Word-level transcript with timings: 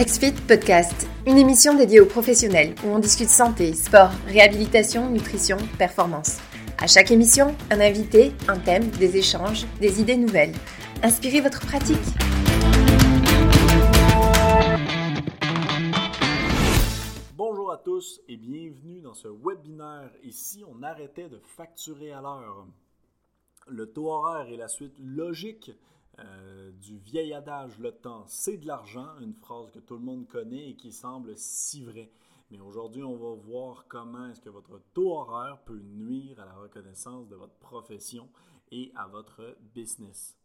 XFIT 0.00 0.32
Podcast, 0.48 1.06
une 1.26 1.36
émission 1.36 1.74
dédiée 1.74 2.00
aux 2.00 2.06
professionnels 2.06 2.74
où 2.82 2.88
on 2.88 2.98
discute 2.98 3.28
santé, 3.28 3.74
sport, 3.74 4.08
réhabilitation, 4.26 5.10
nutrition, 5.10 5.58
performance. 5.76 6.38
À 6.78 6.86
chaque 6.86 7.10
émission, 7.10 7.54
un 7.70 7.80
invité, 7.80 8.32
un 8.48 8.58
thème, 8.58 8.88
des 8.92 9.18
échanges, 9.18 9.66
des 9.78 10.00
idées 10.00 10.16
nouvelles. 10.16 10.54
Inspirez 11.02 11.42
votre 11.42 11.60
pratique. 11.60 11.98
Bonjour 17.36 17.70
à 17.70 17.76
tous 17.76 18.22
et 18.26 18.38
bienvenue 18.38 19.02
dans 19.02 19.12
ce 19.12 19.28
webinaire. 19.28 20.10
Ici, 20.22 20.64
on 20.66 20.82
arrêtait 20.82 21.28
de 21.28 21.42
facturer 21.58 22.12
à 22.12 22.22
l'heure. 22.22 22.66
Le 23.68 23.84
taux 23.84 24.08
horaire 24.08 24.48
est 24.50 24.56
la 24.56 24.68
suite 24.68 24.94
logique 24.98 25.72
euh, 26.20 26.70
du 26.72 26.98
vieil 26.98 27.32
adage 27.32 27.78
le 27.78 27.92
temps 27.92 28.24
c'est 28.26 28.58
de 28.58 28.66
l'argent, 28.66 29.18
une 29.20 29.34
phrase 29.34 29.70
que 29.70 29.78
tout 29.78 29.94
le 29.94 30.00
monde 30.00 30.26
connaît 30.26 30.70
et 30.70 30.76
qui 30.76 30.92
semble 30.92 31.36
si 31.36 31.82
vraie. 31.82 32.10
Mais 32.50 32.60
aujourd'hui, 32.60 33.02
on 33.02 33.16
va 33.16 33.34
voir 33.34 33.86
comment 33.88 34.28
est-ce 34.28 34.40
que 34.40 34.48
votre 34.48 34.80
taux 34.92 35.12
horaire 35.12 35.62
peut 35.64 35.78
nuire 35.78 36.40
à 36.40 36.44
la 36.44 36.54
reconnaissance 36.54 37.28
de 37.28 37.36
votre 37.36 37.54
profession 37.54 38.28
et 38.72 38.90
à 38.96 39.06
votre 39.06 39.56
business. 39.74 40.36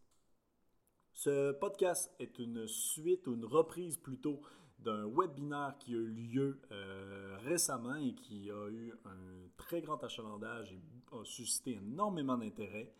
Ce 1.14 1.52
podcast 1.54 2.12
est 2.20 2.40
une 2.40 2.68
suite 2.68 3.26
ou 3.28 3.34
une 3.34 3.46
reprise 3.46 3.98
plutôt 3.98 4.42
d'un 4.80 5.08
webinaire 5.08 5.76
qui 5.80 5.94
a 5.94 5.98
eu 5.98 6.12
lieu 6.12 6.60
euh, 6.72 7.38
récemment 7.44 7.96
et 7.96 8.14
qui 8.14 8.52
a 8.52 8.70
eu 8.70 8.94
un 9.06 9.48
très 9.58 9.82
grand 9.82 10.04
achalandage 10.04 10.74
et 10.74 10.82
a 11.12 11.24
suscité 11.24 11.80
énormément 11.82 12.38
d'intérêt. 12.38 12.92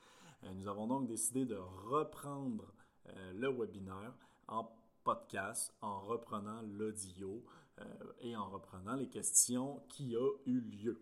Euh, 0.46 0.54
nous 0.54 0.68
avons 0.68 0.88
donc 0.88 1.08
décidé 1.08 1.46
de 1.46 1.56
reprendre 1.56 2.74
euh, 3.08 3.34
le 3.34 3.50
webinaire 3.50 4.14
en 4.48 4.70
podcast, 5.04 5.74
en 5.82 6.02
reprenant 6.02 6.62
l'audio 6.62 7.44
euh, 7.80 7.84
et 8.22 8.36
en 8.36 8.50
reprenant 8.50 8.96
les 8.96 9.10
questions 9.10 9.84
qui 9.90 10.16
ont 10.18 10.34
eu 10.46 10.60
lieu. 10.60 11.02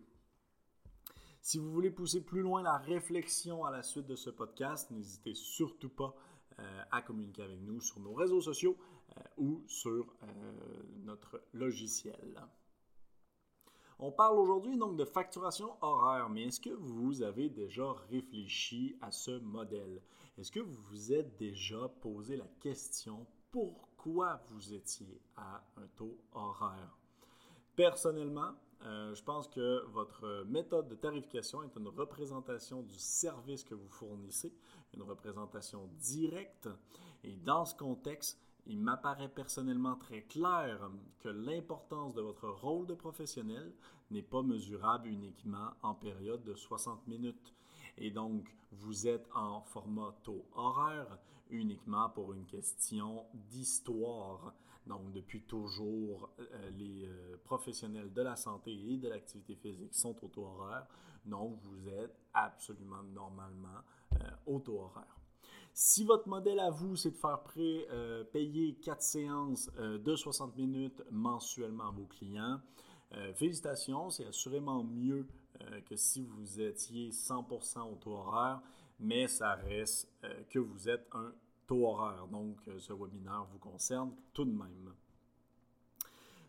Si 1.40 1.58
vous 1.58 1.70
voulez 1.70 1.90
pousser 1.90 2.22
plus 2.22 2.40
loin 2.40 2.62
la 2.62 2.78
réflexion 2.78 3.64
à 3.64 3.70
la 3.70 3.82
suite 3.82 4.06
de 4.06 4.16
ce 4.16 4.30
podcast, 4.30 4.90
n'hésitez 4.90 5.34
surtout 5.34 5.90
pas 5.90 6.14
à 6.92 7.02
communiquer 7.02 7.42
avec 7.42 7.60
nous 7.60 7.80
sur 7.80 7.98
nos 7.98 8.14
réseaux 8.14 8.40
sociaux 8.40 8.78
ou 9.36 9.62
sur 9.66 10.14
notre 11.02 11.42
logiciel. 11.52 12.40
On 14.00 14.10
parle 14.10 14.38
aujourd'hui 14.38 14.76
donc 14.76 14.96
de 14.96 15.04
facturation 15.04 15.76
horaire, 15.80 16.28
mais 16.28 16.44
est-ce 16.44 16.60
que 16.60 16.70
vous 16.70 17.22
avez 17.22 17.48
déjà 17.48 17.92
réfléchi 18.10 18.96
à 19.00 19.12
ce 19.12 19.38
modèle? 19.38 20.02
Est-ce 20.36 20.50
que 20.50 20.60
vous 20.60 20.82
vous 20.90 21.12
êtes 21.12 21.36
déjà 21.36 21.88
posé 22.00 22.36
la 22.36 22.48
question 22.60 23.24
pourquoi 23.52 24.42
vous 24.48 24.74
étiez 24.74 25.20
à 25.36 25.64
un 25.76 25.86
taux 25.94 26.18
horaire? 26.32 26.98
Personnellement, 27.76 28.50
euh, 28.82 29.14
je 29.14 29.22
pense 29.22 29.46
que 29.46 29.84
votre 29.86 30.44
méthode 30.48 30.88
de 30.88 30.96
tarification 30.96 31.62
est 31.62 31.76
une 31.76 31.86
représentation 31.86 32.82
du 32.82 32.98
service 32.98 33.62
que 33.62 33.76
vous 33.76 33.88
fournissez, 33.88 34.52
une 34.92 35.02
représentation 35.02 35.88
directe. 36.00 36.68
Et 37.22 37.36
dans 37.36 37.64
ce 37.64 37.76
contexte, 37.76 38.40
il 38.66 38.80
m'apparaît 38.80 39.28
personnellement 39.28 39.96
très 39.96 40.22
clair 40.22 40.90
que 41.20 41.28
l'importance 41.28 42.14
de 42.14 42.22
votre 42.22 42.48
rôle 42.48 42.86
de 42.86 42.94
professionnel 42.94 43.72
n'est 44.10 44.22
pas 44.22 44.42
mesurable 44.42 45.08
uniquement 45.08 45.70
en 45.82 45.94
période 45.94 46.44
de 46.44 46.54
60 46.54 47.06
minutes. 47.06 47.54
Et 47.98 48.10
donc, 48.10 48.54
vous 48.72 49.06
êtes 49.06 49.28
en 49.34 49.60
format 49.62 50.14
taux 50.22 50.44
horaire 50.54 51.18
uniquement 51.50 52.08
pour 52.10 52.32
une 52.32 52.46
question 52.46 53.24
d'histoire. 53.34 54.54
Donc, 54.86 55.12
depuis 55.12 55.42
toujours, 55.42 56.30
euh, 56.38 56.70
les 56.70 57.06
euh, 57.06 57.36
professionnels 57.44 58.12
de 58.12 58.22
la 58.22 58.36
santé 58.36 58.72
et 58.72 58.98
de 58.98 59.08
l'activité 59.08 59.54
physique 59.54 59.94
sont 59.94 60.16
au 60.24 60.28
taux 60.28 60.46
horaire. 60.46 60.86
Donc, 61.24 61.58
vous 61.62 61.88
êtes 61.88 62.18
absolument 62.34 63.02
normalement 63.02 63.80
euh, 64.20 64.30
au 64.46 64.62
horaire. 64.68 65.23
Si 65.76 66.04
votre 66.04 66.28
modèle 66.28 66.60
à 66.60 66.70
vous, 66.70 66.94
c'est 66.94 67.10
de 67.10 67.16
faire 67.16 67.42
prêt, 67.42 67.88
euh, 67.90 68.22
payer 68.22 68.76
4 68.76 69.02
séances 69.02 69.68
euh, 69.80 69.98
de 69.98 70.14
60 70.14 70.56
minutes 70.56 71.02
mensuellement 71.10 71.88
à 71.88 71.90
vos 71.90 72.06
clients, 72.06 72.60
euh, 73.12 73.34
félicitations, 73.34 74.08
c'est 74.08 74.24
assurément 74.26 74.84
mieux 74.84 75.26
que 75.86 75.94
si 75.94 76.24
vous 76.24 76.60
étiez 76.60 77.10
100% 77.10 77.90
au 77.90 77.94
taux 77.94 78.12
horaire, 78.12 78.60
mais 78.98 79.28
ça 79.28 79.54
reste 79.54 80.10
que 80.50 80.58
vous 80.58 80.88
êtes 80.88 81.06
un 81.12 81.32
taux 81.68 81.86
horaire. 81.86 82.26
Donc, 82.26 82.58
ce 82.78 82.92
webinaire 82.92 83.46
vous 83.52 83.58
concerne 83.58 84.12
tout 84.32 84.44
de 84.44 84.50
même. 84.50 84.92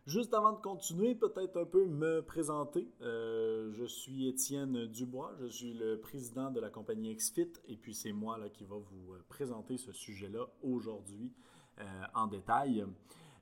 Juste 0.06 0.36
avant 0.36 0.52
de 0.52 0.62
continuer, 0.62 1.16
peut-être 1.16 1.60
un 1.60 1.66
peu 1.66 1.84
me 1.88 2.22
présenter. 2.22 2.88
Euh, 3.02 3.72
je 3.72 3.86
suis 3.86 4.28
Étienne 4.28 4.86
Dubois, 4.86 5.34
je 5.40 5.48
suis 5.48 5.74
le 5.74 6.00
président 6.00 6.52
de 6.52 6.60
la 6.60 6.70
compagnie 6.70 7.16
XFIT 7.16 7.54
et 7.68 7.76
puis 7.76 7.96
c'est 7.96 8.12
moi 8.12 8.38
là, 8.38 8.50
qui 8.50 8.66
va 8.66 8.76
vous 8.76 9.14
euh, 9.14 9.26
présenter 9.30 9.78
ce 9.78 9.92
sujet-là 9.92 10.46
aujourd'hui 10.62 11.34
euh, 11.80 11.84
en 12.14 12.28
détail. 12.28 12.86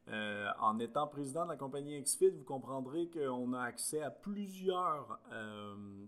en 0.08 0.80
étant 0.80 1.06
président 1.08 1.44
de 1.44 1.50
la 1.50 1.58
compagnie 1.58 2.02
XFIT, 2.02 2.30
vous 2.30 2.46
comprendrez 2.46 3.10
qu'on 3.10 3.52
a 3.52 3.62
accès 3.62 4.02
à 4.02 4.10
plusieurs 4.10 5.20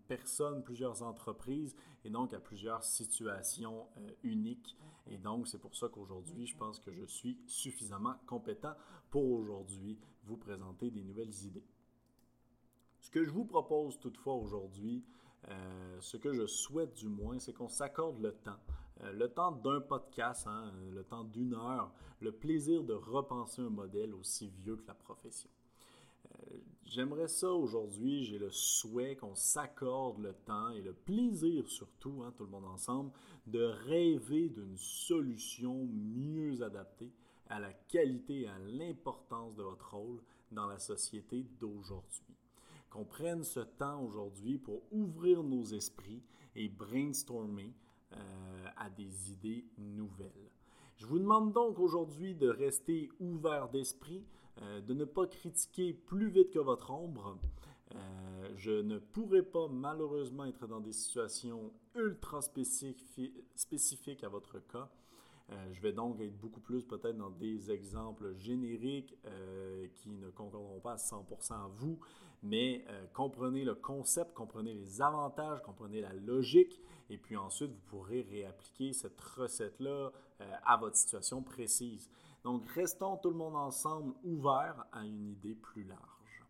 personnes, 0.08 0.64
plusieurs 0.64 1.04
entreprises 1.04 1.76
et 2.06 2.10
donc 2.10 2.34
à 2.34 2.40
plusieurs 2.40 2.84
situations 2.84 3.88
uniques. 4.24 4.78
Et 5.08 5.18
donc, 5.18 5.48
c'est 5.48 5.60
pour 5.60 5.76
ça 5.76 5.88
qu'aujourd'hui, 5.88 6.48
je 6.48 6.56
pense 6.58 6.80
que 6.80 6.92
je 6.92 7.06
suis 7.06 7.38
suffisamment 7.46 8.16
compétent 8.26 8.74
pour 9.10 9.30
aujourd'hui 9.32 10.00
vous 10.24 10.38
présenter 10.38 10.90
des 10.90 11.04
nouvelles 11.04 11.34
idées. 11.44 11.66
Ce 13.02 13.12
que 13.12 13.24
je 13.24 13.30
vous 13.30 13.46
propose 13.46 14.00
toutefois 14.00 14.34
aujourd'hui, 14.34 15.04
euh, 15.50 15.98
ce 16.02 16.18
que 16.18 16.34
je 16.34 16.48
souhaite 16.48 16.96
du 16.96 17.08
moins, 17.08 17.38
c'est 17.38 17.54
qu'on 17.54 17.70
s'accorde 17.70 18.20
le 18.20 18.34
temps, 18.34 18.58
euh, 19.02 19.12
le 19.12 19.30
temps 19.30 19.52
d'un 19.52 19.80
podcast, 19.80 20.48
hein, 20.48 20.72
le 20.92 21.04
temps 21.04 21.24
d'une 21.24 21.54
heure, 21.54 21.92
le 22.20 22.32
plaisir 22.32 22.84
de 22.84 22.94
repenser 22.94 23.62
un 23.62 23.70
modèle 23.70 24.16
aussi 24.16 24.48
vieux 24.48 24.76
que 24.76 24.88
la 24.88 24.96
profession. 24.96 25.50
Euh, 26.26 26.58
j'aimerais 26.86 27.28
ça 27.28 27.52
aujourd'hui, 27.52 28.24
j'ai 28.24 28.38
le 28.38 28.52
souhait 28.52 29.16
qu'on 29.16 29.36
s'accorde 29.36 30.20
le 30.20 30.34
temps 30.34 30.70
et 30.70 30.82
le 30.82 30.94
plaisir 30.94 31.68
surtout, 31.68 32.24
hein, 32.24 32.34
tout 32.36 32.46
le 32.46 32.52
monde 32.52 32.66
ensemble, 32.66 33.12
de 33.48 33.64
rêver 33.64 34.50
d'une 34.50 34.78
solution 34.78 35.86
mieux 35.86 36.62
adaptée 36.62 37.12
à 37.48 37.60
la 37.60 37.74
qualité 37.74 38.42
et 38.42 38.48
à 38.48 38.60
l'importance 38.60 39.56
de 39.56 39.64
votre 39.64 39.94
rôle 39.94 40.22
dans 40.52 40.68
la 40.68 40.80
société 40.80 41.44
d'aujourd'hui. 41.60 42.36
Qu'on 42.90 43.06
prenne 43.06 43.44
ce 43.44 43.60
temps 43.60 44.02
aujourd'hui 44.02 44.58
pour 44.58 44.82
ouvrir 44.92 45.44
nos 45.44 45.66
esprits 45.66 46.24
et 46.56 46.70
brainstormer 46.70 47.74
euh, 48.14 48.68
à 48.78 48.90
des 48.90 49.32
idées 49.32 49.66
nouvelles. 49.78 50.52
Je 50.98 51.06
vous 51.08 51.20
demande 51.20 51.52
donc 51.52 51.80
aujourd'hui 51.80 52.36
de 52.36 52.48
rester 52.48 53.10
ouvert 53.20 53.68
d'esprit, 53.70 54.24
euh, 54.62 54.80
de 54.80 54.94
ne 54.94 55.04
pas 55.04 55.28
critiquer 55.28 55.94
plus 55.94 56.30
vite 56.30 56.52
que 56.52 56.60
votre 56.60 56.92
ombre. 56.92 57.38
Euh, 57.94 58.50
je 58.56 58.72
ne 58.72 58.98
pourrais 58.98 59.44
pas 59.44 59.68
malheureusement 59.68 60.46
être 60.46 60.68
dans 60.68 60.80
des 60.80 60.94
situations 60.94 61.74
ultra 61.96 62.40
spécifiques 62.42 64.24
à 64.24 64.30
votre 64.30 64.60
cas. 64.60 64.90
Euh, 65.52 65.74
je 65.74 65.82
vais 65.82 65.92
donc 65.92 66.22
être 66.22 66.40
beaucoup 66.40 66.62
plus 66.62 66.84
peut-être 66.84 67.18
dans 67.18 67.30
des 67.30 67.72
exemples 67.72 68.34
génériques 68.38 69.18
qui 69.96 70.10
ne 70.10 70.30
concordront 70.30 70.80
pas 70.80 70.94
à 70.94 70.98
100% 70.98 71.54
à 71.54 71.68
vous, 71.76 72.00
mais 72.46 72.86
euh, 72.90 73.06
comprenez 73.14 73.64
le 73.64 73.76
concept, 73.76 74.34
comprenez 74.34 74.74
les 74.74 75.02
avantages, 75.02 75.62
comprenez 75.64 76.02
la 76.02 76.14
logique, 76.14 76.80
et 77.10 77.18
puis 77.18 77.36
ensuite 77.36 77.72
vous 77.72 77.82
pourrez 77.88 78.22
réappliquer 78.22 78.94
cette 78.94 79.20
recette-là 79.20 80.12
à 80.66 80.78
votre 80.78 80.96
situation 80.96 81.42
précise. 81.42 82.10
Donc 82.44 82.68
restons 82.70 83.18
tout 83.18 83.30
le 83.30 83.38
monde 83.38 83.56
ensemble 83.56 84.14
ouverts 84.24 84.86
à 84.92 85.06
une 85.06 85.28
idée 85.28 85.56
plus 85.56 85.84
large. 85.84 86.46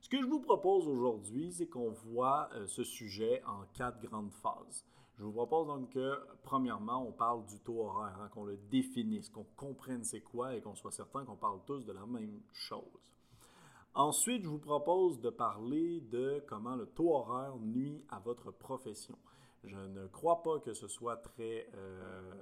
Ce 0.00 0.08
que 0.08 0.20
je 0.20 0.26
vous 0.26 0.40
propose 0.40 0.88
aujourd'hui, 0.88 1.52
c'est 1.52 1.68
qu'on 1.68 1.90
voit 1.90 2.50
ce 2.66 2.82
sujet 2.82 3.42
en 3.46 3.64
quatre 3.74 4.00
grandes 4.00 4.32
phases. 4.32 4.84
Je 5.20 5.24
vous 5.26 5.32
propose 5.32 5.66
donc 5.66 5.90
que, 5.90 6.18
premièrement, 6.42 7.06
on 7.06 7.12
parle 7.12 7.44
du 7.44 7.58
taux 7.60 7.84
horaire, 7.84 8.18
hein, 8.22 8.30
qu'on 8.32 8.44
le 8.44 8.56
définisse, 8.70 9.28
qu'on 9.28 9.44
comprenne 9.54 10.02
c'est 10.02 10.22
quoi 10.22 10.56
et 10.56 10.62
qu'on 10.62 10.74
soit 10.74 10.92
certain 10.92 11.26
qu'on 11.26 11.36
parle 11.36 11.60
tous 11.66 11.84
de 11.84 11.92
la 11.92 12.06
même 12.06 12.40
chose. 12.52 12.80
Ensuite, 13.94 14.44
je 14.44 14.48
vous 14.48 14.58
propose 14.58 15.20
de 15.20 15.30
parler 15.30 16.00
de 16.00 16.42
comment 16.46 16.76
le 16.76 16.86
taux 16.86 17.14
horaire 17.14 17.56
nuit 17.58 18.04
à 18.08 18.20
votre 18.20 18.52
profession. 18.52 19.18
Je 19.64 19.76
ne 19.76 20.06
crois 20.06 20.42
pas 20.42 20.60
que 20.60 20.72
ce 20.72 20.88
soit 20.88 21.16
très 21.16 21.68
euh, 21.74 22.32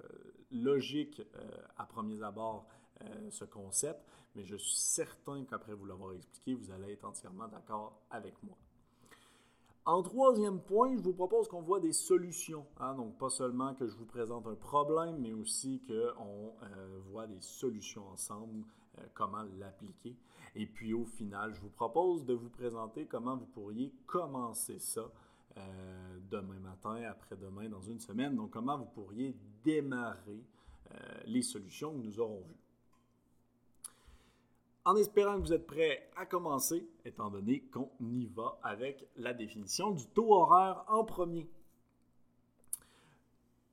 logique 0.52 1.20
euh, 1.20 1.50
à 1.76 1.86
premier 1.86 2.22
abord 2.22 2.66
euh, 3.02 3.30
ce 3.30 3.44
concept, 3.44 4.00
mais 4.34 4.44
je 4.44 4.56
suis 4.56 4.76
certain 4.76 5.44
qu'après 5.44 5.72
vous 5.72 5.86
l'avoir 5.86 6.12
expliqué, 6.12 6.54
vous 6.54 6.70
allez 6.70 6.92
être 6.92 7.04
entièrement 7.04 7.48
d'accord 7.48 7.98
avec 8.10 8.40
moi. 8.42 8.56
En 9.88 10.02
troisième 10.02 10.60
point, 10.60 10.94
je 10.96 11.02
vous 11.02 11.14
propose 11.14 11.48
qu'on 11.48 11.62
voit 11.62 11.80
des 11.80 11.94
solutions. 11.94 12.66
Hein. 12.78 12.94
donc, 12.94 13.16
pas 13.16 13.30
seulement 13.30 13.74
que 13.74 13.86
je 13.86 13.96
vous 13.96 14.04
présente 14.04 14.46
un 14.46 14.54
problème, 14.54 15.16
mais 15.18 15.32
aussi 15.32 15.80
qu'on 15.86 16.52
euh, 16.62 17.00
voit 17.10 17.26
des 17.26 17.40
solutions 17.40 18.06
ensemble, 18.08 18.66
comment 19.14 19.44
l'appliquer. 19.58 20.16
Et 20.54 20.66
puis, 20.66 20.92
au 20.92 21.04
final, 21.04 21.54
je 21.54 21.60
vous 21.60 21.70
propose 21.70 22.24
de 22.24 22.34
vous 22.34 22.48
présenter 22.50 23.06
comment 23.06 23.36
vous 23.36 23.46
pourriez 23.46 23.92
commencer 24.06 24.78
ça 24.78 25.10
euh, 25.56 26.18
demain 26.30 26.58
matin, 26.60 27.02
après-demain, 27.08 27.68
dans 27.68 27.82
une 27.82 28.00
semaine. 28.00 28.36
Donc, 28.36 28.50
comment 28.50 28.78
vous 28.78 28.86
pourriez 28.86 29.36
démarrer 29.64 30.42
les 31.26 31.42
solutions 31.42 31.92
que 31.92 31.98
nous 31.98 32.18
aurons 32.18 32.40
vues 32.40 32.56
en 34.88 34.96
espérant 34.96 35.36
que 35.36 35.42
vous 35.42 35.52
êtes 35.52 35.66
prêts 35.66 36.08
à 36.16 36.24
commencer, 36.24 36.88
étant 37.04 37.28
donné 37.28 37.60
qu'on 37.70 37.90
y 38.00 38.24
va 38.24 38.58
avec 38.62 39.06
la 39.16 39.34
définition 39.34 39.90
du 39.90 40.06
taux 40.06 40.32
horaire 40.32 40.82
en 40.88 41.04
premier. 41.04 41.46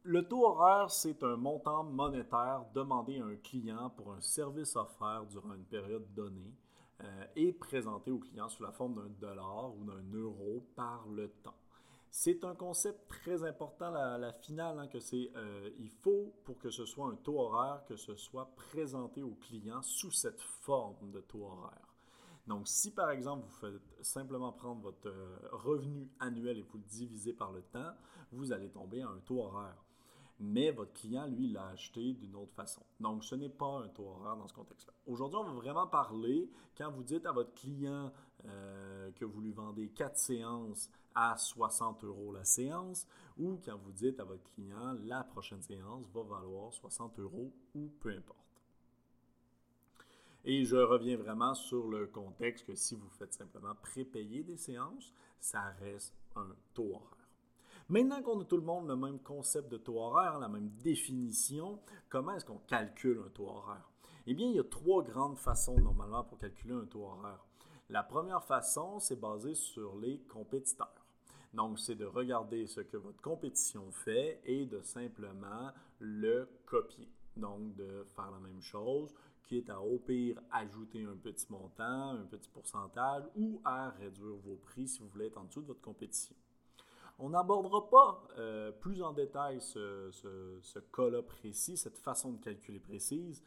Le 0.08 0.22
taux 0.22 0.46
horaire, 0.46 0.92
c'est 0.92 1.24
un 1.24 1.36
montant 1.36 1.84
monétaire 1.84 2.64
demandé 2.76 3.20
à 3.20 3.26
un 3.26 3.38
client 3.38 3.90
pour 3.90 4.14
un 4.14 4.22
service 4.22 4.76
offert 4.76 5.26
durant 5.26 5.56
une 5.56 5.66
période 5.66 6.06
donnée 6.14 6.54
euh, 7.02 7.26
et 7.36 7.52
présenté 7.52 8.12
au 8.12 8.20
client 8.20 8.48
sous 8.48 8.62
la 8.62 8.72
forme 8.72 8.94
d'un 8.94 9.10
dollar 9.20 9.76
ou 9.76 9.84
d'un 9.84 10.04
euro 10.14 10.64
par 10.76 11.08
le 11.08 11.30
temps. 11.42 11.58
C'est 12.12 12.44
un 12.44 12.54
concept 12.54 13.10
très 13.10 13.44
important, 13.44 13.90
la, 13.90 14.32
finale, 14.32 14.78
hein, 14.78 14.88
que 14.88 15.00
c'est 15.00 15.32
euh, 15.36 15.72
il 15.80 15.90
faut, 15.90 16.36
pour 16.44 16.60
que 16.60 16.70
ce 16.70 16.86
soit 16.86 17.08
un 17.08 17.16
taux 17.16 17.40
horaire, 17.40 17.84
que 17.88 17.96
ce 17.96 18.16
soit 18.16 18.54
présenté 18.56 19.24
au 19.24 19.34
client 19.34 19.82
sous 19.82 20.12
cette 20.12 20.40
forme 20.40 21.10
de 21.10 21.22
taux 21.22 21.46
horaire. 21.46 21.96
Donc, 22.46 22.68
si 22.68 22.92
par 22.92 23.10
exemple, 23.10 23.48
vous 23.48 23.56
faites 23.56 24.06
simplement 24.06 24.52
prendre 24.52 24.82
votre 24.82 25.10
euh, 25.10 25.40
revenu 25.52 26.12
annuel 26.20 26.60
et 26.60 26.62
vous 26.62 26.78
le 26.78 26.84
divisez 26.84 27.34
par 27.34 27.52
le 27.52 27.64
temps, 27.64 27.94
vous 28.32 28.52
allez 28.52 28.70
tomber 28.70 29.02
à 29.02 29.08
un 29.08 29.20
taux 29.26 29.42
horaire. 29.42 29.85
Mais 30.40 30.72
votre 30.72 30.94
client, 30.94 31.28
lui, 31.28 31.48
l'a 31.48 31.68
acheté 31.68 32.14
d'une 32.14 32.36
autre 32.36 32.54
façon. 32.54 32.82
Donc, 33.00 33.24
ce 33.24 33.36
n'est 33.36 33.50
pas 33.50 33.80
un 33.80 33.88
taux 33.88 34.08
horaire 34.08 34.36
dans 34.36 34.48
ce 34.48 34.54
contexte-là. 34.54 34.94
Aujourd'hui, 35.08 35.40
on 35.40 35.46
va 35.46 35.52
vraiment 35.54 35.88
parler, 35.88 36.50
quand 36.78 36.92
vous 36.92 37.04
dites 37.04 37.26
à 37.26 37.32
votre 37.32 37.54
client 37.54 38.12
euh, 38.46 39.12
que 39.12 39.24
vous 39.24 39.40
lui 39.40 39.54
vendez 39.54 39.90
quatre 39.90 40.18
séances 40.18 40.90
à 41.16 41.38
60 41.38 42.04
euros 42.04 42.34
la 42.34 42.44
séance 42.44 43.08
ou 43.38 43.58
quand 43.64 43.78
vous 43.78 43.94
dites 43.94 44.20
à 44.20 44.26
votre 44.26 44.44
client 44.54 44.98
la 45.06 45.24
prochaine 45.24 45.62
séance 45.62 46.06
va 46.14 46.24
valoir 46.24 46.74
60 46.74 47.20
euros 47.20 47.54
ou 47.74 47.90
peu 48.02 48.10
importe. 48.10 48.40
Et 50.44 50.64
je 50.66 50.76
reviens 50.76 51.18
vraiment 51.18 51.56
sur 51.56 51.88
le 51.88 52.06
contexte 52.06 52.68
que 52.68 52.76
si 52.76 52.96
vous 52.96 53.10
faites 53.10 53.34
simplement 53.34 53.74
prépayer 53.82 54.44
des 54.44 54.58
séances, 54.58 55.12
ça 55.40 55.72
reste 55.80 56.14
un 56.36 56.56
taux 56.74 56.94
horaire. 56.94 57.25
Maintenant 57.88 58.20
qu'on 58.24 58.42
a 58.42 58.46
tout 58.46 58.58
le 58.58 58.64
monde 58.64 58.88
le 58.88 58.96
même 58.96 59.20
concept 59.20 59.70
de 59.72 59.78
taux 59.78 60.00
horaire, 60.00 60.40
la 60.40 60.48
même 60.48 60.70
définition, 60.82 61.80
comment 62.10 62.34
est-ce 62.34 62.44
qu'on 62.44 62.58
calcule 62.58 63.22
un 63.24 63.30
taux 63.30 63.48
horaire? 63.48 63.92
Eh 64.26 64.34
bien, 64.34 64.48
il 64.48 64.56
y 64.56 64.60
a 64.60 64.64
trois 64.64 65.04
grandes 65.04 65.38
façons 65.38 65.80
normalement 65.80 66.24
pour 66.24 66.40
calculer 66.40 66.74
un 66.74 66.86
taux 66.86 67.04
horaire. 67.04 67.46
La 67.90 68.02
première 68.02 68.44
façon, 68.44 69.00
c'est 69.00 69.20
basé 69.20 69.54
sur 69.54 69.96
les 69.98 70.18
compétiteurs. 70.22 71.06
Donc, 71.54 71.78
c'est 71.78 71.94
de 71.94 72.06
regarder 72.06 72.66
ce 72.66 72.82
que 72.82 72.98
votre 72.98 73.22
compétition 73.22 73.92
fait 73.92 74.42
et 74.46 74.66
de 74.66 74.82
simplement 74.82 75.70
le 76.00 76.50
copier. 76.66 77.08
Donc, 77.38 77.76
de 77.76 78.04
faire 78.16 78.32
la 78.32 78.40
même 78.40 78.64
chose, 78.64 79.14
quitte 79.44 79.70
à 79.70 79.80
au 79.80 80.00
pire 80.00 80.42
ajouter 80.52 81.04
un 81.04 81.18
petit 81.18 81.46
montant, 81.52 82.14
un 82.14 82.26
petit 82.26 82.50
pourcentage 82.50 83.26
ou 83.36 83.62
à 83.64 83.92
réduire 83.92 84.38
vos 84.38 84.56
prix 84.56 84.88
si 84.88 85.02
vous 85.02 85.10
voulez 85.10 85.28
être 85.28 85.38
en 85.38 85.44
dessous 85.44 85.62
de 85.62 85.68
votre 85.68 85.82
compétition. 85.82 86.36
On 87.18 87.30
n'abordera 87.30 87.90
pas 87.90 88.28
euh, 88.38 88.72
plus 88.72 89.02
en 89.02 89.14
détail 89.14 89.62
ce, 89.62 90.10
ce 90.62 90.80
cas-là 90.80 91.22
précis, 91.22 91.78
cette 91.78 91.98
façon 91.98 92.34
de 92.34 92.44
calculer 92.44 92.80
précise, 92.80 93.42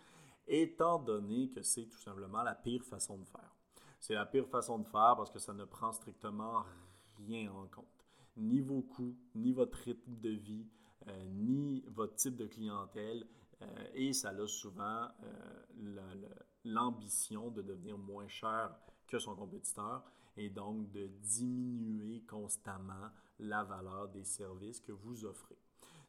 étant 0.47 0.99
donné 0.99 1.51
que 1.51 1.63
c'est 1.63 1.87
tout 1.87 1.99
simplement 1.99 2.43
la 2.43 2.55
pire 2.55 2.83
façon 2.83 3.19
de 3.19 3.25
faire. 3.25 3.55
C'est 4.01 4.15
la 4.15 4.25
pire 4.25 4.49
façon 4.49 4.79
de 4.79 4.87
faire 4.87 5.15
parce 5.17 5.31
que 5.31 5.39
ça 5.39 5.53
ne 5.53 5.65
prend 5.65 5.93
strictement 5.93 6.65
rien 7.19 7.51
en 7.53 7.67
compte 7.67 7.99
ni 8.39 8.61
vos 8.61 8.83
coûts, 8.83 9.17
ni 9.35 9.53
votre 9.53 9.77
rythme 9.79 10.17
de 10.21 10.31
vie, 10.31 10.67
euh, 11.09 11.25
ni 11.29 11.85
votre 11.89 12.15
type 12.15 12.37
de 12.37 12.47
clientèle. 12.47 13.27
Euh, 13.61 13.89
et 13.95 14.13
ça 14.13 14.31
a 14.31 14.47
souvent 14.47 15.09
l'ambition 16.65 17.51
de 17.51 17.63
devenir 17.63 17.99
moins 17.99 18.29
cher 18.29 18.71
que 19.07 19.19
son 19.19 19.35
compétiteur 19.35 20.05
et 20.37 20.49
donc 20.49 20.91
de 20.93 21.07
diminuer 21.07 22.23
constamment 22.23 23.11
la 23.39 23.65
valeur 23.65 24.09
des 24.09 24.25
services 24.25 24.81
que 24.81 24.93
vous 24.93 25.25
offrez. 25.25 25.59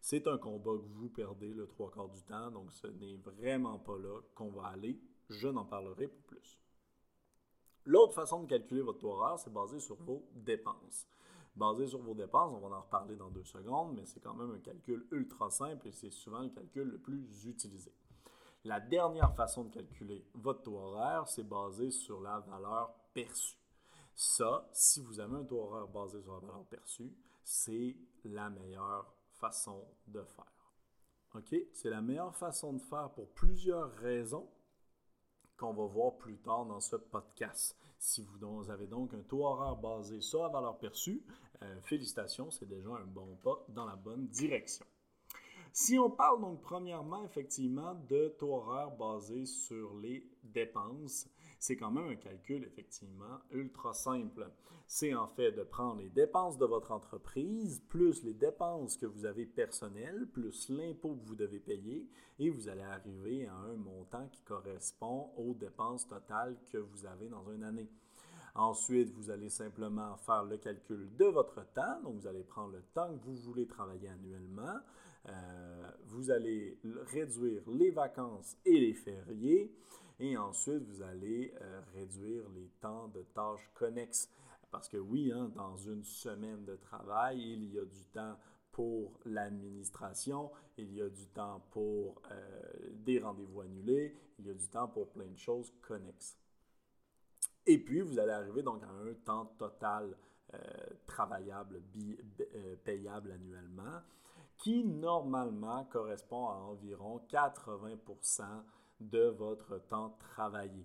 C'est 0.02 0.28
un 0.28 0.38
combat 0.38 0.72
que 0.72 0.88
vous 0.94 1.10
perdez 1.10 1.54
le 1.54 1.68
trois 1.68 1.92
quarts 1.92 2.10
du 2.10 2.24
temps, 2.24 2.52
donc 2.52 2.72
ce 2.72 2.88
n'est 2.88 3.18
vraiment 3.18 3.80
pas 3.80 3.98
là 3.98 4.20
qu'on 4.36 4.50
va 4.50 4.68
aller. 4.68 5.00
Je 5.30 5.48
n'en 5.48 5.66
parlerai 5.66 6.08
pas 6.08 6.22
plus. 6.28 6.60
L'autre 7.86 8.14
façon 8.14 8.44
de 8.44 8.48
calculer 8.48 8.82
votre 8.82 9.00
taux 9.00 9.12
horaire, 9.12 9.40
c'est 9.40 9.54
basé 9.54 9.80
sur 9.80 9.96
vos 9.98 10.28
dépenses 10.34 11.08
basé 11.60 11.88
sur 11.88 12.00
vos 12.00 12.16
dépenses. 12.16 12.54
On 12.56 12.68
va 12.68 12.78
en 12.78 12.82
reparler 12.82 13.16
dans 13.16 13.30
deux 13.30 13.44
secondes, 13.44 13.94
mais 13.96 14.06
c'est 14.06 14.22
quand 14.22 14.34
même 14.34 14.52
un 14.52 14.60
calcul 14.60 15.06
ultra 15.12 15.52
simple 15.52 15.88
et 15.88 15.92
c'est 15.92 16.10
souvent 16.10 16.42
le 16.42 16.50
calcul 16.50 16.88
le 16.88 16.98
plus 16.98 17.46
utilisé. 17.46 17.94
La 18.64 18.80
dernière 18.80 19.36
façon 19.36 19.66
de 19.66 19.70
calculer 19.70 20.26
votre 20.34 20.64
taux 20.64 20.78
horaire, 20.78 21.28
c'est 21.28 21.48
basé 21.48 21.92
sur 21.92 22.22
la 22.22 22.40
valeur 22.40 22.94
perçue. 23.14 23.59
Ça, 24.22 24.68
si 24.74 25.00
vous 25.00 25.22
avez 25.22 25.38
un 25.38 25.46
taux 25.46 25.62
horaire 25.62 25.88
basé 25.88 26.22
sur 26.22 26.34
la 26.34 26.40
valeur 26.40 26.66
perçue, 26.66 27.16
c'est 27.42 27.96
la 28.26 28.50
meilleure 28.50 29.16
façon 29.36 29.88
de 30.08 30.22
faire. 30.24 30.74
OK? 31.36 31.56
C'est 31.72 31.90
la 31.90 32.02
meilleure 32.02 32.36
façon 32.36 32.74
de 32.74 32.82
faire 32.82 33.12
pour 33.12 33.30
plusieurs 33.30 33.90
raisons 33.94 34.50
qu'on 35.56 35.72
va 35.72 35.86
voir 35.86 36.18
plus 36.18 36.38
tard 36.38 36.66
dans 36.66 36.82
ce 36.82 36.98
podcast. 36.98 37.78
Si 37.98 38.22
vous 38.22 38.70
avez 38.70 38.88
donc 38.88 39.14
un 39.14 39.22
taux 39.22 39.46
horaire 39.46 39.78
basé 39.78 40.20
sur 40.20 40.44
la 40.44 40.50
valeur 40.50 40.78
perçue, 40.80 41.24
euh, 41.62 41.80
félicitations, 41.84 42.52
c'est 42.52 42.68
déjà 42.68 42.90
un 42.90 43.06
bon 43.06 43.38
pas 43.42 43.66
dans 43.70 43.86
la 43.86 43.96
bonne 43.96 44.28
direction. 44.28 44.86
Si 45.72 45.98
on 45.98 46.12
parle 46.12 46.42
donc 46.42 46.60
premièrement 46.60 47.24
effectivement 47.24 47.96
de 48.10 48.36
taux 48.38 48.56
horaire 48.56 48.92
basé 48.92 49.46
sur 49.46 49.98
les 50.00 50.30
dépenses, 50.44 51.30
c'est 51.60 51.76
quand 51.76 51.92
même 51.92 52.08
un 52.08 52.16
calcul 52.16 52.64
effectivement 52.64 53.40
ultra 53.52 53.94
simple. 53.94 54.50
C'est 54.88 55.14
en 55.14 55.28
fait 55.28 55.52
de 55.52 55.64
prendre 55.64 56.02
les 56.02 56.10
dépenses 56.10 56.58
de 56.58 56.66
votre 56.66 56.92
entreprise, 56.92 57.84
plus 57.90 58.24
les 58.24 58.34
dépenses 58.34 58.98
que 58.98 59.06
vous 59.06 59.26
avez 59.26 59.46
personnelles, 59.46 60.26
plus 60.34 60.70
l'impôt 60.70 61.16
que 61.16 61.26
vous 61.26 61.36
devez 61.36 61.60
payer, 61.60 62.10
et 62.40 62.50
vous 62.50 62.70
allez 62.70 62.82
arriver 62.82 63.46
à 63.46 63.54
un 63.54 63.76
montant 63.76 64.28
qui 64.30 64.42
correspond 64.42 65.30
aux 65.38 65.54
dépenses 65.54 66.08
totales 66.08 66.58
que 66.72 66.78
vous 66.78 67.06
avez 67.06 67.28
dans 67.28 67.48
une 67.52 67.64
année. 67.64 67.90
Ensuite, 68.56 69.12
vous 69.14 69.30
allez 69.30 69.50
simplement 69.50 70.16
faire 70.18 70.44
le 70.44 70.58
calcul 70.58 71.10
de 71.16 71.26
votre 71.26 71.66
temps. 71.74 72.02
Donc, 72.04 72.16
vous 72.16 72.28
allez 72.28 72.44
prendre 72.44 72.74
le 72.74 72.82
temps 72.94 73.08
que 73.08 73.24
vous 73.24 73.36
voulez 73.36 73.68
travailler 73.68 74.10
annuellement. 74.10 74.80
Euh, 75.28 75.92
vous 76.08 76.32
allez 76.32 76.80
réduire 77.08 77.62
les 77.70 77.92
vacances 77.92 78.58
et 78.66 78.80
les 78.80 78.94
fériés. 78.94 79.74
Et 80.20 80.36
ensuite, 80.38 80.84
vous 80.84 81.02
allez 81.02 81.54
euh, 81.62 81.82
réduire 81.94 82.50
les 82.56 82.70
temps 82.82 83.08
de 83.10 83.22
tâches 83.34 83.70
connexes. 83.74 84.30
Parce 84.72 84.90
que 84.90 84.98
oui, 84.98 85.32
hein, 85.32 85.52
dans 85.56 85.76
une 85.78 86.04
semaine 86.04 86.66
de 86.66 86.76
travail, 86.76 87.42
il 87.42 87.74
y 87.74 87.80
a 87.80 87.86
du 87.86 88.04
temps 88.06 88.38
pour 88.72 89.20
l'administration, 89.26 90.52
il 90.78 90.94
y 90.94 91.02
a 91.02 91.10
du 91.10 91.26
temps 91.28 91.62
pour 91.72 92.22
euh, 92.32 92.62
des 92.94 93.20
rendez-vous 93.20 93.62
annulés, 93.62 94.16
il 94.38 94.46
y 94.46 94.50
a 94.50 94.54
du 94.54 94.70
temps 94.70 94.88
pour 94.88 95.10
plein 95.10 95.28
de 95.28 95.38
choses 95.38 95.74
connexes. 95.82 96.39
Et 97.70 97.78
puis, 97.78 98.02
vous 98.02 98.18
allez 98.18 98.32
arriver 98.32 98.64
donc 98.64 98.82
à 98.82 98.90
un 98.90 99.14
temps 99.14 99.46
total 99.60 100.18
euh, 100.56 100.58
travaillable, 101.06 101.84
euh, 102.00 102.76
payable 102.84 103.32
annuellement, 103.32 104.02
qui 104.58 104.84
normalement 104.84 105.86
correspond 105.86 106.48
à 106.48 106.56
environ 106.56 107.22
80% 107.30 108.42
de 109.02 109.26
votre 109.26 109.78
temps 109.88 110.18
travaillé. 110.18 110.84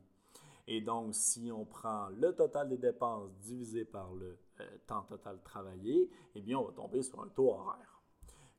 Et 0.67 0.83
donc, 0.83 1.15
si 1.15 1.51
on 1.51 1.65
prend 1.65 2.11
le 2.11 2.35
total 2.35 2.69
des 2.69 2.77
dépenses 2.77 3.33
divisé 3.39 3.87
par 3.87 4.13
le 4.13 4.39
euh, 4.61 4.77
temps 4.87 5.05
total 5.05 5.41
travaillé, 5.43 6.11
eh 6.35 6.43
bien, 6.43 6.59
on 6.59 6.67
va 6.67 6.73
tomber 6.73 7.03
sur 7.03 7.23
un 7.23 7.29
taux 7.29 7.49
horaire. 7.49 8.03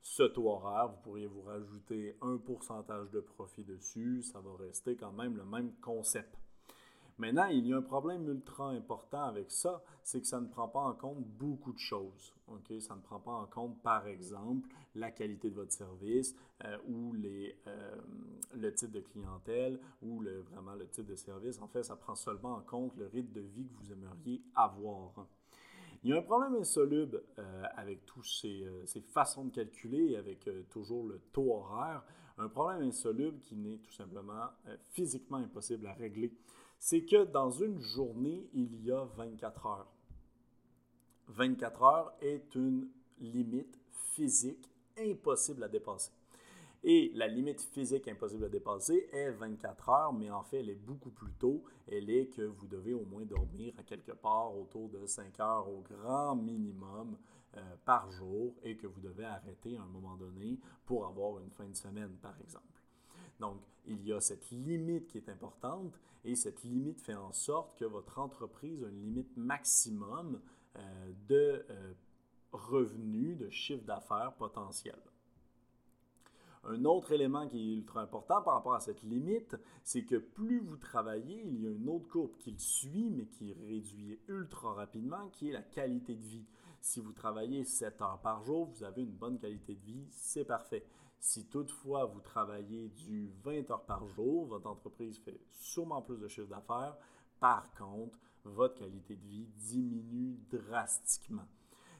Ce 0.01 0.23
taux 0.23 0.49
horaire, 0.49 0.87
vous 0.87 1.01
pourriez 1.03 1.27
vous 1.27 1.43
rajouter 1.43 2.17
un 2.21 2.37
pourcentage 2.37 3.11
de 3.11 3.19
profit 3.19 3.63
dessus, 3.63 4.23
ça 4.23 4.39
va 4.39 4.55
rester 4.57 4.95
quand 4.95 5.11
même 5.11 5.37
le 5.37 5.45
même 5.45 5.75
concept. 5.75 6.35
Maintenant, 7.17 7.45
il 7.45 7.65
y 7.65 7.71
a 7.71 7.77
un 7.77 7.81
problème 7.81 8.27
ultra 8.27 8.71
important 8.71 9.23
avec 9.23 9.49
ça, 9.49 9.81
c'est 10.03 10.19
que 10.19 10.27
ça 10.27 10.41
ne 10.41 10.47
prend 10.47 10.67
pas 10.67 10.81
en 10.81 10.93
compte 10.93 11.23
beaucoup 11.23 11.71
de 11.71 11.79
choses. 11.79 12.33
Ça 12.79 12.95
ne 12.95 13.01
prend 13.01 13.19
pas 13.19 13.31
en 13.31 13.45
compte, 13.45 13.81
par 13.81 14.05
exemple, 14.07 14.67
la 14.95 15.11
qualité 15.11 15.49
de 15.49 15.55
votre 15.55 15.71
service 15.71 16.35
euh, 16.65 16.77
ou 16.87 17.15
euh, 17.15 17.95
le 18.53 18.73
type 18.73 18.91
de 18.91 18.99
clientèle 18.99 19.79
ou 20.01 20.21
vraiment 20.51 20.75
le 20.75 20.87
type 20.87 21.05
de 21.05 21.15
service. 21.15 21.59
En 21.61 21.67
fait, 21.67 21.83
ça 21.83 21.95
prend 21.95 22.15
seulement 22.15 22.55
en 22.55 22.61
compte 22.61 22.95
le 22.97 23.07
rythme 23.07 23.31
de 23.31 23.41
vie 23.41 23.67
que 23.67 23.73
vous 23.77 23.91
aimeriez 23.93 24.41
avoir. 24.53 25.27
Il 26.03 26.11
y 26.11 26.13
a 26.13 26.17
un 26.17 26.21
problème 26.21 26.55
insoluble 26.55 27.23
euh, 27.39 27.63
avec 27.75 28.05
toutes 28.05 28.25
ces, 28.25 28.67
façons 29.13 29.45
de 29.45 29.51
calculer, 29.51 30.17
avec 30.17 30.47
toujours 30.69 31.07
le 31.07 31.19
taux 31.31 31.53
horaire. 31.53 32.03
Un 32.37 32.49
problème 32.49 32.81
insoluble 32.81 33.39
qui 33.39 33.55
n'est 33.55 33.77
tout 33.77 33.93
simplement 33.93 34.49
physiquement 34.91 35.37
impossible 35.37 35.87
à 35.87 35.93
régler. 35.93 36.33
C'est 36.87 37.03
que 37.03 37.23
dans 37.23 37.49
une 37.49 37.79
journée, 37.79 38.47
il 38.53 38.85
y 38.85 38.91
a 38.91 39.05
24 39.17 39.65
heures. 39.65 39.91
24 41.29 41.81
heures 41.81 42.13
est 42.21 42.53
une 42.53 42.87
limite 43.17 43.79
physique 43.89 44.69
impossible 44.95 45.63
à 45.63 45.67
dépasser. 45.67 46.11
Et 46.83 47.11
la 47.15 47.27
limite 47.27 47.59
physique 47.59 48.07
impossible 48.07 48.45
à 48.45 48.49
dépasser 48.49 49.09
est 49.11 49.31
24 49.31 49.89
heures, 49.89 50.13
mais 50.13 50.29
en 50.29 50.43
fait, 50.43 50.59
elle 50.59 50.69
est 50.69 50.75
beaucoup 50.75 51.09
plus 51.09 51.31
tôt. 51.39 51.63
Elle 51.91 52.11
est 52.11 52.27
que 52.27 52.43
vous 52.43 52.67
devez 52.67 52.93
au 52.93 53.05
moins 53.05 53.25
dormir 53.25 53.73
à 53.79 53.81
quelque 53.81 54.11
part 54.11 54.55
autour 54.55 54.87
de 54.89 55.07
5 55.07 55.39
heures 55.39 55.67
au 55.67 55.81
grand 55.81 56.35
minimum 56.35 57.17
euh, 57.57 57.61
par 57.83 58.11
jour 58.11 58.53
et 58.61 58.77
que 58.77 58.85
vous 58.85 59.01
devez 59.01 59.25
arrêter 59.25 59.75
à 59.75 59.81
un 59.81 59.87
moment 59.87 60.17
donné 60.17 60.59
pour 60.85 61.07
avoir 61.07 61.39
une 61.39 61.49
fin 61.49 61.67
de 61.67 61.75
semaine, 61.75 62.15
par 62.21 62.39
exemple. 62.41 62.74
Donc, 63.39 63.61
il 63.85 64.03
y 64.05 64.13
a 64.13 64.19
cette 64.19 64.49
limite 64.51 65.07
qui 65.07 65.17
est 65.17 65.29
importante 65.29 65.99
et 66.23 66.35
cette 66.35 66.63
limite 66.63 67.01
fait 67.01 67.15
en 67.15 67.31
sorte 67.31 67.77
que 67.77 67.85
votre 67.85 68.19
entreprise 68.19 68.83
a 68.83 68.87
une 68.87 69.01
limite 69.01 69.37
maximum 69.37 70.41
euh, 70.77 71.11
de 71.27 71.65
euh, 71.69 71.93
revenus, 72.51 73.37
de 73.37 73.49
chiffre 73.49 73.83
d'affaires 73.83 74.33
potentiel. 74.33 74.99
Un 76.67 76.83
autre 76.85 77.11
élément 77.11 77.47
qui 77.47 77.59
est 77.59 77.75
ultra 77.75 78.01
important 78.01 78.41
par 78.41 78.55
rapport 78.55 78.73
à 78.73 78.79
cette 78.79 79.03
limite, 79.03 79.55
c'est 79.83 80.03
que 80.03 80.15
plus 80.15 80.59
vous 80.59 80.77
travaillez, 80.77 81.43
il 81.45 81.61
y 81.61 81.67
a 81.67 81.69
une 81.69 81.87
autre 81.87 82.07
courbe 82.07 82.35
qui 82.39 82.51
le 82.51 82.57
suit, 82.57 83.11
mais 83.11 83.27
qui 83.27 83.53
réduit 83.53 84.19
ultra 84.27 84.73
rapidement, 84.73 85.29
qui 85.29 85.49
est 85.49 85.53
la 85.53 85.61
qualité 85.61 86.15
de 86.15 86.25
vie. 86.25 86.45
Si 86.81 86.99
vous 86.99 87.13
travaillez 87.13 87.65
7 87.65 88.01
heures 88.01 88.19
par 88.21 88.43
jour, 88.43 88.65
vous 88.65 88.83
avez 88.83 89.03
une 89.03 89.13
bonne 89.13 89.37
qualité 89.37 89.75
de 89.75 89.85
vie, 89.85 90.07
c'est 90.09 90.45
parfait. 90.45 90.83
Si 91.25 91.43
toutefois 91.47 92.05
vous 92.05 92.19
travaillez 92.19 92.89
du 92.89 93.31
20 93.43 93.71
heures 93.71 93.85
par 93.85 94.07
jour, 94.09 94.45
votre 94.45 94.67
entreprise 94.67 95.17
fait 95.17 95.41
sûrement 95.53 96.03
plus 96.03 96.19
de 96.19 96.27
chiffre 96.27 96.47
d'affaires. 96.47 96.95
Par 97.39 97.71
contre, 97.71 98.19
votre 98.43 98.75
qualité 98.75 99.15
de 99.15 99.25
vie 99.25 99.47
diminue 99.55 100.37
drastiquement. 100.51 101.47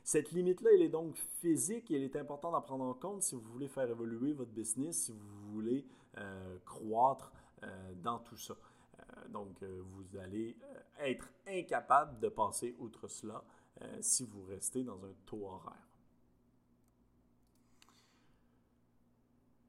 Cette 0.03 0.31
limite-là, 0.31 0.69
elle 0.75 0.83
est 0.83 0.89
donc 0.89 1.15
physique 1.41 1.89
et 1.89 1.95
elle 1.95 2.03
est 2.03 2.15
importante 2.15 2.53
à 2.53 2.61
prendre 2.61 2.85
en 2.85 2.93
compte 2.93 3.23
si 3.23 3.33
vous 3.33 3.41
voulez 3.41 3.67
faire 3.67 3.89
évoluer 3.89 4.31
votre 4.31 4.51
business, 4.51 5.05
si 5.05 5.11
vous 5.11 5.51
voulez 5.51 5.87
euh, 6.19 6.59
croître 6.63 7.33
euh, 7.63 7.95
dans 7.95 8.19
tout 8.19 8.37
ça. 8.37 8.55
Euh, 8.99 9.27
donc, 9.29 9.63
vous 9.63 10.17
allez 10.17 10.55
être 10.99 11.27
incapable 11.47 12.19
de 12.19 12.29
passer 12.29 12.75
outre 12.77 13.07
cela 13.07 13.43
si 14.01 14.23
vous 14.23 14.43
restez 14.43 14.83
dans 14.83 15.03
un 15.03 15.13
taux 15.25 15.47
horaire. 15.47 15.94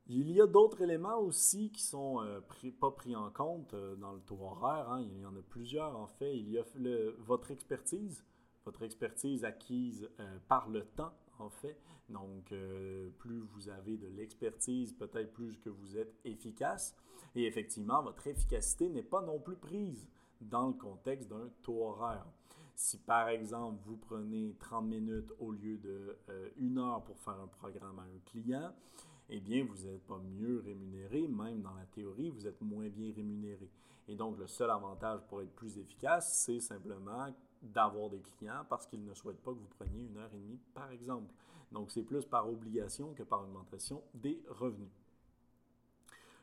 Il 0.08 0.30
y 0.30 0.40
a 0.40 0.46
d'autres 0.46 0.82
éléments 0.82 1.18
aussi 1.18 1.70
qui 1.70 1.82
sont 1.82 2.24
pas 2.80 2.90
pris 2.92 3.16
en 3.16 3.30
compte 3.30 3.74
dans 3.98 4.12
le 4.12 4.20
taux 4.20 4.38
horaire. 4.40 4.88
Hein. 4.90 5.02
Il 5.02 5.20
y 5.20 5.26
en 5.26 5.34
a 5.34 5.42
plusieurs 5.42 5.96
en 5.96 6.06
fait. 6.06 6.36
Il 6.36 6.50
y 6.50 6.58
a 6.58 6.64
votre 7.18 7.50
expertise 7.50 8.24
votre 8.66 8.82
expertise 8.82 9.44
acquise 9.44 10.10
euh, 10.18 10.38
par 10.48 10.68
le 10.68 10.84
temps, 10.84 11.14
en 11.38 11.48
fait. 11.48 11.78
Donc, 12.08 12.52
euh, 12.52 13.08
plus 13.18 13.40
vous 13.40 13.68
avez 13.68 13.96
de 13.96 14.08
l'expertise, 14.08 14.92
peut-être 14.92 15.32
plus 15.32 15.56
que 15.58 15.70
vous 15.70 15.96
êtes 15.96 16.14
efficace. 16.24 16.94
Et 17.34 17.46
effectivement, 17.46 18.02
votre 18.02 18.26
efficacité 18.26 18.88
n'est 18.88 19.02
pas 19.02 19.22
non 19.22 19.38
plus 19.38 19.56
prise 19.56 20.08
dans 20.40 20.66
le 20.66 20.72
contexte 20.74 21.28
d'un 21.30 21.48
taux 21.62 21.84
horaire. 21.84 22.26
Si 22.74 22.98
par 22.98 23.28
exemple, 23.28 23.80
vous 23.86 23.96
prenez 23.96 24.54
30 24.58 24.84
minutes 24.84 25.32
au 25.38 25.52
lieu 25.52 25.78
de 25.78 26.18
euh, 26.28 26.50
une 26.56 26.78
heure 26.78 27.02
pour 27.04 27.18
faire 27.20 27.40
un 27.40 27.46
programme 27.46 27.98
à 28.00 28.02
un 28.02 28.18
client, 28.26 28.74
eh 29.28 29.40
bien, 29.40 29.64
vous 29.64 29.86
n'êtes 29.86 30.06
pas 30.06 30.18
mieux 30.18 30.60
rémunéré, 30.64 31.26
même 31.26 31.62
dans 31.62 31.74
la 31.74 31.86
théorie, 31.86 32.30
vous 32.30 32.46
êtes 32.46 32.60
moins 32.60 32.88
bien 32.88 33.12
rémunéré. 33.14 33.70
Et 34.08 34.14
donc, 34.14 34.38
le 34.38 34.46
seul 34.46 34.70
avantage 34.70 35.20
pour 35.28 35.42
être 35.42 35.54
plus 35.54 35.78
efficace, 35.78 36.44
c'est 36.44 36.60
simplement 36.60 37.34
d'avoir 37.60 38.08
des 38.08 38.20
clients 38.20 38.64
parce 38.68 38.86
qu'ils 38.86 39.04
ne 39.04 39.14
souhaitent 39.14 39.42
pas 39.42 39.52
que 39.52 39.58
vous 39.58 39.74
preniez 39.78 40.04
une 40.04 40.16
heure 40.16 40.32
et 40.32 40.38
demie, 40.38 40.60
par 40.74 40.90
exemple. 40.92 41.32
Donc, 41.72 41.90
c'est 41.90 42.02
plus 42.02 42.24
par 42.24 42.48
obligation 42.48 43.14
que 43.14 43.24
par 43.24 43.42
augmentation 43.42 44.02
des 44.14 44.40
revenus. 44.48 44.90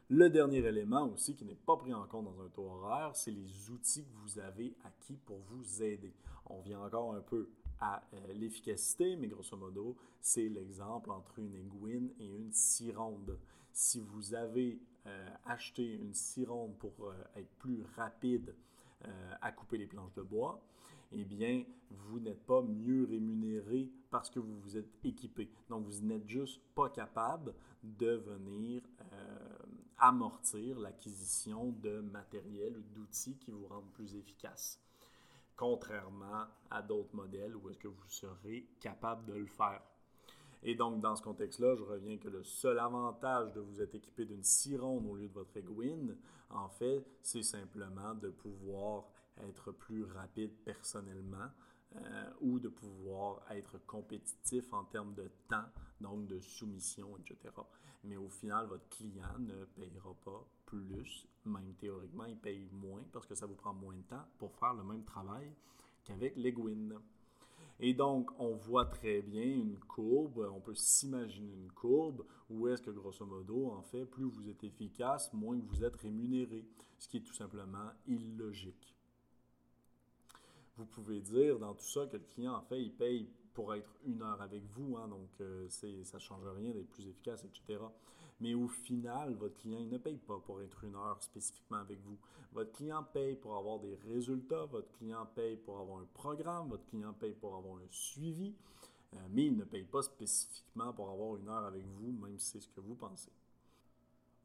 Le 0.10 0.30
dernier 0.30 0.58
élément 0.58 1.08
aussi 1.08 1.34
qui 1.34 1.46
n'est 1.46 1.56
pas 1.56 1.78
pris 1.78 1.94
en 1.94 2.06
compte 2.06 2.26
dans 2.26 2.42
un 2.42 2.50
taux 2.50 2.70
horaire, 2.70 3.16
c'est 3.16 3.32
les 3.32 3.70
outils 3.70 4.04
que 4.04 4.14
vous 4.22 4.38
avez 4.38 4.76
acquis 4.84 5.16
pour 5.26 5.40
vous 5.40 5.82
aider. 5.82 6.14
On 6.48 6.60
vient 6.60 6.82
encore 6.82 7.16
un 7.16 7.22
peu 7.22 7.50
euh, 8.14 8.34
l'efficacité, 8.34 9.16
mais 9.16 9.28
grosso 9.28 9.58
modo, 9.58 9.96
c'est 10.22 10.50
l'exemple 10.50 11.12
entre 11.12 11.40
une 11.40 11.56
aiguine 11.56 12.12
et 12.20 12.36
une 12.36 12.52
scie 12.52 12.92
ronde. 12.92 13.38
Si 13.72 14.00
vous 14.00 14.34
avez 14.34 14.80
euh, 15.06 15.30
acheté 15.46 15.96
une 15.96 16.14
scie 16.14 16.46
ronde 16.46 16.78
pour 16.78 16.94
euh, 17.02 17.14
être 17.36 17.52
plus 17.60 17.84
rapide 17.96 18.56
à 19.42 19.52
couper 19.52 19.78
les 19.78 19.86
planches 19.86 20.14
de 20.14 20.22
bois, 20.22 20.64
eh 21.12 21.26
bien, 21.26 21.66
vous 21.92 22.22
n'êtes 22.22 22.46
pas 22.46 22.62
mieux 22.62 23.04
rémunéré 23.04 23.92
parce 24.10 24.30
que 24.30 24.40
vous 24.40 24.58
vous 24.62 24.78
êtes 24.78 24.88
équipé. 25.04 25.50
Donc, 25.68 25.86
vous 25.86 26.06
n'êtes 26.06 26.26
juste 26.26 26.62
pas 26.74 26.88
capable 26.90 27.54
de 27.84 28.12
venir 28.12 28.82
amortir 29.98 30.80
l'acquisition 30.80 31.74
de 31.82 32.00
matériel 32.00 32.78
ou 32.78 32.84
d'outils 32.96 33.36
qui 33.36 33.52
vous 33.52 33.68
rendent 33.68 33.92
plus 33.92 34.16
efficace. 34.16 34.80
Contrairement 35.56 36.46
à 36.70 36.82
d'autres 36.82 37.16
modèles 37.16 37.56
où 37.56 37.70
est-ce 37.70 37.80
que 37.80 37.88
vous 37.88 38.08
serez 38.08 38.68
capable 38.80 39.26
de 39.26 39.34
le 39.34 39.46
faire. 39.46 39.82
Et 40.64 40.76
donc, 40.76 41.02
dans 41.02 41.16
ce 41.16 41.22
contexte-là, 41.22 41.76
je 41.76 41.84
reviens 41.84 42.18
que 42.18 42.30
le 42.30 42.44
seul 42.44 42.80
avantage 42.80 43.52
de 43.52 43.60
vous 43.60 43.82
être 43.82 43.96
équipé 43.96 44.26
d'une 44.26 44.44
sironde 44.44 45.06
au 45.06 45.16
lieu 45.16 45.28
de 45.28 45.34
votre 45.34 45.56
Egwin, 45.58 46.16
en 46.50 46.70
fait, 46.70 47.06
c'est 47.22 47.44
simplement 47.44 48.14
de 48.16 48.30
pouvoir 48.30 49.06
être 49.38 49.72
plus 49.72 50.06
rapide 50.06 50.54
personnellement 50.64 51.50
euh, 51.96 52.30
ou 52.42 52.60
de 52.60 52.70
pouvoir 52.70 53.42
être 53.52 53.78
compétitif 53.86 54.74
en 54.74 54.84
termes 54.86 55.14
de 55.14 55.30
temps, 55.48 55.66
donc 56.02 56.28
de 56.28 56.40
soumission, 56.40 57.18
etc. 57.18 57.54
Mais 58.04 58.18
au 58.18 58.30
final, 58.30 58.66
votre 58.68 58.88
client 58.90 59.38
ne 59.40 59.66
payera 59.66 60.14
pas 60.26 60.46
plus, 60.66 61.28
même 61.46 61.74
théoriquement, 61.80 62.26
il 62.26 62.38
paye 62.38 62.68
moins 62.72 63.04
parce 63.12 63.28
que 63.28 63.36
ça 63.36 63.46
vous 63.46 63.56
prend 63.56 63.74
moins 63.74 63.96
de 63.96 64.02
temps 64.02 64.26
pour 64.40 64.56
faire 64.56 64.74
le 64.74 64.84
même 64.84 65.04
travail 65.04 65.54
qu'avec 66.04 66.36
l'Egwin. 66.36 67.00
Et 67.80 67.94
donc, 67.94 68.32
on 68.40 68.56
voit 68.56 68.86
très 68.86 69.22
bien 69.22 69.44
une 69.44 69.78
courbe, 69.78 70.50
on 70.54 70.62
peut 70.62 70.76
s'imaginer 70.76 71.54
une 71.54 71.72
courbe 71.72 72.26
où 72.50 72.68
est-ce 72.68 72.82
que, 72.82 72.92
grosso 72.92 73.26
modo, 73.26 73.72
en 73.72 73.82
fait, 73.82 74.06
plus 74.06 74.26
vous 74.26 74.50
êtes 74.50 74.64
efficace, 74.64 75.32
moins 75.34 75.60
vous 75.60 75.84
êtes 75.84 75.96
rémunéré, 75.98 76.66
ce 76.98 77.08
qui 77.08 77.18
est 77.18 77.22
tout 77.22 77.34
simplement 77.34 77.92
illogique 78.08 78.96
vous 80.78 80.86
pouvez 80.86 81.22
dire 81.22 81.60
dans 81.60 81.74
tout 81.74 81.86
ça 81.86 82.08
que 82.08 82.18
le 82.18 82.24
client, 82.24 82.56
en 82.56 82.62
fait, 82.62 82.82
il 82.82 82.92
paye 82.92 83.30
pour 83.54 83.74
être 83.76 83.96
une 84.06 84.22
heure 84.22 84.42
avec 84.42 84.64
vous, 84.72 84.98
hein, 84.98 85.08
donc 85.08 85.30
euh, 85.42 85.70
ça 85.70 85.88
ne 85.88 86.20
change 86.20 86.46
rien 86.58 86.72
d'être 86.72 86.90
plus 86.90 87.08
efficace, 87.08 87.46
etc. 87.46 87.80
Mais 88.40 88.56
au 88.56 88.68
final, 88.68 89.36
votre 89.36 89.56
client 89.58 89.80
il 89.80 89.90
ne 89.90 89.98
paye 89.98 90.18
pas 90.18 90.40
pour 90.40 90.62
être 90.62 90.84
une 90.84 90.96
heure 90.96 91.22
spécifiquement 91.22 91.78
avec 91.78 92.00
vous. 92.02 92.18
Votre 92.52 92.72
client 92.72 93.04
paye 93.04 93.36
pour 93.36 93.56
avoir 93.56 93.80
des 93.80 93.96
résultats, 94.12 94.66
votre 94.66 94.92
client 94.98 95.28
paye 95.36 95.58
pour 95.58 95.80
avoir 95.80 96.00
un 96.00 96.08
programme, 96.14 96.70
votre 96.70 96.86
client 96.86 97.14
paye 97.14 97.34
pour 97.34 97.56
avoir 97.56 97.76
un 97.78 97.88
suivi, 97.90 98.56
euh, 99.14 99.18
mais 99.32 99.46
il 99.46 99.58
ne 99.58 99.64
paye 99.66 99.86
pas 99.86 100.02
spécifiquement 100.02 100.92
pour 100.94 101.10
avoir 101.10 101.36
une 101.38 101.48
heure 101.48 101.66
avec 101.66 101.86
vous, 101.86 102.12
même 102.12 102.40
si 102.40 102.52
c'est 102.52 102.62
ce 102.62 102.70
que 102.70 102.82
vous 102.82 102.96
pensez. 102.96 103.32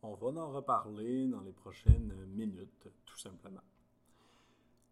On 0.02 0.14
va 0.14 0.28
en 0.42 0.52
reparler 0.52 1.26
dans 1.26 1.40
les 1.40 1.52
prochaines 1.52 2.12
minutes, 2.34 2.88
tout 3.04 3.18
simplement. 3.18 3.62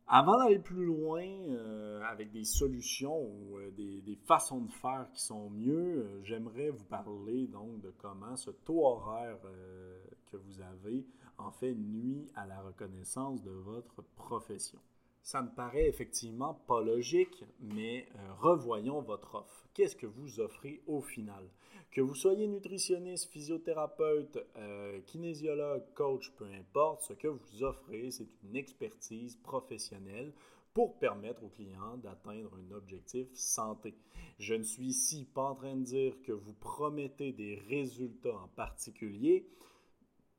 Avant 0.08 0.38
d'aller 0.38 0.60
plus 0.60 0.84
loin 0.84 1.24
euh, 1.24 2.00
avec 2.04 2.30
des 2.30 2.44
solutions 2.44 3.22
ou 3.22 3.58
euh, 3.58 3.72
des, 3.72 4.16
façons 4.24 4.60
de 4.60 4.70
faire 4.70 5.08
qui 5.12 5.20
sont 5.20 5.50
mieux, 5.50 6.04
euh, 6.04 6.22
j'aimerais 6.22 6.70
vous 6.70 6.84
parler 6.84 7.48
donc 7.48 7.80
de 7.80 7.92
comment 7.98 8.36
ce 8.36 8.50
taux 8.50 8.86
horaire 8.86 9.38
que 10.30 10.36
vous 10.36 10.60
avez 10.60 11.04
en 11.38 11.50
fait 11.50 11.74
nuit 11.74 12.30
à 12.36 12.46
la 12.46 12.60
reconnaissance 12.60 13.42
de 13.42 13.50
votre 13.50 14.02
profession. 14.14 14.78
Ça 15.26 15.42
me 15.42 15.50
paraît 15.50 15.88
effectivement 15.88 16.54
pas 16.54 16.80
logique, 16.80 17.44
mais 17.58 18.06
revoyons 18.38 19.02
votre 19.02 19.34
offre. 19.34 19.66
Qu'est-ce 19.74 19.96
que 19.96 20.06
vous 20.06 20.38
offrez 20.38 20.84
au 20.86 21.00
final? 21.00 21.50
Que 21.90 22.00
vous 22.00 22.14
soyez 22.14 22.46
nutritionniste, 22.46 23.28
physiothérapeute, 23.32 24.38
euh, 24.56 25.00
kinésiologue, 25.00 25.82
coach, 25.94 26.30
peu 26.36 26.44
importe, 26.44 27.02
ce 27.02 27.12
que 27.12 27.26
vous 27.26 27.64
offrez, 27.64 28.12
c'est 28.12 28.28
une 28.44 28.54
expertise 28.54 29.34
professionnelle 29.42 30.32
pour 30.72 30.96
permettre 31.00 31.42
aux 31.42 31.48
clients 31.48 31.96
d'atteindre 31.96 32.52
un 32.54 32.72
objectif 32.72 33.26
santé. 33.34 33.96
Je 34.38 34.54
ne 34.54 34.62
suis 34.62 34.84
ici 34.84 35.26
pas 35.34 35.42
en 35.42 35.56
train 35.56 35.74
de 35.74 35.82
dire 35.82 36.22
que 36.22 36.30
vous 36.30 36.54
promettez 36.54 37.32
des 37.32 37.56
résultats 37.68 38.38
en 38.38 38.48
particulier, 38.54 39.48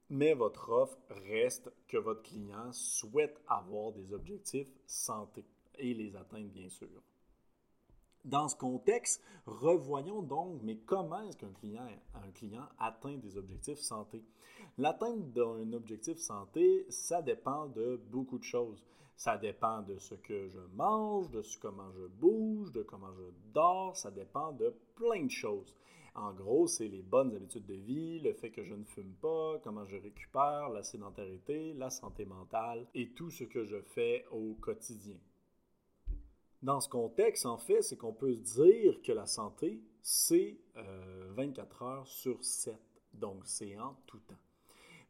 mais 0.09 0.33
votre 0.33 0.69
offre 0.69 0.97
reste 1.09 1.71
que 1.87 1.97
votre 1.97 2.23
client 2.23 2.71
souhaite 2.71 3.41
avoir 3.47 3.91
des 3.91 4.13
objectifs 4.13 4.69
santé 4.85 5.45
et 5.77 5.93
les 5.93 6.15
atteindre 6.15 6.49
bien 6.49 6.69
sûr. 6.69 7.01
Dans 8.25 8.49
ce 8.49 8.55
contexte, 8.55 9.23
revoyons 9.45 10.21
donc, 10.21 10.59
mais 10.61 10.77
comment 10.77 11.21
est-ce 11.21 11.37
qu'un 11.37 11.53
client, 11.53 11.87
un 12.13 12.31
client 12.31 12.67
atteint 12.77 13.17
des 13.17 13.37
objectifs 13.37 13.79
santé? 13.79 14.23
L'atteinte 14.77 15.31
d'un 15.31 15.71
objectif 15.73 16.17
santé, 16.17 16.85
ça 16.89 17.21
dépend 17.21 17.67
de 17.67 18.01
beaucoup 18.09 18.37
de 18.37 18.43
choses. 18.43 18.83
Ça 19.15 19.37
dépend 19.37 19.81
de 19.81 19.97
ce 19.97 20.13
que 20.13 20.47
je 20.49 20.59
mange, 20.75 21.31
de 21.31 21.41
comment 21.61 21.91
je 21.91 22.05
bouge, 22.05 22.71
de 22.71 22.83
comment 22.83 23.13
je 23.13 23.23
dors, 23.53 23.95
ça 23.95 24.11
dépend 24.11 24.51
de 24.51 24.75
plein 24.95 25.23
de 25.23 25.31
choses. 25.31 25.73
En 26.17 26.33
gros, 26.33 26.65
c'est 26.65 26.87
les 26.87 27.03
bonnes 27.03 27.35
habitudes 27.35 27.67
de 27.67 27.75
vie, 27.75 28.19
le 28.19 28.33
fait 28.33 28.49
que 28.49 28.63
je 28.63 28.73
ne 28.73 28.83
fume 28.83 29.13
pas, 29.21 29.59
comment 29.63 29.85
je 29.85 29.97
récupère, 29.97 30.69
la 30.69 30.81
sédentarité, 30.81 31.75
la 31.75 31.91
santé 31.91 32.25
mentale 32.25 32.87
et 32.95 33.13
tout 33.13 33.29
ce 33.29 33.43
que 33.43 33.65
je 33.65 33.79
fais 33.79 34.25
au 34.31 34.55
quotidien. 34.55 35.19
Dans 36.63 36.81
ce 36.81 36.89
contexte, 36.89 37.45
en 37.45 37.59
fait, 37.59 37.83
c'est 37.83 37.97
qu'on 37.97 38.13
peut 38.13 38.35
dire 38.35 38.99
que 39.03 39.11
la 39.11 39.27
santé, 39.27 39.79
c'est 40.01 40.57
24 41.35 41.83
euh, 41.83 41.85
heures 41.85 42.07
sur 42.07 42.43
7. 42.43 42.75
Donc, 43.13 43.43
c'est 43.45 43.77
en 43.77 43.95
tout 44.07 44.19
temps. 44.21 44.39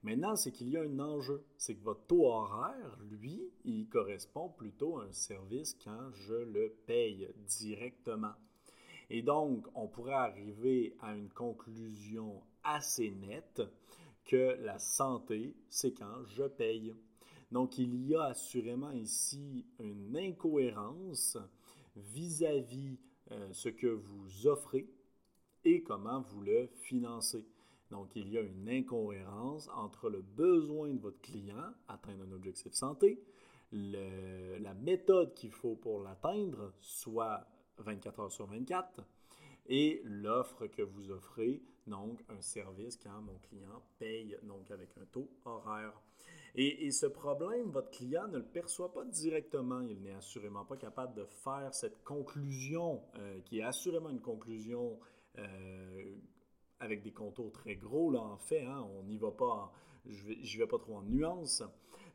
Maintenant, 0.03 0.35
c'est 0.35 0.51
qu'il 0.51 0.67
y 0.67 0.75
a 0.75 0.81
un 0.81 0.99
enjeu. 0.99 1.41
C'est 1.57 1.75
que 1.75 1.83
votre 1.85 2.05
taux 2.05 2.25
horaire, 2.25 2.99
lui, 3.09 3.49
il 3.63 3.87
correspond 3.87 4.49
plutôt 4.49 4.99
à 4.99 5.05
un 5.05 5.13
service 5.13 5.73
quand 5.81 6.11
je 6.11 6.35
le 6.35 6.75
paye 6.85 7.29
directement. 7.47 8.33
Et 9.09 9.21
donc, 9.21 9.67
on 9.75 9.87
pourrait 9.87 10.13
arriver 10.13 10.95
à 11.01 11.15
une 11.15 11.29
conclusion 11.29 12.41
assez 12.63 13.11
nette 13.11 13.61
que 14.25 14.57
la 14.61 14.77
santé, 14.79 15.55
c'est 15.69 15.93
quand 15.93 16.25
je 16.25 16.43
paye. 16.43 16.93
Donc, 17.51 17.77
il 17.77 18.05
y 18.05 18.15
a 18.15 18.23
assurément 18.23 18.91
ici 18.91 19.65
une 19.79 20.17
incohérence 20.17 21.37
vis-à-vis 21.95 22.99
euh, 23.31 23.47
ce 23.53 23.69
que 23.69 23.87
vous 23.87 24.47
offrez 24.47 24.89
et 25.63 25.81
comment 25.81 26.21
vous 26.21 26.41
le 26.41 26.67
financez. 26.67 27.45
Donc, 27.89 28.09
il 28.15 28.29
y 28.29 28.37
a 28.37 28.41
une 28.41 28.67
incohérence 28.67 29.69
entre 29.69 30.09
le 30.09 30.21
besoin 30.21 30.89
de 30.89 30.99
votre 30.99 31.21
client, 31.21 31.71
atteindre 31.87 32.25
un 32.25 32.31
objectif 32.33 32.73
santé, 32.73 33.23
la 33.71 34.73
méthode 34.73 35.33
qu'il 35.33 35.51
faut 35.51 35.75
pour 35.75 36.01
l'atteindre, 36.01 36.73
soit 36.79 37.47
24 37.79 38.19
heures 38.19 38.31
sur 38.31 38.45
24, 38.47 39.01
et 39.67 40.01
l'offre 40.05 40.67
que 40.67 40.81
vous 40.81 41.11
offrez, 41.11 41.61
donc 41.87 42.23
un 42.29 42.41
service 42.41 42.97
quand 42.97 43.21
mon 43.21 43.37
client 43.39 43.81
paye, 43.99 44.37
donc 44.43 44.71
avec 44.71 44.89
un 44.97 45.05
taux 45.05 45.29
horaire. 45.45 46.01
Et, 46.55 46.89
ce 46.89 47.05
problème, 47.05 47.69
votre 47.69 47.91
client 47.91 48.27
ne 48.29 48.37
le 48.37 48.43
perçoit 48.43 48.91
pas 48.91 49.05
directement. 49.05 49.81
Il 49.81 50.01
n'est 50.01 50.13
assurément 50.13 50.65
pas 50.65 50.75
capable 50.75 51.13
de 51.13 51.23
faire 51.23 51.71
cette 51.71 52.03
conclusion, 52.03 53.03
euh, 53.19 53.39
qui 53.41 53.59
est 53.59 53.63
assurément 53.63 54.09
une 54.09 54.21
conclusion 54.21 54.99
euh, 55.37 56.15
avec 56.79 57.03
des 57.03 57.11
contours 57.11 57.51
très 57.51 57.75
gros, 57.75 58.09
là, 58.09 58.21
en 58.21 58.37
fait. 58.37 58.65
Hein. 58.65 58.87
on 58.97 59.03
n'y 59.03 59.17
va 59.17 59.29
pas, 59.29 59.71
je 60.07 60.23
vais, 60.25 60.35
vais 60.35 60.67
pas 60.67 60.79
trop 60.79 60.95
en 60.95 61.03
nuances. 61.03 61.61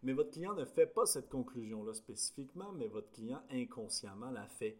Mais 0.02 0.12
votre 0.12 0.32
client 0.32 0.54
ne 0.54 0.64
fait 0.64 0.88
pas 0.88 1.06
cette 1.06 1.28
conclusion-là 1.28 1.94
spécifiquement, 1.94 2.72
mais 2.72 2.88
votre 2.88 3.12
client 3.12 3.42
inconsciemment 3.48 4.30
la 4.32 4.48
fait 4.48 4.76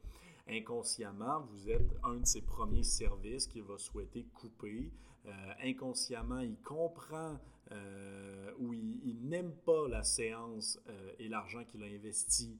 inconsciemment, 0.48 1.40
vous 1.50 1.70
êtes 1.70 1.94
un 2.02 2.16
de 2.16 2.26
ses 2.26 2.42
premiers 2.42 2.82
services 2.82 3.46
qu'il 3.46 3.62
va 3.62 3.78
souhaiter 3.78 4.26
couper. 4.34 4.90
Euh, 5.26 5.30
inconsciemment, 5.62 6.40
il 6.40 6.56
comprend 6.58 7.38
euh, 7.70 8.52
ou 8.58 8.72
il, 8.74 9.18
n'aime 9.22 9.52
pas 9.64 9.88
la 9.88 10.02
séance 10.02 10.80
euh, 10.88 11.12
et 11.18 11.28
l'argent 11.28 11.64
qu'il 11.64 11.82
a 11.82 11.86
investi 11.86 12.58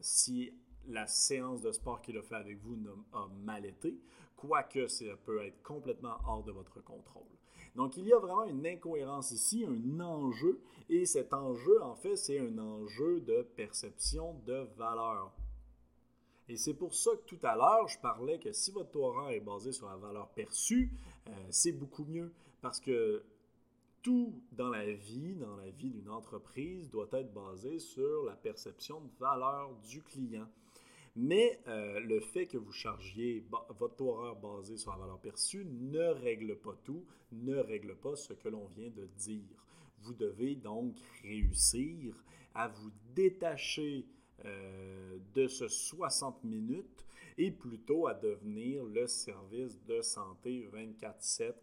si 0.00 0.52
la 0.86 1.06
séance 1.06 1.60
de 1.60 1.72
sport 1.72 2.00
qu'il 2.02 2.16
a 2.18 2.22
fait 2.22 2.36
avec 2.36 2.58
vous 2.58 2.76
a 3.12 3.26
mal 3.44 3.64
été, 3.64 3.98
quoique 4.36 4.86
ça 4.86 5.04
peut 5.24 5.44
être 5.44 5.62
complètement 5.62 6.16
hors 6.26 6.44
de 6.44 6.52
votre 6.52 6.80
contrôle. 6.82 7.26
Donc, 7.74 7.96
il 7.96 8.06
y 8.06 8.12
a 8.12 8.18
vraiment 8.18 8.44
une 8.44 8.66
incohérence 8.66 9.30
ici, 9.30 9.64
un 9.64 10.00
enjeu, 10.00 10.60
et 10.88 11.06
cet 11.06 11.32
enjeu, 11.32 11.82
en 11.82 11.94
fait, 11.94 12.16
c'est 12.16 12.38
un 12.40 12.58
enjeu 12.58 13.20
de 13.20 13.42
perception 13.56 14.34
de 14.46 14.66
valeur. 14.76 15.32
Et 16.48 16.56
c'est 16.56 16.74
pour 16.74 16.94
ça 16.94 17.10
que 17.12 17.24
tout 17.26 17.38
à 17.42 17.56
l'heure, 17.56 17.88
je 17.88 17.98
parlais 17.98 18.38
que 18.38 18.52
si 18.52 18.70
votre 18.70 18.96
horaire 18.96 19.30
est 19.30 19.40
basé 19.40 19.72
sur 19.72 19.88
la 19.88 19.96
valeur 19.96 20.28
perçue, 20.30 20.90
euh, 21.28 21.32
c'est 21.50 21.72
beaucoup 21.72 22.04
mieux 22.04 22.32
parce 22.62 22.80
que 22.80 23.22
tout 24.02 24.40
dans 24.52 24.70
la 24.70 24.90
vie, 24.92 25.34
dans 25.34 25.56
la 25.56 25.70
vie 25.70 25.90
d'une 25.90 26.08
entreprise, 26.08 26.88
doit 26.88 27.08
être 27.12 27.32
basé 27.32 27.78
sur 27.78 28.24
la 28.24 28.34
perception 28.34 29.00
de 29.00 29.10
valeur 29.18 29.74
du 29.88 30.02
client. 30.02 30.48
Mais 31.16 31.60
euh, 31.66 32.00
le 32.00 32.20
fait 32.20 32.46
que 32.46 32.56
vous 32.56 32.72
chargiez 32.72 33.44
votre 33.50 33.96
taux 33.96 34.10
horaire 34.10 34.36
basé 34.36 34.76
sur 34.76 34.92
la 34.92 34.98
valeur 34.98 35.18
perçue 35.18 35.66
ne 35.66 36.06
règle 36.06 36.56
pas 36.56 36.76
tout, 36.84 37.04
ne 37.32 37.56
règle 37.56 37.96
pas 37.96 38.14
ce 38.16 38.32
que 38.32 38.48
l'on 38.48 38.66
vient 38.68 38.90
de 38.90 39.06
dire. 39.18 39.66
Vous 40.02 40.14
devez 40.14 40.54
donc 40.54 40.96
réussir 41.22 42.14
à 42.54 42.68
vous 42.68 42.90
détacher 43.14 44.06
euh, 44.44 45.18
de 45.34 45.48
ce 45.48 45.66
60 45.66 46.44
minutes 46.44 47.04
et 47.38 47.50
plutôt 47.50 48.06
à 48.06 48.14
devenir 48.14 48.84
le 48.84 49.08
service 49.08 49.82
de 49.84 50.00
santé 50.00 50.68
24-7 50.72 51.54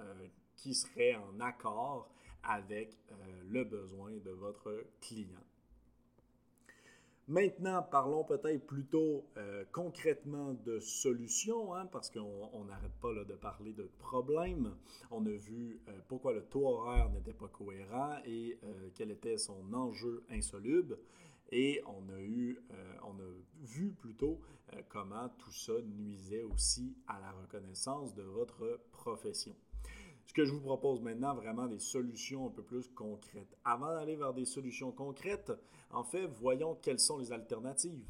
euh, 0.00 0.26
qui 0.56 0.74
serait 0.74 1.14
en 1.14 1.38
accord 1.38 2.10
avec 2.42 2.96
euh, 3.12 3.14
le 3.48 3.62
besoin 3.62 4.10
de 4.24 4.30
votre 4.30 4.84
client. 5.00 5.44
Maintenant, 7.28 7.82
parlons 7.82 8.24
peut-être 8.24 8.66
plutôt 8.66 9.26
concrètement 9.70 10.54
de 10.64 10.80
solutions, 10.80 11.74
hein, 11.74 11.84
parce 11.84 12.08
qu'on 12.08 12.64
n'arrête 12.64 12.98
pas 13.02 13.12
là, 13.12 13.22
de 13.24 13.34
parler 13.34 13.74
de 13.74 13.82
problèmes. 13.98 14.74
On 15.10 15.26
a 15.26 15.36
vu 15.36 15.78
pourquoi 16.08 16.32
le 16.32 16.42
taux 16.44 16.66
horaire 16.66 17.10
n'était 17.10 17.34
pas 17.34 17.48
cohérent 17.48 18.16
et 18.24 18.58
quel 18.94 19.10
était 19.10 19.36
son 19.36 19.74
enjeu 19.74 20.24
insoluble. 20.30 20.98
Et 21.50 21.82
on 21.86 22.08
a, 22.10 22.20
eu, 22.20 22.58
euh, 22.72 22.94
on 23.04 23.18
a 23.20 23.28
vu 23.62 23.92
plutôt 23.92 24.40
euh, 24.74 24.82
comment 24.88 25.28
tout 25.38 25.52
ça 25.52 25.72
nuisait 25.82 26.42
aussi 26.42 26.96
à 27.06 27.18
la 27.20 27.32
reconnaissance 27.32 28.14
de 28.14 28.22
votre 28.22 28.80
profession. 28.92 29.54
Ce 30.26 30.34
que 30.34 30.44
je 30.44 30.52
vous 30.52 30.60
propose 30.60 31.00
maintenant, 31.00 31.34
vraiment 31.34 31.66
des 31.66 31.78
solutions 31.78 32.48
un 32.48 32.50
peu 32.50 32.62
plus 32.62 32.86
concrètes. 32.88 33.56
Avant 33.64 33.94
d'aller 33.94 34.14
vers 34.14 34.34
des 34.34 34.44
solutions 34.44 34.92
concrètes, 34.92 35.52
en 35.90 36.04
fait, 36.04 36.26
voyons 36.26 36.74
quelles 36.74 37.00
sont 37.00 37.16
les 37.16 37.32
alternatives. 37.32 38.04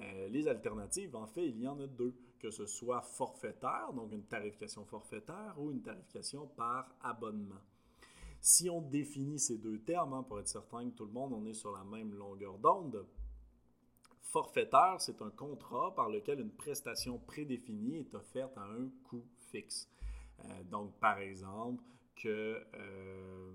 Euh, 0.00 0.28
les 0.28 0.48
alternatives, 0.48 1.16
en 1.16 1.26
fait, 1.26 1.48
il 1.48 1.60
y 1.60 1.66
en 1.66 1.80
a 1.80 1.86
deux, 1.86 2.14
que 2.38 2.50
ce 2.50 2.66
soit 2.66 3.00
forfaitaire, 3.00 3.90
donc 3.94 4.12
une 4.12 4.24
tarification 4.24 4.84
forfaitaire, 4.84 5.54
ou 5.56 5.70
une 5.70 5.80
tarification 5.80 6.46
par 6.46 6.94
abonnement. 7.02 7.60
Si 8.44 8.68
on 8.68 8.80
définit 8.80 9.38
ces 9.38 9.56
deux 9.56 9.78
termes, 9.78 10.14
hein, 10.14 10.24
pour 10.24 10.40
être 10.40 10.48
certain 10.48 10.90
que 10.90 10.96
tout 10.96 11.06
le 11.06 11.12
monde 11.12 11.32
on 11.32 11.46
est 11.46 11.54
sur 11.54 11.70
la 11.70 11.84
même 11.84 12.12
longueur 12.12 12.58
d'onde, 12.58 13.06
forfaitaire, 14.20 14.96
c'est 14.98 15.22
un 15.22 15.30
contrat 15.30 15.94
par 15.94 16.08
lequel 16.08 16.40
une 16.40 16.50
prestation 16.50 17.18
prédéfinie 17.18 17.98
est 17.98 18.14
offerte 18.16 18.58
à 18.58 18.64
un 18.64 18.88
coût 19.04 19.24
fixe. 19.52 19.88
Euh, 20.44 20.64
donc, 20.64 20.98
par 20.98 21.18
exemple, 21.20 21.84
que 22.16 22.60
euh, 22.74 23.52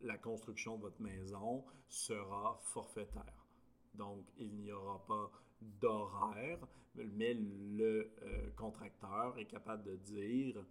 la 0.00 0.16
construction 0.16 0.76
de 0.76 0.82
votre 0.82 1.02
maison 1.02 1.62
sera 1.86 2.58
forfaitaire. 2.62 3.44
Donc, 3.92 4.24
il 4.38 4.54
n'y 4.60 4.72
aura 4.72 5.04
pas 5.06 5.30
d'horaire, 5.60 6.66
mais 6.94 7.34
le 7.34 8.10
euh, 8.22 8.50
contracteur 8.56 9.38
est 9.38 9.44
capable 9.44 9.84
de 9.84 9.96
dire 9.96 10.64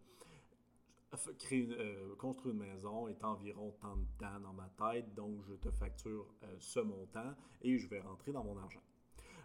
euh, 1.52 2.16
construire 2.16 2.56
une 2.56 2.62
maison 2.62 3.08
est 3.08 3.24
environ 3.24 3.74
tant 3.80 3.96
de 3.96 4.06
temps 4.18 4.40
dans 4.42 4.54
ma 4.54 4.70
tête, 4.78 5.14
donc 5.14 5.44
je 5.48 5.54
te 5.54 5.70
facture 5.70 6.26
euh, 6.44 6.56
ce 6.60 6.80
montant 6.80 7.34
et 7.62 7.78
je 7.78 7.88
vais 7.88 8.02
rentrer 8.02 8.32
dans 8.32 8.44
mon 8.44 8.58
argent. 8.58 8.82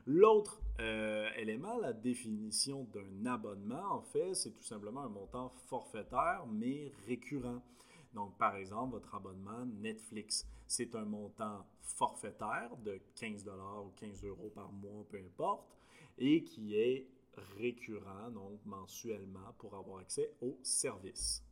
L'autre 0.07 0.63
euh, 0.81 1.29
élément, 1.37 1.77
la 1.79 1.93
définition 1.93 2.85
d'un 2.85 3.27
abonnement, 3.27 3.93
en 3.93 4.01
fait, 4.01 4.33
c'est 4.35 4.53
tout 4.53 4.63
simplement 4.63 5.03
un 5.03 5.11
montant 5.11 5.51
forfaitaire, 5.67 6.47
mais 6.51 6.93
récurrent. 7.07 7.63
Donc, 8.15 8.39
par 8.39 8.57
exemple, 8.57 8.93
votre 8.93 9.15
abonnement 9.15 9.67
Netflix, 9.67 10.47
c'est 10.67 10.95
un 10.95 11.05
montant 11.05 11.67
forfaitaire 11.83 12.71
de 12.83 12.99
15 13.17 13.45
ou 13.85 13.91
15 13.97 14.25
euros 14.25 14.51
par 14.55 14.73
mois, 14.73 15.05
peu 15.11 15.19
importe, 15.19 15.69
et 16.17 16.43
qui 16.43 16.75
est 16.75 17.07
récurrent, 17.59 18.31
donc 18.31 18.65
mensuellement, 18.65 19.53
pour 19.59 19.75
avoir 19.77 19.99
accès 19.99 20.33
au 20.41 20.59
service. 20.63 21.45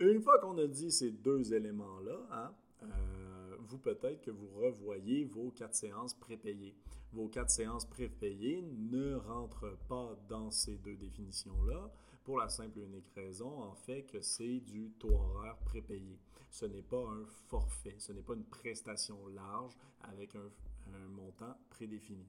Une 0.00 0.22
fois 0.22 0.38
qu'on 0.38 0.56
a 0.56 0.66
dit 0.66 0.90
ces 0.90 1.10
deux 1.10 1.52
éléments-là, 1.52 2.26
hein, 2.30 2.54
euh, 2.84 3.56
vous 3.68 3.76
peut-être 3.76 4.22
que 4.22 4.30
vous 4.30 4.48
revoyez 4.48 5.26
vos 5.26 5.50
quatre 5.50 5.74
séances 5.74 6.14
prépayées. 6.14 6.74
Vos 7.12 7.28
quatre 7.28 7.50
séances 7.50 7.84
prépayées 7.84 8.62
ne 8.62 9.16
rentrent 9.16 9.76
pas 9.88 10.16
dans 10.26 10.50
ces 10.50 10.78
deux 10.78 10.96
définitions-là 10.96 11.92
pour 12.24 12.38
la 12.38 12.48
simple 12.48 12.78
et 12.78 12.84
unique 12.84 13.10
raison, 13.14 13.62
en 13.62 13.74
fait, 13.74 14.04
que 14.04 14.22
c'est 14.22 14.60
du 14.60 14.90
taux 14.98 15.12
horaire 15.12 15.58
prépayé. 15.66 16.18
Ce 16.48 16.64
n'est 16.64 16.82
pas 16.82 17.04
un 17.06 17.26
forfait, 17.48 17.96
ce 17.98 18.14
n'est 18.14 18.22
pas 18.22 18.34
une 18.34 18.44
prestation 18.44 19.18
large 19.28 19.76
avec 20.00 20.34
un 20.34 21.08
montant 21.10 21.58
prédéfini. 21.68 22.26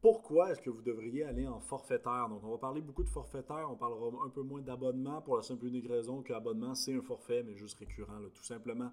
Pourquoi 0.00 0.52
est-ce 0.52 0.62
que 0.62 0.70
vous 0.70 0.82
devriez 0.82 1.24
aller 1.24 1.46
en 1.46 1.58
forfaitaire? 1.58 2.28
Donc, 2.28 2.44
on 2.44 2.50
va 2.50 2.58
parler 2.58 2.80
beaucoup 2.80 3.02
de 3.02 3.08
forfaitaire, 3.08 3.68
on 3.70 3.76
parlera 3.76 4.24
un 4.24 4.30
peu 4.30 4.42
moins 4.42 4.62
d'abonnement 4.62 5.20
pour 5.20 5.36
la 5.36 5.42
simple 5.42 5.66
et 5.66 5.68
unique 5.68 5.88
raison 5.88 6.22
qu'abonnement, 6.22 6.74
c'est 6.74 6.94
un 6.94 7.02
forfait, 7.02 7.42
mais 7.42 7.54
juste 7.56 7.78
récurrent, 7.78 8.20
tout 8.32 8.44
simplement. 8.44 8.92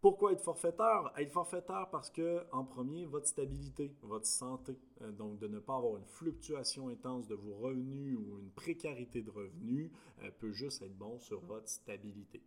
Pourquoi 0.00 0.32
être 0.32 0.42
forfaitaire? 0.42 1.10
Être 1.16 1.32
forfaitaire 1.32 1.88
parce 1.90 2.10
que, 2.10 2.44
en 2.52 2.64
premier, 2.64 3.06
votre 3.06 3.26
stabilité, 3.26 3.94
votre 4.02 4.26
santé. 4.26 4.78
Euh, 5.02 5.10
donc, 5.10 5.38
de 5.38 5.48
ne 5.48 5.58
pas 5.58 5.76
avoir 5.76 5.96
une 5.96 6.06
fluctuation 6.06 6.88
intense 6.88 7.26
de 7.26 7.34
vos 7.34 7.54
revenus 7.54 8.16
ou 8.16 8.38
une 8.38 8.50
précarité 8.50 9.22
de 9.22 9.30
revenus 9.30 9.90
euh, 10.22 10.30
peut 10.38 10.52
juste 10.52 10.82
être 10.82 10.96
bon 10.96 11.18
sur 11.18 11.40
votre 11.40 11.68
stabilité. 11.68 12.42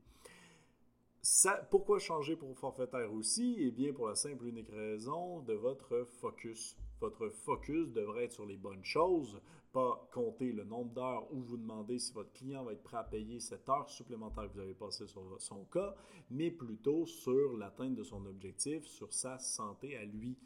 pourquoi 1.70 2.00
changer 2.00 2.36
pour 2.36 2.58
forfaitaire 2.58 3.12
aussi? 3.14 3.58
Eh 3.60 3.72
bien, 3.72 3.94
pour 3.94 4.08
la 4.08 4.16
simple 4.16 4.46
et 4.46 4.50
unique 4.50 4.70
raison 4.70 5.40
de 5.42 5.54
votre 5.54 6.06
focus. 6.22 6.78
Votre 7.02 7.30
focus 7.30 7.92
devrait 7.92 8.26
être 8.26 8.34
sur 8.34 8.46
les 8.46 8.58
bonnes 8.58 8.84
choses, 8.84 9.40
pas 9.72 10.10
compter 10.12 10.52
le 10.52 10.64
nombre 10.64 10.94
d'heures 10.94 11.32
où 11.32 11.42
vous 11.42 11.58
demandez 11.58 12.00
si 12.00 12.12
votre 12.14 12.34
client 12.34 12.64
va 12.64 12.74
être 12.74 12.84
prêt 12.84 12.98
à 12.98 13.04
payer 13.04 13.40
cette 13.40 13.70
heure 13.70 13.90
supplémentaire 13.90 14.50
que 14.50 14.54
vous 14.54 14.60
avez 14.60 14.74
passée 14.74 15.08
sur 15.08 15.24
son 15.40 15.64
cas, 15.66 15.96
mais 16.30 16.52
plutôt 16.52 17.06
sur 17.06 17.56
l'atteinte 17.58 17.96
de 17.96 18.04
son 18.04 18.26
objectif, 18.26 18.86
sur 18.86 19.14
sa 19.14 19.38
santé 19.38 19.96
à 19.96 20.04
lui. 20.04 20.38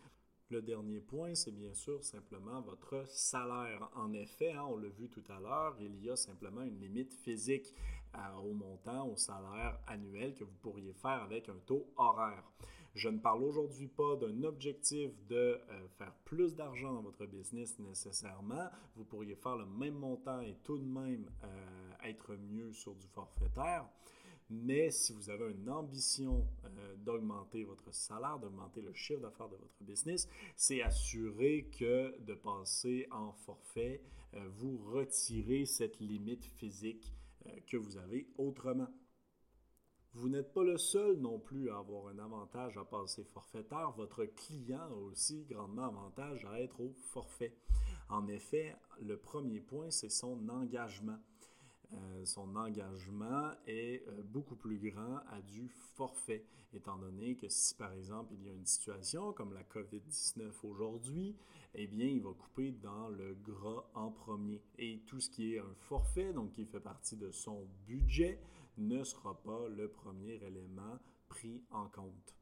Le 0.50 0.62
dernier 0.62 1.00
point, 1.00 1.34
c'est 1.34 1.52
bien 1.52 1.74
sûr 1.74 2.04
simplement 2.04 2.62
votre 2.62 3.08
salaire. 3.08 3.90
En 3.96 4.14
effet, 4.14 4.52
hein, 4.52 4.66
on 4.70 4.78
l'a 4.78 4.90
vu 4.90 5.10
tout 5.10 5.24
à 5.30 5.40
l'heure, 5.40 5.76
il 5.80 6.04
y 6.04 6.10
a 6.12 6.16
simplement 6.16 6.62
une 6.62 6.80
limite 6.80 7.14
physique 7.14 7.74
euh, 8.16 8.36
au 8.38 8.54
montant, 8.54 9.08
au 9.08 9.16
salaire 9.16 9.80
annuel 9.88 10.36
que 10.36 10.44
vous 10.44 10.58
pourriez 10.62 10.94
faire 10.94 11.24
avec 11.24 11.50
un 11.50 11.58
taux 11.66 11.88
horaire. 11.98 12.44
Je 12.94 13.10
ne 13.10 13.18
parle 13.18 13.44
aujourd'hui 13.44 13.88
pas 13.88 14.16
d'un 14.18 14.44
objectif 14.44 15.10
de 15.28 15.36
euh, 15.36 15.88
faire 15.98 16.14
plus 16.26 16.56
d'argent 16.56 16.94
dans 16.94 17.02
votre 17.02 17.26
business 17.26 17.80
nécessairement. 17.80 18.70
Vous 18.96 19.04
pourriez 19.04 19.36
faire 19.36 19.58
le 19.58 19.66
même 19.66 19.96
montant 19.96 20.42
et 20.42 20.56
tout 20.64 20.78
de 20.78 20.86
même 20.86 21.28
euh, 21.44 21.92
être 22.04 22.36
mieux 22.36 22.72
sur 22.72 22.94
du 22.94 23.08
forfaitaire. 23.08 23.90
Mais 24.52 24.92
si 24.92 25.12
vous 25.12 25.32
avez 25.32 25.52
une 25.54 25.70
ambition 25.70 26.46
euh, 26.66 26.96
d'augmenter 26.98 27.64
votre 27.64 27.92
salaire, 27.92 28.38
d'augmenter 28.38 28.82
le 28.82 28.94
chiffre 28.94 29.22
d'affaires 29.22 29.50
de 29.50 29.56
votre 29.56 29.82
business, 29.82 30.30
c'est 30.56 30.84
assurer 30.84 31.72
que 31.80 32.16
de 32.20 32.36
passer 32.36 33.08
en 33.10 33.32
forfait, 33.32 34.02
vous 34.58 34.78
retirez 34.92 35.66
cette 35.68 36.00
limite 36.00 36.44
physique 36.44 37.14
que 37.68 37.78
vous 37.78 37.98
avez 37.98 38.28
autrement. 38.38 38.88
Vous 40.16 40.30
n'êtes 40.30 40.54
pas 40.54 40.64
le 40.64 40.78
seul 40.78 41.18
non 41.18 41.40
plus 41.40 41.72
à 41.72 41.80
avoir 41.80 42.08
un 42.08 42.20
avantage 42.20 42.78
à 42.78 42.86
passer 42.86 43.24
forfaitaire. 43.24 43.92
Votre 43.98 44.26
client 44.26 44.82
a 44.82 44.94
aussi 44.94 45.44
grandement 45.50 45.86
avantage 45.86 46.46
à 46.46 46.62
être 46.62 46.80
au 46.82 46.94
forfait. 46.94 47.56
En 48.10 48.28
effet, 48.28 48.76
le 49.02 49.18
premier 49.18 49.60
point, 49.60 49.90
c'est 49.90 50.12
son 50.12 50.48
engagement. 50.50 51.18
Euh, 51.94 52.26
son 52.26 52.56
engagement 52.56 53.52
est 53.66 54.08
euh, 54.08 54.22
beaucoup 54.24 54.56
plus 54.56 54.78
grand 54.78 55.18
à 55.32 55.42
du 55.42 55.68
forfait, 55.96 56.46
étant 56.74 56.98
donné 56.98 57.36
que 57.36 57.48
si 57.50 57.76
par 57.76 57.94
exemple 57.94 58.34
il 58.34 58.48
y 58.48 58.50
a 58.50 58.54
une 58.54 58.66
situation 58.66 59.32
comme 59.32 59.54
la 59.54 59.62
COVID-19 59.64 60.52
aujourd'hui, 60.64 61.36
eh 61.76 61.86
bien 61.86 62.08
il 62.08 62.22
va 62.22 62.32
couper 62.34 62.72
dans 62.72 63.10
le 63.10 63.36
gras 63.36 63.86
en 63.94 64.10
premier. 64.10 64.62
Et 64.78 65.02
tout 65.06 65.20
ce 65.20 65.30
qui 65.30 65.54
est 65.54 65.60
un 65.60 65.76
forfait, 65.88 66.34
donc 66.34 66.54
qui 66.54 66.66
fait 66.66 66.80
partie 66.80 67.16
de 67.16 67.32
son 67.32 67.68
budget, 67.86 68.40
ne 68.78 69.04
sera 69.04 69.34
pas 69.42 69.68
le 69.70 69.88
premier 69.90 70.36
élément 70.44 71.00
pris 71.28 71.64
en 71.72 71.88
compte. 71.88 72.36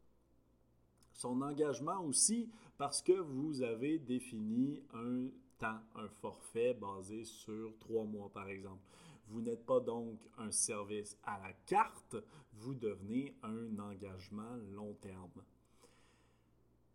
Son 1.13 1.41
engagement 1.41 2.01
aussi 2.01 2.49
parce 2.77 3.01
que 3.01 3.13
vous 3.13 3.61
avez 3.61 3.99
défini 3.99 4.81
un 4.93 5.27
temps, 5.59 5.81
un 5.95 6.07
forfait 6.07 6.73
basé 6.73 7.25
sur 7.25 7.77
trois 7.79 8.05
mois 8.05 8.31
par 8.33 8.49
exemple. 8.49 8.83
Vous 9.27 9.41
n'êtes 9.41 9.65
pas 9.65 9.79
donc 9.79 10.19
un 10.37 10.51
service 10.51 11.17
à 11.23 11.39
la 11.39 11.53
carte, 11.65 12.15
vous 12.53 12.73
devenez 12.73 13.35
un 13.43 13.79
engagement 13.79 14.55
long 14.73 14.93
terme. 14.95 15.43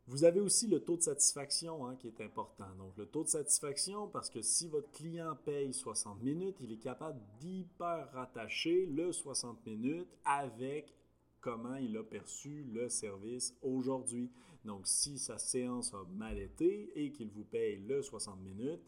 Vous 0.08 0.22
avez 0.22 0.40
aussi 0.40 0.68
le 0.68 0.78
taux 0.78 0.96
de 0.96 1.02
satisfaction 1.02 1.84
hein, 1.86 1.96
qui 1.96 2.06
est 2.06 2.20
important. 2.20 2.68
Donc, 2.78 2.96
le 2.96 3.06
taux 3.06 3.24
de 3.24 3.28
satisfaction, 3.28 4.06
parce 4.06 4.30
que 4.30 4.40
si 4.40 4.68
votre 4.68 4.90
client 4.92 5.36
paye 5.44 5.74
60 5.74 6.22
minutes, 6.22 6.56
il 6.60 6.70
est 6.72 6.78
capable 6.78 7.20
d'hyper 7.40 8.08
rattacher 8.12 8.86
le 8.86 9.10
60 9.10 9.66
minutes 9.66 10.16
avec 10.24 10.94
comment 11.40 11.74
il 11.76 11.96
a 11.96 12.04
perçu 12.04 12.64
le 12.72 12.88
service 12.88 13.56
aujourd'hui. 13.62 14.30
Donc, 14.64 14.82
si 14.84 15.18
sa 15.18 15.38
séance 15.38 15.92
a 15.92 16.04
mal 16.16 16.38
été 16.38 16.92
et 16.94 17.10
qu'il 17.10 17.30
vous 17.30 17.44
paye 17.44 17.76
le 17.76 18.00
60 18.00 18.40
minutes, 18.42 18.82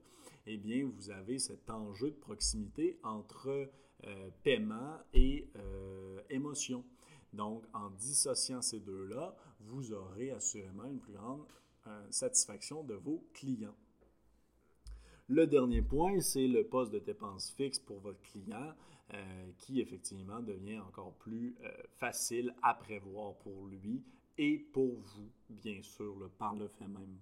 eh 0.46 0.56
bien, 0.56 0.88
vous 0.88 1.10
avez 1.10 1.40
cet 1.40 1.68
enjeu 1.68 2.10
de 2.10 2.16
proximité 2.16 2.96
entre 3.02 3.68
euh, 4.04 4.28
paiement 4.44 4.98
et 5.12 5.48
euh, 5.56 6.20
émotion. 6.30 6.84
Donc, 7.32 7.64
en 7.74 7.90
dissociant 7.90 8.62
ces 8.62 8.80
deux-là, 8.80 9.36
vous 9.60 9.92
aurez 9.92 10.30
assurément 10.30 10.84
une 10.84 10.98
plus 10.98 11.12
grande 11.12 11.44
euh, 11.86 12.06
satisfaction 12.10 12.82
de 12.82 12.94
vos 12.94 13.24
clients. 13.34 13.76
Le 15.28 15.46
dernier 15.46 15.82
point, 15.82 16.20
c'est 16.20 16.48
le 16.48 16.64
poste 16.66 16.92
de 16.92 16.98
dépense 16.98 17.50
fixe 17.50 17.78
pour 17.78 18.00
votre 18.00 18.20
client 18.22 18.72
euh, 19.12 19.50
qui 19.58 19.80
effectivement 19.80 20.40
devient 20.40 20.80
encore 20.80 21.12
plus 21.14 21.54
euh, 21.62 21.70
facile 21.96 22.54
à 22.62 22.74
prévoir 22.74 23.34
pour 23.38 23.66
lui 23.66 24.02
et 24.38 24.58
pour 24.58 24.96
vous, 24.96 25.30
bien 25.50 25.82
sûr, 25.82 26.30
par 26.38 26.54
le 26.54 26.68
fait 26.68 26.88
même. 26.88 27.18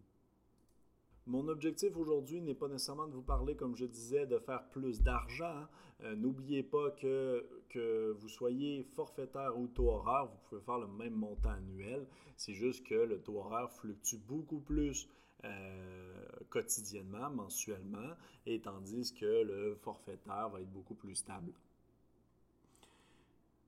Mon 1.27 1.49
objectif 1.49 1.97
aujourd'hui 1.97 2.41
n'est 2.41 2.55
pas 2.55 2.69
nécessairement 2.69 3.09
de 3.09 3.12
vous 3.12 3.23
parler, 3.23 3.57
comme 3.57 3.75
je 3.75 3.85
disais, 3.85 4.27
de 4.27 4.39
faire 4.39 4.69
plus 4.69 5.03
d'argent. 5.03 5.67
Euh, 6.03 6.15
n'oubliez 6.15 6.62
pas 6.62 6.93
que, 6.93 7.45
que 7.69 8.12
vous 8.12 8.29
soyez 8.29 8.85
forfaitaire 8.95 9.59
ou 9.59 9.67
taux 9.67 9.91
horaire, 9.91 10.27
vous 10.27 10.39
pouvez 10.49 10.61
faire 10.61 10.79
le 10.79 10.87
même 10.87 11.15
montant 11.15 11.51
annuel. 11.51 12.07
C'est 12.37 12.55
juste 12.55 12.87
que 12.87 12.95
le 12.95 13.21
taux 13.21 13.39
horaire 13.39 13.73
fluctue 13.73 14.19
beaucoup 14.19 14.61
plus 14.61 15.09
euh, 15.45 16.27
quotidiennement, 16.49 17.31
mensuellement, 17.31 18.15
et 18.47 18.61
tandis 18.61 19.12
que 19.12 19.43
le 19.43 19.75
forfaitaire 19.75 20.49
va 20.51 20.61
être 20.61 20.73
beaucoup 20.73 20.95
plus 20.95 21.17
stable. 21.17 21.53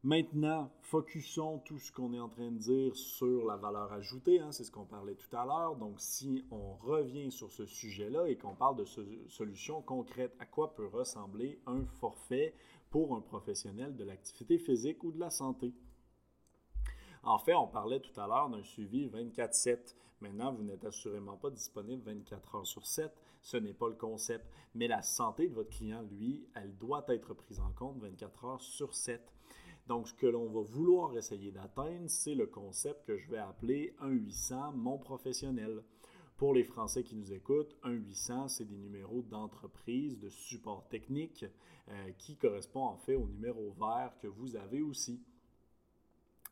Maintenant, 0.04 0.70
focusons 0.80 1.58
tout 1.58 1.80
ce 1.80 1.90
qu'on 1.90 2.14
est 2.14 2.20
en 2.20 2.28
train 2.28 2.52
de 2.52 2.58
dire 2.58 2.94
sur 2.94 3.44
la 3.44 3.56
valeur 3.56 3.92
ajoutée, 3.92 4.38
hein, 4.38 4.52
c'est 4.52 4.62
ce 4.62 4.70
qu'on 4.70 4.84
parlait 4.84 5.16
tout 5.16 5.36
à 5.36 5.44
l'heure. 5.44 5.74
Donc, 5.74 5.94
si 5.98 6.44
on 6.52 6.76
revient 6.76 7.32
sur 7.32 7.50
ce 7.50 7.66
sujet-là 7.66 8.28
et 8.28 8.36
qu'on 8.36 8.54
parle 8.54 8.76
de 8.76 8.84
solutions 8.84 9.82
concrètes, 9.82 10.36
à 10.38 10.46
quoi 10.46 10.72
peut 10.76 10.86
ressembler 10.86 11.60
un 11.66 11.84
forfait 11.84 12.54
pour 12.90 13.16
un 13.16 13.20
professionnel 13.20 13.96
de 13.96 14.04
l'activité 14.04 14.58
physique 14.58 15.02
ou 15.02 15.10
de 15.10 15.18
la 15.18 15.30
santé? 15.30 15.74
En 17.24 17.40
fait, 17.40 17.54
on 17.54 17.66
parlait 17.66 17.98
tout 17.98 18.20
à 18.20 18.28
l'heure 18.28 18.48
d'un 18.50 18.62
suivi 18.62 19.08
24-7. 19.08 19.96
Maintenant, 20.20 20.52
vous 20.52 20.62
n'êtes 20.62 20.84
assurément 20.84 21.36
pas 21.36 21.50
disponible 21.50 22.04
24 22.04 22.54
heures 22.54 22.66
sur 22.68 22.86
7. 22.86 23.12
Ce 23.42 23.56
n'est 23.56 23.74
pas 23.74 23.88
le 23.88 23.96
concept. 23.96 24.46
Mais 24.76 24.86
la 24.86 25.02
santé 25.02 25.48
de 25.48 25.54
votre 25.54 25.70
client, 25.70 26.02
lui, 26.02 26.46
elle 26.54 26.76
doit 26.76 27.04
être 27.08 27.34
prise 27.34 27.58
en 27.58 27.72
compte 27.72 27.98
24 27.98 28.44
heures 28.44 28.60
sur 28.60 28.94
7. 28.94 29.20
Donc, 29.88 30.06
ce 30.06 30.12
que 30.12 30.26
l'on 30.26 30.46
va 30.50 30.60
vouloir 30.60 31.16
essayer 31.16 31.50
d'atteindre, 31.50 32.08
c'est 32.08 32.34
le 32.34 32.46
concept 32.46 33.06
que 33.06 33.16
je 33.16 33.30
vais 33.30 33.38
appeler 33.38 33.96
1-800 34.02 34.74
mon 34.74 34.98
professionnel. 34.98 35.82
Pour 36.36 36.52
les 36.52 36.62
Français 36.62 37.02
qui 37.02 37.16
nous 37.16 37.32
écoutent, 37.32 37.74
1-800, 37.84 38.48
c'est 38.48 38.66
des 38.66 38.76
numéros 38.76 39.22
d'entreprise, 39.22 40.18
de 40.18 40.28
support 40.28 40.86
technique, 40.88 41.46
euh, 41.88 42.10
qui 42.18 42.36
correspondent 42.36 42.92
en 42.92 42.98
fait 42.98 43.14
au 43.14 43.26
numéro 43.28 43.70
vert 43.80 44.12
que 44.20 44.26
vous 44.26 44.56
avez 44.56 44.82
aussi. 44.82 45.22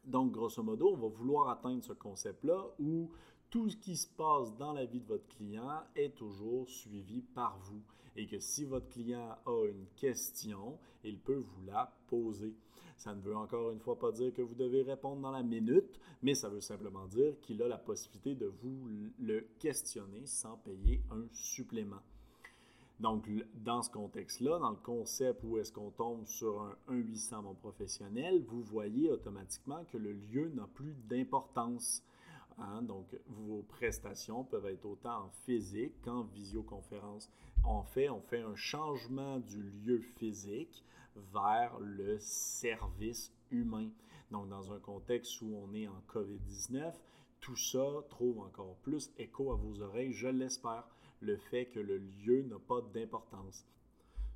Donc, 0.06 0.32
grosso 0.32 0.62
modo, 0.62 0.94
on 0.94 0.96
va 0.96 1.08
vouloir 1.08 1.50
atteindre 1.50 1.84
ce 1.84 1.92
concept-là 1.92 2.64
où 2.78 3.10
tout 3.50 3.68
ce 3.68 3.76
qui 3.76 3.96
se 3.98 4.08
passe 4.08 4.56
dans 4.56 4.72
la 4.72 4.86
vie 4.86 5.00
de 5.00 5.06
votre 5.06 5.28
client 5.28 5.82
est 5.94 6.16
toujours 6.16 6.70
suivi 6.70 7.20
par 7.20 7.58
vous 7.58 7.82
et 8.16 8.26
que 8.26 8.38
si 8.38 8.64
votre 8.64 8.88
client 8.88 9.36
a 9.44 9.66
une 9.66 9.86
question, 9.94 10.78
il 11.04 11.18
peut 11.18 11.36
vous 11.36 11.66
la 11.66 11.92
poser. 12.08 12.54
Ça 12.96 13.14
ne 13.14 13.20
veut 13.20 13.36
encore 13.36 13.70
une 13.70 13.80
fois 13.80 13.98
pas 13.98 14.10
dire 14.10 14.32
que 14.32 14.42
vous 14.42 14.54
devez 14.54 14.82
répondre 14.82 15.20
dans 15.20 15.30
la 15.30 15.42
minute, 15.42 16.00
mais 16.22 16.34
ça 16.34 16.48
veut 16.48 16.60
simplement 16.60 17.06
dire 17.06 17.34
qu'il 17.42 17.62
a 17.62 17.68
la 17.68 17.78
possibilité 17.78 18.34
de 18.34 18.46
vous 18.46 18.88
le 19.20 19.46
questionner 19.58 20.22
sans 20.24 20.56
payer 20.58 21.02
un 21.10 21.24
supplément. 21.32 22.00
Donc, 22.98 23.28
dans 23.54 23.82
ce 23.82 23.90
contexte-là, 23.90 24.58
dans 24.58 24.70
le 24.70 24.76
concept 24.76 25.42
où 25.44 25.58
est-ce 25.58 25.70
qu'on 25.70 25.90
tombe 25.90 26.26
sur 26.26 26.62
un 26.62 26.76
1-800 26.90 27.42
mon 27.42 27.54
professionnel, 27.54 28.42
vous 28.48 28.62
voyez 28.62 29.10
automatiquement 29.10 29.84
que 29.92 29.98
le 29.98 30.12
lieu 30.12 30.50
n'a 30.54 30.66
plus 30.74 30.94
d'importance. 31.06 32.02
Hein. 32.58 32.80
Donc, 32.80 33.04
vos 33.26 33.62
prestations 33.68 34.44
peuvent 34.44 34.66
être 34.66 34.86
autant 34.86 35.24
en 35.24 35.30
physique 35.44 35.92
qu'en 36.02 36.22
visioconférence. 36.22 37.28
En 37.64 37.82
fait, 37.82 38.08
on 38.08 38.22
fait 38.22 38.40
un 38.40 38.56
changement 38.56 39.40
du 39.40 39.62
lieu 39.84 39.98
physique 39.98 40.82
vers 41.32 41.78
le 41.80 42.18
service 42.18 43.32
humain. 43.50 43.88
Donc, 44.30 44.48
dans 44.48 44.72
un 44.72 44.78
contexte 44.78 45.40
où 45.42 45.54
on 45.56 45.72
est 45.74 45.88
en 45.88 46.02
COVID-19, 46.08 46.92
tout 47.40 47.56
ça 47.56 47.84
trouve 48.10 48.40
encore 48.40 48.76
plus 48.82 49.12
écho 49.18 49.52
à 49.52 49.56
vos 49.56 49.80
oreilles, 49.82 50.12
je 50.12 50.28
l'espère. 50.28 50.88
le 51.20 51.38
fait 51.38 51.66
que 51.66 51.80
le 51.80 51.96
lieu 51.96 52.42
n'a 52.42 52.58
pas 52.58 52.82
d'importance. 52.92 53.64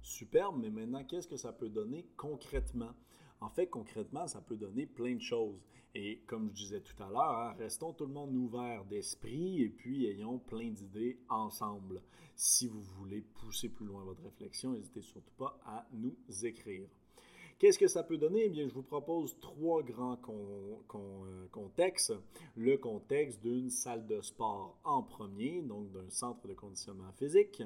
Superbe, 0.00 0.56
mais 0.58 0.70
maintenant, 0.70 1.04
qu'est-ce 1.04 1.28
que 1.28 1.36
ça 1.36 1.52
peut 1.52 1.68
donner 1.68 2.06
concrètement? 2.16 2.94
En 3.40 3.48
fait, 3.50 3.68
concrètement, 3.68 4.26
ça 4.26 4.40
peut 4.40 4.56
donner 4.56 4.86
plein 4.86 5.14
de 5.14 5.20
choses. 5.20 5.60
Et 5.94 6.20
comme 6.26 6.50
je 6.50 6.54
disais 6.54 6.80
tout 6.80 7.02
à 7.02 7.08
l'heure, 7.08 7.38
hein, 7.38 7.54
restons 7.58 7.92
tout 7.92 8.06
le 8.06 8.12
monde 8.12 8.34
ouvert 8.34 8.84
d'esprit 8.84 9.62
et 9.62 9.68
puis 9.68 10.06
ayons 10.06 10.38
plein 10.38 10.70
d'idées 10.70 11.18
ensemble. 11.28 12.02
Si 12.36 12.68
vous 12.68 12.80
voulez 12.80 13.22
pousser 13.22 13.68
plus 13.68 13.86
loin 13.86 14.04
votre 14.04 14.22
réflexion, 14.22 14.72
n'hésitez 14.72 15.02
surtout 15.02 15.34
pas 15.36 15.58
à 15.64 15.86
nous 15.92 16.14
écrire. 16.44 16.88
Qu'est-ce 17.58 17.78
que 17.78 17.88
ça 17.88 18.02
peut 18.02 18.16
donner? 18.16 18.44
Eh 18.46 18.48
bien, 18.48 18.68
je 18.68 18.72
vous 18.72 18.82
propose 18.82 19.38
trois 19.40 19.82
grands 19.82 20.18
euh, 20.94 21.46
contextes. 21.50 22.14
Le 22.56 22.78
contexte 22.78 23.42
d'une 23.42 23.68
salle 23.68 24.06
de 24.06 24.22
sport 24.22 24.78
en 24.84 25.02
premier, 25.02 25.60
donc 25.60 25.90
d'un 25.90 26.08
centre 26.08 26.46
de 26.48 26.54
conditionnement 26.54 27.12
physique, 27.18 27.62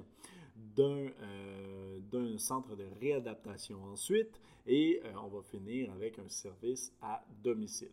d'un 0.55 1.09
euh, 1.23 2.39
centre 2.39 2.77
de 2.77 2.87
réadaptation 3.01 3.83
ensuite, 3.85 4.41
et 4.67 5.01
euh, 5.05 5.13
on 5.23 5.29
va 5.29 5.43
finir 5.43 5.93
avec 5.93 6.19
un 6.19 6.29
service 6.29 6.93
à 7.03 7.25
domicile. 7.43 7.93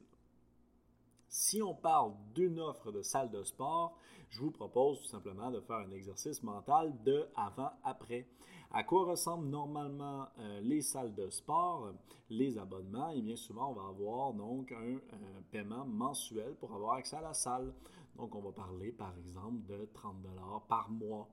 Si 1.27 1.61
on 1.61 1.73
parle 1.73 2.13
d'une 2.33 2.59
offre 2.59 2.91
de 2.91 3.01
salle 3.01 3.31
de 3.31 3.43
sport, 3.43 3.97
je 4.29 4.39
vous 4.39 4.51
propose 4.51 5.01
tout 5.01 5.07
simplement 5.07 5.49
de 5.49 5.59
faire 5.61 5.77
un 5.77 5.91
exercice 5.91 6.43
mental 6.43 6.93
de 7.03 7.27
avant-après. 7.35 8.27
À 8.71 8.83
quoi 8.83 9.05
ressemblent 9.05 9.47
normalement 9.47 10.27
euh, 10.39 10.61
les 10.61 10.81
salles 10.81 11.13
de 11.13 11.29
sport, 11.29 11.93
les 12.29 12.57
abonnements? 12.57 13.11
Et 13.11 13.17
eh 13.17 13.21
bien 13.21 13.35
souvent, 13.35 13.71
on 13.71 13.73
va 13.73 13.87
avoir 13.87 14.33
donc 14.33 14.71
un 14.71 14.99
paiement 15.51 15.85
mensuel 15.85 16.55
pour 16.55 16.73
avoir 16.73 16.95
accès 16.95 17.17
à 17.17 17.21
la 17.21 17.33
salle. 17.33 17.73
Donc, 18.15 18.35
on 18.35 18.41
va 18.41 18.51
parler 18.51 18.91
par 18.91 19.17
exemple 19.17 19.65
de 19.67 19.89
30 19.93 20.15
par 20.67 20.89
mois. 20.89 21.27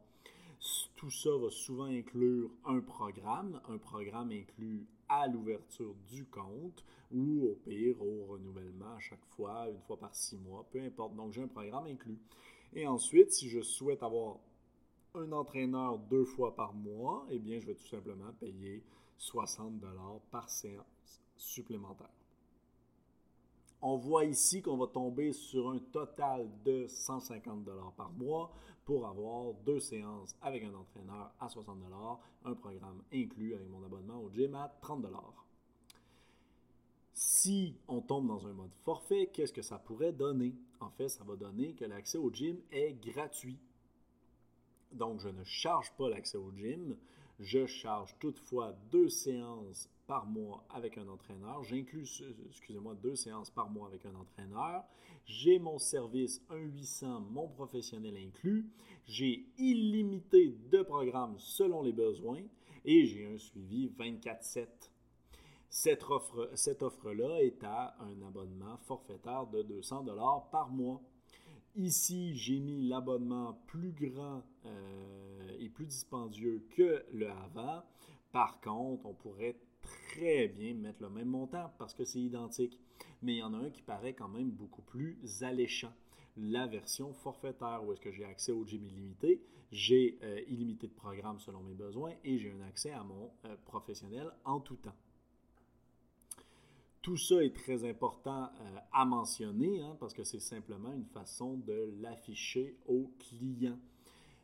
Tout 0.97 1.11
ça 1.11 1.31
va 1.37 1.51
souvent 1.51 1.85
inclure 1.85 2.51
un 2.65 2.81
programme. 2.81 3.61
Un 3.69 3.79
programme 3.79 4.33
inclut 4.33 4.87
à 5.09 5.27
l'ouverture 5.29 5.95
du 6.09 6.25
compte 6.25 6.85
ou 7.13 7.47
au 7.47 7.55
pire 7.65 8.01
au 8.03 8.27
renouvellement 8.27 8.95
à 8.97 9.01
chaque 9.01 9.25
fois, 9.27 9.69
une 9.69 9.81
fois 9.83 9.97
par 9.97 10.15
six 10.15 10.37
mois, 10.37 10.67
peu 10.71 10.81
importe. 10.83 11.15
Donc, 11.15 11.33
j'ai 11.33 11.43
un 11.43 11.49
programme 11.49 11.87
inclus. 11.87 12.19
Et 12.73 12.87
ensuite, 12.87 13.31
si 13.31 13.49
je 13.49 13.61
souhaite 13.61 14.03
avoir 14.03 14.39
un 15.15 15.33
entraîneur 15.33 15.99
deux 15.99 16.25
fois 16.25 16.55
par 16.55 16.75
mois, 16.75 17.27
eh 17.31 17.39
bien, 17.39 17.59
je 17.61 17.67
vais 17.67 17.75
tout 17.75 17.87
simplement 17.87 18.33
payer 18.41 18.83
60 19.17 19.79
dollars 19.79 20.21
par 20.31 20.49
séance 20.51 21.23
supplémentaire. 21.37 22.11
On 23.81 23.97
voit 23.97 24.25
ici 24.25 24.61
qu'on 24.61 24.77
va 24.77 24.89
tomber 24.89 25.33
sur 25.33 25.71
un 25.71 25.79
total 25.79 26.51
de 26.65 26.87
150 26.89 27.65
dollars 27.65 27.93
par 27.93 28.11
mois 28.11 28.53
pour 28.89 29.07
avoir 29.07 29.53
deux 29.67 29.81
séances 29.81 30.35
avec 30.41 30.65
un 30.65 30.73
entraîneur 30.73 31.31
à 31.39 31.51
60 31.51 31.79
dollars, 31.79 32.21
un 32.47 32.55
programme 32.55 33.03
inclus 33.13 33.55
avec 33.55 33.69
mon 33.69 33.85
abonnement 33.85 34.19
au 34.23 34.31
gym 34.31 34.55
à 34.55 34.75
30 34.81 35.03
dollars. 35.03 35.45
Si 37.13 37.77
on 37.87 38.01
tombe 38.01 38.29
dans 38.29 38.47
un 38.47 38.55
mode 38.55 38.73
forfait, 38.87 39.29
qu'est-ce 39.31 39.53
que 39.53 39.61
ça 39.61 39.79
pourrait 39.79 40.13
donner? 40.13 40.55
En 40.81 40.89
fait, 40.89 41.11
ça 41.11 41.23
va 41.23 41.37
donner 41.37 41.75
que 41.75 41.85
l'accès 41.85 42.17
au 42.17 42.33
gym 42.33 42.57
est 42.73 42.95
gratuit. 42.95 43.59
Donc, 44.93 45.21
je 45.21 45.29
ne 45.29 45.45
charge 45.45 45.93
pas 45.99 46.09
l'accès 46.09 46.39
au 46.39 46.51
gym. 46.57 46.97
Je 47.41 47.67
charge 47.67 48.17
toutefois 48.19 48.75
deux 48.91 49.11
séances 49.11 49.91
par 50.09 50.27
mois 50.27 50.65
avec 50.71 50.99
un 50.99 51.07
entraîneur. 51.07 51.63
J'inclus, 51.63 52.25
excusez-moi, 52.49 52.97
deux 52.97 53.15
séances 53.15 53.51
par 53.51 53.71
mois 53.71 53.87
avec 53.87 54.05
un 54.07 54.15
entraîneur. 54.15 54.83
J'ai 55.27 55.59
mon 55.59 55.79
service 55.79 56.43
1-800, 56.51 57.31
mon 57.31 57.47
professionnel 57.47 58.17
inclus. 58.17 58.67
J'ai 59.07 59.47
illimité 59.59 60.57
de 60.73 60.83
programmes 60.83 61.39
selon 61.39 61.83
les 61.83 61.93
besoins 61.93 62.43
et 62.87 63.05
j'ai 63.05 63.27
un 63.27 63.37
suivi 63.37 63.93
24-7. 63.99 64.67
Cette 65.69 66.03
offre-là 66.05 66.49
cette 66.55 66.83
offre 66.83 67.11
est 67.41 67.63
à 67.63 67.95
un 68.01 68.27
abonnement 68.27 68.79
forfaitaire 68.79 69.47
de 69.47 69.63
200 69.63 70.07
par 70.51 70.71
mois. 70.71 71.03
Ici, 71.77 72.35
j'ai 72.35 72.59
mis 72.59 72.89
l'abonnement 72.89 73.61
plus 73.67 73.93
grand 73.93 74.43
euh, 74.65 75.57
et 75.61 75.69
plus 75.69 75.87
dispendieux 75.87 76.67
que 76.71 77.05
le 77.13 77.29
avant. 77.29 77.83
Par 78.33 78.61
contre, 78.61 79.05
on 79.05 79.15
pourrait 79.15 79.57
très 79.83 80.49
bien 80.49 80.75
mettre 80.75 81.03
le 81.03 81.11
même 81.11 81.29
montant 81.29 81.73
parce 81.79 81.95
que 81.95 82.05
c'est 82.05 82.21
identique. 82.21 82.79
Mais 83.23 83.35
il 83.35 83.39
y 83.39 83.43
en 83.43 83.55
a 83.55 83.59
un 83.59 83.71
qui 83.71 83.83
paraît 83.83 84.15
quand 84.15 84.29
même 84.29 84.51
beaucoup 84.51 84.83
plus 84.83 85.19
alléchant. 85.43 85.93
La 86.37 86.67
version 86.67 87.13
forfaitaire 87.15 87.83
où 87.85 87.93
est-ce 87.93 88.01
que 88.01 88.13
j'ai 88.13 88.25
accès 88.25 88.53
au 88.53 88.65
gym 88.65 88.85
illimité, 88.85 89.43
j'ai 89.73 90.19
euh, 90.23 90.41
illimité 90.49 90.87
de 90.87 90.93
programmes 90.93 91.41
selon 91.41 91.61
mes 91.63 91.75
besoins 91.75 92.13
et 92.25 92.39
j'ai 92.39 92.53
un 92.53 92.67
accès 92.67 92.93
à 92.93 93.03
mon 93.03 93.31
euh, 93.45 93.57
professionnel 93.65 94.31
en 94.45 94.61
tout 94.61 94.77
temps. 94.77 94.95
Tout 97.03 97.17
ça 97.17 97.43
est 97.43 97.55
très 97.55 97.89
important 97.89 98.45
euh, 98.45 98.79
à 98.93 99.05
mentionner 99.05 99.83
hein, 99.83 99.97
parce 99.99 100.15
que 100.15 100.25
c'est 100.25 100.41
simplement 100.41 100.93
une 100.93 101.07
façon 101.07 101.55
de 101.55 101.93
l'afficher 102.01 102.77
au 102.87 103.11
client. 103.19 103.79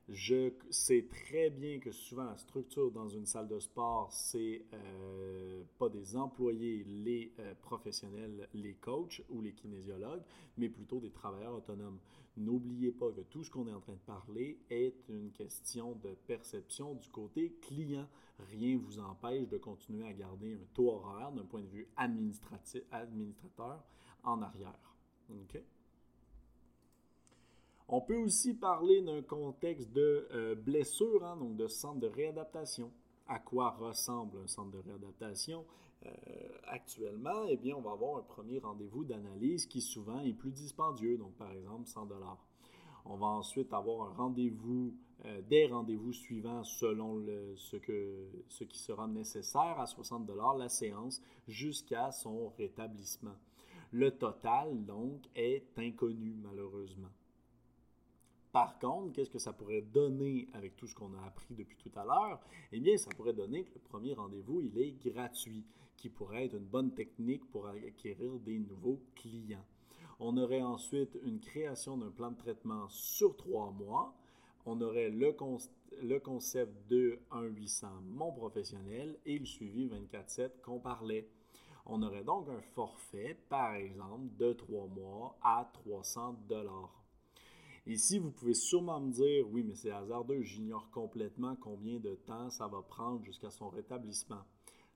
Je 0.08 0.52
sais 0.68 1.06
très 1.08 1.48
bien 1.48 1.78
que 1.78 1.90
souvent 1.90 2.24
la 2.24 2.36
structure 2.36 2.90
dans 2.90 3.08
une 3.08 3.24
salle 3.24 3.48
de 3.48 3.58
sport, 3.58 4.12
c'est 4.12 4.66
euh, 4.74 5.62
pas 5.78 5.88
des 5.88 6.14
employés, 6.14 6.84
les 6.84 7.32
euh, 7.38 7.54
professionnels, 7.62 8.46
les 8.52 8.74
coachs 8.74 9.22
ou 9.30 9.40
les 9.40 9.54
kinésiologues, 9.54 10.22
mais 10.58 10.68
plutôt 10.68 11.00
des 11.00 11.10
travailleurs 11.10 11.54
autonomes. 11.54 11.98
N'oubliez 12.36 12.92
pas 12.92 13.12
que 13.12 13.22
tout 13.22 13.44
ce 13.44 13.50
qu'on 13.50 13.66
est 13.66 13.72
en 13.72 13.80
train 13.80 13.94
de 13.94 13.98
parler 13.98 14.58
est 14.68 15.08
une 15.08 15.30
question 15.32 15.94
de 16.02 16.10
perception 16.26 16.94
du 16.96 17.08
côté 17.08 17.56
client. 17.62 18.06
Rien 18.50 18.74
ne 18.74 18.80
vous 18.80 18.98
empêche 18.98 19.48
de 19.48 19.56
continuer 19.56 20.06
à 20.06 20.12
garder 20.12 20.52
un 20.52 20.66
taux 20.74 20.90
horaire 20.90 21.32
d'un 21.32 21.46
point 21.46 21.62
de 21.62 21.68
vue 21.68 21.88
administratif, 21.96 22.82
administrateur 22.90 23.82
en 24.22 24.42
arrière. 24.42 24.96
OK? 25.30 25.62
On 27.88 28.00
peut 28.00 28.16
aussi 28.16 28.54
parler 28.54 29.02
d'un 29.02 29.20
contexte 29.20 29.92
de 29.92 30.26
euh, 30.32 30.54
blessure, 30.54 31.22
hein, 31.22 31.36
donc 31.36 31.56
de 31.56 31.68
centre 31.68 32.00
de 32.00 32.06
réadaptation. 32.06 32.90
À 33.26 33.38
quoi 33.38 33.70
ressemble 33.72 34.38
un 34.42 34.46
centre 34.46 34.70
de 34.70 34.78
réadaptation 34.78 35.66
euh, 36.06 36.10
actuellement? 36.64 37.44
Eh 37.48 37.56
bien, 37.56 37.76
on 37.76 37.82
va 37.82 37.92
avoir 37.92 38.16
un 38.18 38.22
premier 38.22 38.58
rendez-vous 38.58 39.04
d'analyse 39.04 39.66
qui 39.66 39.82
souvent 39.82 40.20
est 40.20 40.32
plus 40.32 40.50
dispendieux, 40.50 41.18
donc 41.18 41.34
par 41.34 41.52
exemple 41.52 41.86
100 41.86 42.06
dollars. 42.06 42.42
On 43.04 43.16
va 43.16 43.26
ensuite 43.26 43.72
avoir 43.74 44.08
un 44.08 44.14
rendez-vous, 44.14 44.94
euh, 45.26 45.42
des 45.42 45.66
rendez-vous 45.66 46.14
suivants 46.14 46.64
selon 46.64 47.22
ce, 47.56 47.76
qui 48.64 48.78
sera 48.78 49.06
nécessaire 49.06 49.78
à 49.78 49.86
60 49.86 50.24
dollars 50.24 50.56
la 50.56 50.70
séance 50.70 51.20
jusqu'à 51.46 52.12
son 52.12 52.48
rétablissement. 52.56 53.36
Le 53.90 54.10
total, 54.10 54.86
donc, 54.86 55.20
est 55.36 55.66
inconnu 55.78 56.34
malheureusement. 56.42 57.10
Par 58.54 58.78
contre, 58.78 59.14
qu'est-ce 59.14 59.30
que 59.30 59.40
ça 59.40 59.52
pourrait 59.52 59.82
donner 59.82 60.46
avec 60.52 60.76
tout 60.76 60.86
ce 60.86 60.94
qu'on 60.94 61.12
a 61.14 61.26
appris 61.26 61.56
depuis 61.56 61.76
tout 61.76 61.90
à 61.98 62.04
l'heure? 62.04 62.38
Eh 62.70 62.78
bien, 62.78 62.96
ça 62.96 63.10
pourrait 63.10 63.32
donner 63.32 63.64
que 63.64 63.74
le 63.74 63.80
premier 63.80 64.14
rendez-vous, 64.14 64.60
il 64.60 64.78
est 64.78 64.92
gratuit, 64.92 65.64
qui 65.96 66.08
pourrait 66.08 66.44
être 66.44 66.54
une 66.54 66.64
bonne 66.64 66.94
technique 66.94 67.50
pour 67.50 67.66
acquérir 67.66 68.38
des 68.38 68.60
nouveaux 68.60 69.00
clients. 69.16 69.64
On 70.20 70.36
aurait 70.36 70.62
ensuite 70.62 71.18
une 71.24 71.40
création 71.40 71.98
d'un 71.98 72.12
plan 72.12 72.30
de 72.30 72.36
traitement 72.36 72.88
sur 72.90 73.36
trois 73.36 73.72
mois. 73.72 74.14
On 74.66 74.80
aurait 74.80 75.10
le, 75.10 75.32
concept 76.20 76.88
de 76.88 77.18
1-800 77.32 77.86
Mon 78.04 78.30
Professionnel 78.30 79.18
et 79.26 79.36
le 79.36 79.46
suivi 79.46 79.88
24-7 79.88 80.60
qu'on 80.62 80.78
parlait. 80.78 81.28
On 81.86 82.00
aurait 82.04 82.22
donc 82.22 82.48
un 82.48 82.62
forfait, 82.62 83.36
par 83.48 83.74
exemple, 83.74 84.28
de 84.38 84.52
trois 84.52 84.86
mois 84.86 85.36
à 85.42 85.68
300 85.72 86.36
dollars. 86.48 87.03
Ici, 87.86 88.18
vous 88.18 88.30
pouvez 88.30 88.54
sûrement 88.54 88.98
me 88.98 89.12
dire, 89.12 89.46
oui, 89.50 89.62
mais 89.62 89.74
c'est 89.74 89.90
hasardeux, 89.90 90.40
j'ignore 90.40 90.90
complètement 90.90 91.54
combien 91.56 92.00
de 92.00 92.14
temps 92.14 92.48
ça 92.48 92.66
va 92.66 92.80
prendre 92.80 93.22
jusqu'à 93.22 93.50
son 93.50 93.68
rétablissement. 93.68 94.42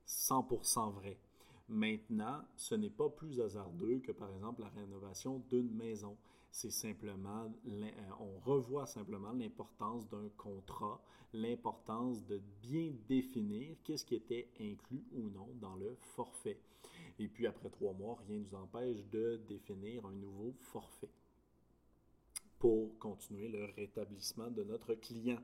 100% 0.07 0.93
vrai. 0.93 1.19
Maintenant, 1.67 2.41
ce 2.55 2.73
n'est 2.73 2.89
pas 2.89 3.09
plus 3.09 3.41
hasardeux 3.41 3.99
que 3.99 4.11
par 4.11 4.33
exemple 4.33 4.61
la 4.61 4.69
rénovation 4.69 5.43
d'une 5.51 5.71
maison. 5.75 6.17
C'est 6.51 6.71
simplement, 6.71 7.53
euh, 7.67 7.91
on 8.19 8.39
revoit 8.39 8.87
simplement 8.87 9.33
l'importance 9.33 10.09
d'un 10.09 10.27
contrat, 10.35 10.99
l'importance 11.31 12.25
de 12.25 12.41
bien 12.63 12.91
définir 13.07 13.77
qu'est-ce 13.83 14.03
qui 14.03 14.15
était 14.15 14.49
inclus 14.59 15.05
ou 15.11 15.29
non 15.29 15.49
dans 15.61 15.75
le 15.75 15.95
forfait. 16.15 16.59
Et 17.19 17.27
puis 17.27 17.45
après 17.45 17.69
trois 17.69 17.93
mois, 17.93 18.17
rien 18.27 18.39
ne 18.39 18.45
nous 18.45 18.55
empêche 18.55 19.05
de 19.11 19.39
définir 19.47 20.07
un 20.07 20.13
nouveau 20.13 20.55
forfait 20.57 21.11
pour 22.59 22.97
continuer 22.99 23.47
le 23.47 23.65
rétablissement 23.75 24.51
de 24.51 24.63
notre 24.63 24.93
client. 24.93 25.39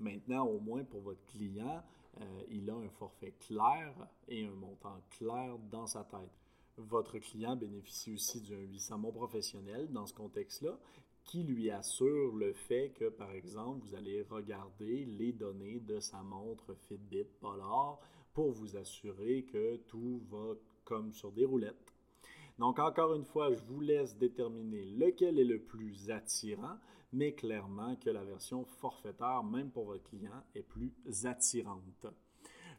Maintenant, 0.00 0.46
au 0.46 0.58
moins 0.58 0.84
pour 0.84 1.00
votre 1.00 1.24
client, 1.26 1.82
euh, 2.20 2.42
il 2.50 2.68
a 2.68 2.74
un 2.74 2.88
forfait 2.90 3.34
clair 3.46 3.94
et 4.28 4.44
un 4.44 4.54
montant 4.54 5.00
clair 5.10 5.56
dans 5.70 5.86
sa 5.86 6.04
tête. 6.04 6.30
Votre 6.76 7.18
client 7.18 7.56
bénéficie 7.56 8.12
aussi 8.12 8.40
d'un 8.40 8.56
800 8.60 8.98
mots 8.98 9.12
professionnel 9.12 9.88
dans 9.92 10.06
ce 10.06 10.14
contexte-là, 10.14 10.78
qui 11.24 11.44
lui 11.44 11.70
assure 11.70 12.34
le 12.34 12.52
fait 12.52 12.90
que, 12.90 13.08
par 13.08 13.30
exemple, 13.32 13.86
vous 13.86 13.94
allez 13.94 14.22
regarder 14.22 15.04
les 15.04 15.32
données 15.32 15.80
de 15.80 16.00
sa 16.00 16.22
montre 16.22 16.74
Fitbit 16.88 17.26
Polar 17.40 18.00
pour 18.32 18.50
vous 18.52 18.76
assurer 18.76 19.44
que 19.44 19.76
tout 19.88 20.22
va 20.30 20.54
comme 20.84 21.12
sur 21.12 21.30
des 21.30 21.44
roulettes. 21.44 21.89
Donc, 22.60 22.78
encore 22.78 23.14
une 23.14 23.24
fois, 23.24 23.50
je 23.54 23.62
vous 23.64 23.80
laisse 23.80 24.18
déterminer 24.18 24.84
lequel 24.84 25.38
est 25.38 25.44
le 25.44 25.62
plus 25.62 26.10
attirant, 26.10 26.76
mais 27.10 27.32
clairement 27.32 27.96
que 27.96 28.10
la 28.10 28.22
version 28.22 28.66
forfaitaire, 28.66 29.42
même 29.42 29.70
pour 29.70 29.86
votre 29.86 30.02
client, 30.02 30.42
est 30.54 30.62
plus 30.62 30.92
attirante. 31.24 32.06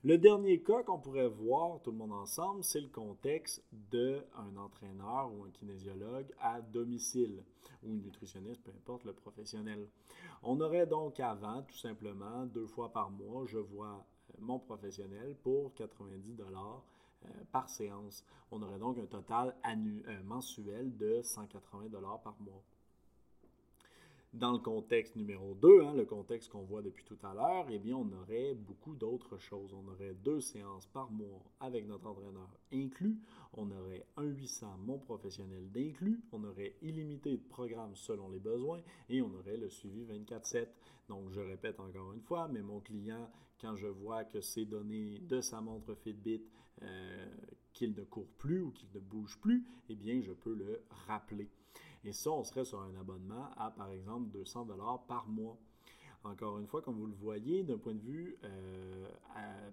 Le 0.03 0.19
dernier 0.19 0.61
cas 0.61 0.83
qu'on 0.83 0.99
pourrait 0.99 1.27
voir 1.27 1.81
tout 1.81 1.89
le 1.89 1.97
monde 1.97 2.13
ensemble, 2.13 2.63
c'est 2.63 2.79
le 2.79 2.89
contexte 2.89 3.63
d'un 3.71 4.21
entraîneur 4.55 5.31
ou 5.33 5.45
un 5.45 5.49
kinésiologue 5.49 6.31
à 6.39 6.61
domicile 6.61 7.43
ou 7.81 7.89
un 7.91 7.97
nutritionniste, 7.97 8.61
peu 8.61 8.69
importe 8.69 9.03
le 9.05 9.13
professionnel. 9.13 9.87
On 10.43 10.61
aurait 10.61 10.85
donc 10.85 11.19
avant, 11.19 11.63
tout 11.63 11.77
simplement, 11.77 12.45
deux 12.45 12.67
fois 12.67 12.93
par 12.93 13.09
mois, 13.09 13.45
je 13.47 13.57
vois 13.57 14.05
mon 14.37 14.59
professionnel 14.59 15.35
pour 15.41 15.73
90 15.73 16.35
dollars 16.35 16.83
par 17.51 17.69
séance. 17.69 18.23
On 18.51 18.61
aurait 18.61 18.79
donc 18.79 18.97
un 18.97 19.05
total 19.05 19.55
euh, 19.65 20.23
mensuel 20.23 20.95
de 20.97 21.21
180 21.21 21.89
dollars 21.89 22.21
par 22.21 22.35
mois. 22.41 22.61
Dans 24.33 24.53
le 24.53 24.59
contexte 24.59 25.17
numéro 25.17 25.55
2, 25.55 25.83
hein, 25.83 25.93
le 25.93 26.05
contexte 26.05 26.49
qu'on 26.49 26.63
voit 26.63 26.81
depuis 26.81 27.03
tout 27.03 27.17
à 27.21 27.33
l'heure, 27.33 27.65
eh 27.69 27.79
bien, 27.79 27.97
on 27.97 28.09
aurait 28.13 28.53
beaucoup 28.53 28.95
d'autres 28.95 29.37
choses. 29.37 29.73
On 29.73 29.91
aurait 29.91 30.13
deux 30.13 30.39
séances 30.39 30.85
par 30.85 31.11
mois 31.11 31.43
avec 31.59 31.85
notre 31.85 32.07
entraîneur 32.07 32.47
inclus. 32.71 33.17
On 33.53 33.69
aurait 33.71 34.05
un 34.15 34.23
800 34.23 34.77
mon 34.85 34.99
professionnel 34.99 35.69
d'inclus. 35.71 36.21
On 36.31 36.45
aurait 36.45 36.75
illimité 36.81 37.31
de 37.31 37.43
programmes 37.43 37.93
selon 37.95 38.29
les 38.29 38.39
besoins 38.39 38.79
et 39.09 39.21
on 39.21 39.33
aurait 39.33 39.57
le 39.57 39.69
suivi 39.69 40.05
24-7. 40.05 40.67
Donc, 41.09 41.29
je 41.31 41.41
répète 41.41 41.81
encore 41.81 42.13
une 42.13 42.21
fois, 42.21 42.47
mais 42.47 42.61
mon 42.61 42.79
client, 42.79 43.29
quand 43.61 43.75
je 43.75 43.87
vois 43.87 44.23
que 44.25 44.41
ces 44.41 44.65
données 44.65 45.19
de 45.19 45.39
sa 45.39 45.61
montre 45.61 45.93
Fitbit, 45.95 46.41
euh, 46.81 47.25
qu'il 47.73 47.93
ne 47.93 48.03
court 48.03 48.27
plus 48.37 48.61
ou 48.61 48.71
qu'il 48.71 48.89
ne 48.93 48.99
bouge 48.99 49.37
plus, 49.39 49.65
eh 49.89 49.95
bien, 49.95 50.19
je 50.21 50.31
peux 50.31 50.55
le 50.55 50.83
rappeler. 51.07 51.49
Et 52.03 52.11
ça, 52.11 52.31
on 52.31 52.43
serait 52.43 52.65
sur 52.65 52.81
un 52.81 52.95
abonnement 52.99 53.49
à, 53.55 53.69
par 53.71 53.91
exemple, 53.91 54.29
200 54.31 54.65
dollars 54.65 55.03
par 55.05 55.27
mois. 55.27 55.57
Encore 56.23 56.59
une 56.59 56.67
fois, 56.67 56.81
comme 56.81 56.97
vous 56.97 57.07
le 57.07 57.15
voyez, 57.15 57.63
d'un 57.63 57.77
point 57.77 57.93
de 57.93 58.01
vue 58.01 58.37
euh, 58.43 59.09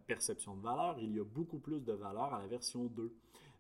perception 0.07 0.57
de 0.57 0.63
valeur, 0.63 0.99
il 0.99 1.15
y 1.15 1.21
a 1.21 1.25
beaucoup 1.25 1.59
plus 1.59 1.81
de 1.81 1.93
valeur 1.93 2.33
à 2.35 2.41
la 2.41 2.47
version 2.47 2.87
2, 2.87 3.15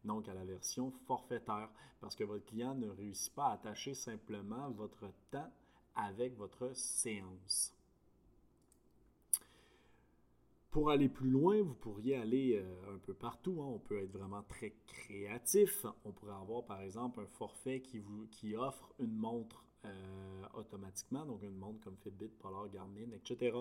donc 0.05 0.29
à 0.29 0.35
la 0.35 0.45
version 0.45 0.91
forfaitaire, 1.07 1.71
parce 2.01 2.17
que 2.17 2.25
votre 2.25 2.45
client 2.47 2.75
ne 2.75 2.89
réussit 2.89 3.35
pas 3.35 3.49
à 3.49 3.53
attacher 3.55 3.95
simplement 3.95 4.71
votre 4.71 5.11
temps 5.31 5.51
avec 5.95 6.37
votre 6.37 6.75
séance. 6.75 7.78
Pour 10.71 10.91
aller 10.91 11.09
plus 11.09 11.31
loin, 11.31 11.63
vous 11.63 11.75
pourriez 11.75 12.17
aller 12.17 12.57
euh, 12.57 12.95
un 12.95 12.99
peu 12.99 13.15
partout. 13.15 13.63
Hein. 13.63 13.71
On 13.75 13.79
peut 13.79 13.99
être 14.03 14.13
vraiment 14.13 14.43
très 14.43 14.75
créatif. 14.87 15.87
On 16.05 16.13
pourrait 16.13 16.35
avoir 16.35 16.65
par 16.65 16.83
exemple 16.83 17.21
un 17.21 17.27
forfait 17.27 17.81
qui, 17.81 17.99
vous, 17.99 18.27
qui 18.31 18.55
offre 18.55 18.93
une 18.99 19.15
montre 19.15 19.65
euh, 19.85 20.43
automatiquement, 20.55 21.25
donc 21.25 21.43
une 21.43 21.57
montre 21.57 21.81
comme 21.81 21.97
Fitbit, 21.97 22.29
Polar, 22.41 22.69
Garmin, 22.69 23.13
etc. 23.15 23.57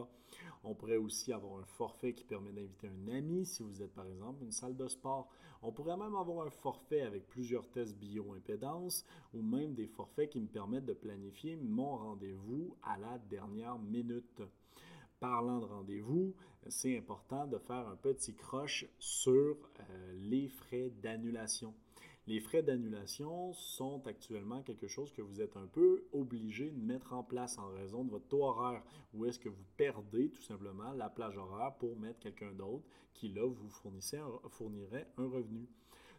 On 0.63 0.74
pourrait 0.74 0.98
aussi 0.98 1.32
avoir 1.32 1.60
un 1.60 1.65
forfait 1.65 2.13
qui 2.13 2.26
permet 2.26 2.52
d'inviter 2.52 2.88
un 2.88 3.08
ami 3.13 3.46
si 3.46 3.62
vous 3.62 3.82
êtes 3.84 3.93
par 3.93 4.08
exemple 4.08 4.43
une 4.43 4.52
salle 4.52 4.76
de 4.76 4.88
sport. 4.88 5.30
On 5.62 5.72
pourrait 5.72 5.96
même 5.96 6.15
avoir 6.15 6.46
un 6.46 6.50
forfait 6.50 7.02
avec 7.02 7.28
plusieurs 7.28 7.70
tests 7.70 7.96
bio-impédance 7.98 9.06
ou 9.34 9.41
même 9.41 9.76
des 9.76 9.88
forfaits 9.88 10.32
qui 10.32 10.39
me 10.39 10.48
permettent 10.48 10.86
de 10.86 10.93
planifier 10.93 11.56
mon 11.56 11.96
rendez-vous 11.96 12.76
à 12.84 12.98
la 12.98 13.20
dernière 13.20 13.78
minute 13.78 14.41
parlant 15.19 15.60
de 15.60 15.65
rendez-vous, 15.65 16.36
c'est 16.67 16.97
important 16.97 17.47
de 17.47 17.58
faire 17.58 17.88
un 17.88 17.95
petit 17.95 18.36
croche 18.36 18.86
sur 18.99 19.58
euh, 19.80 20.13
les 20.13 20.47
frais 20.47 20.91
d'annulation. 21.01 21.73
Les 22.27 22.41
frais 22.41 22.62
d'annulation 22.62 23.53
sont 23.53 24.06
actuellement 24.06 24.62
quelque 24.62 24.88
chose 24.88 25.13
que 25.13 25.21
vous 25.21 25.39
êtes 25.39 25.56
un 25.56 25.67
peu 25.67 26.03
obligé 26.12 26.69
de 26.71 26.80
mettre 26.80 27.13
en 27.13 27.23
place 27.23 27.58
en 27.58 27.69
raison 27.69 28.03
de 28.03 28.12
votre 28.12 28.27
taux 28.27 28.43
horaire, 28.43 28.84
ou 29.13 29.25
est-ce 29.25 29.39
que 29.39 29.47
vous 29.47 29.63
perdez 29.77 30.30
tout 30.30 30.41
simplement 30.41 30.91
la 30.91 31.10
plage 31.10 31.38
horaire 31.38 31.75
pour 31.77 31.97
mettre 31.97 32.19
quelqu'un 32.19 32.51
d'autre 32.51 32.84
qui, 33.13 33.30
là, 33.30 33.47
vous 33.47 33.69
fournirait 34.49 35.08
un 35.17 35.30
revenu. 35.30 35.69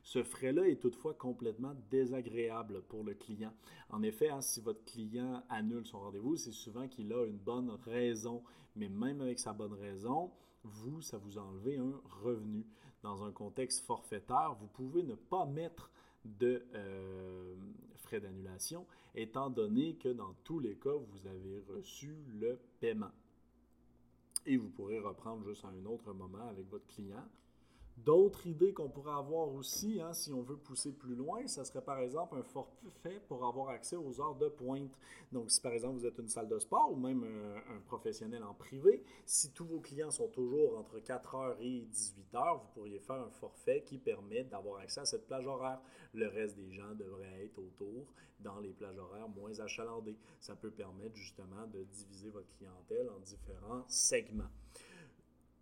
Ce 0.09 0.23
frais-là 0.23 0.67
est 0.67 0.81
toutefois 0.81 1.13
complètement 1.13 1.75
désagréable 1.91 2.81
pour 2.89 3.05
le 3.05 3.13
client. 3.13 3.53
En 3.91 4.03
effet, 4.03 4.31
hein, 4.31 4.41
si 4.41 4.63
votre 4.63 4.83
client 4.87 5.43
annule 5.51 5.85
son 5.85 6.01
rendez-vous, 6.01 6.35
c'est 6.35 6.51
souvent 6.51 6.89
qu'il 6.89 7.13
a 7.13 7.27
une 7.27 7.37
bonne 7.37 7.69
raison. 7.85 8.43
Mais 8.75 8.89
même 8.89 9.21
avec 9.21 9.39
sa 9.39 9.53
bonne 9.53 9.75
raison, 9.75 10.31
vous, 10.65 11.03
ça 11.03 11.19
vous 11.19 11.37
enlevez 11.37 11.77
un 11.77 12.01
revenu. 12.23 12.65
Dans 13.03 13.23
un 13.23 13.33
contexte 13.33 13.85
forfaitaire, 13.85 14.57
vous 14.59 14.69
pouvez 14.69 15.03
ne 15.03 15.15
pas 15.15 15.45
mettre 15.45 15.91
de 16.25 16.65
euh, 16.73 17.55
frais 17.97 18.21
d'annulation, 18.21 18.87
étant 19.15 19.51
donné 19.51 19.97
que 19.97 20.09
dans 20.09 20.33
tous 20.43 20.59
les 20.59 20.77
cas, 20.77 20.95
vous 20.95 21.27
avez 21.27 21.61
reçu 21.69 22.17
le 22.41 22.59
paiement. 22.81 23.13
Et 24.47 24.57
vous 24.57 24.71
pourrez 24.71 25.01
reprendre 25.01 25.47
juste 25.47 25.67
à 25.67 25.69
un 25.69 25.85
autre 25.85 26.15
moment 26.15 26.49
avec 26.49 26.67
votre 26.71 26.87
client 26.87 27.29
D'autres 28.05 28.47
idées 28.47 28.73
qu'on 28.73 28.89
pourrait 28.89 29.15
avoir 29.15 29.49
aussi, 29.49 30.01
hein, 30.01 30.13
si 30.13 30.33
on 30.33 30.43
veut 30.43 30.57
pousser 30.57 30.93
plus 30.93 31.17
loin, 31.17 31.47
ça 31.47 31.65
serait 31.65 31.83
par 31.83 31.99
exemple 31.99 32.37
un 32.37 32.43
forfait 32.43 33.21
pour 33.27 33.45
avoir 33.45 33.71
accès 33.71 33.97
aux 33.97 34.21
heures 34.21 34.37
de 34.37 34.49
pointe. 34.49 34.97
Donc, 35.33 35.51
si 35.51 35.61
par 35.61 35.73
exemple 35.73 35.99
vous 35.99 36.07
êtes 36.07 36.19
une 36.19 36.29
salle 36.29 36.49
de 36.49 36.59
sport 36.59 36.93
ou 36.93 36.97
même 36.97 37.25
un, 37.25 37.81
professionnel 37.87 38.45
en 38.45 38.55
privé, 38.55 39.03
si 39.27 39.51
tous 39.53 39.65
vos 39.65 39.81
clients 39.81 40.11
sont 40.11 40.29
toujours 40.29 40.79
entre 40.79 41.01
4h 41.01 41.57
et 41.61 41.89
18h, 41.93 42.61
vous 42.61 42.69
pourriez 42.75 43.01
faire 43.01 43.17
un 43.17 43.31
forfait 43.31 43.83
qui 43.85 43.99
permet 43.99 44.45
d'avoir 44.45 44.81
accès 44.81 45.01
à 45.01 45.05
cette 45.05 45.27
plage 45.27 45.47
horaire. 45.47 45.81
Le 46.15 46.29
reste 46.29 46.57
des 46.57 46.73
gens 46.73 46.95
devraient 46.95 47.47
être 47.47 47.59
autour 47.59 48.07
dans 48.39 48.61
les 48.61 48.73
plages 48.73 48.99
horaires 48.99 49.29
moins 49.29 49.59
achalandées. 49.59 50.17
Ça 50.39 50.55
peut 50.55 50.71
permettre 50.71 51.17
justement 51.17 51.67
de 51.67 51.83
diviser 51.83 52.31
votre 52.31 52.49
clientèle 52.59 53.11
en 53.11 53.19
différents 53.19 53.85
segments. 53.89 54.51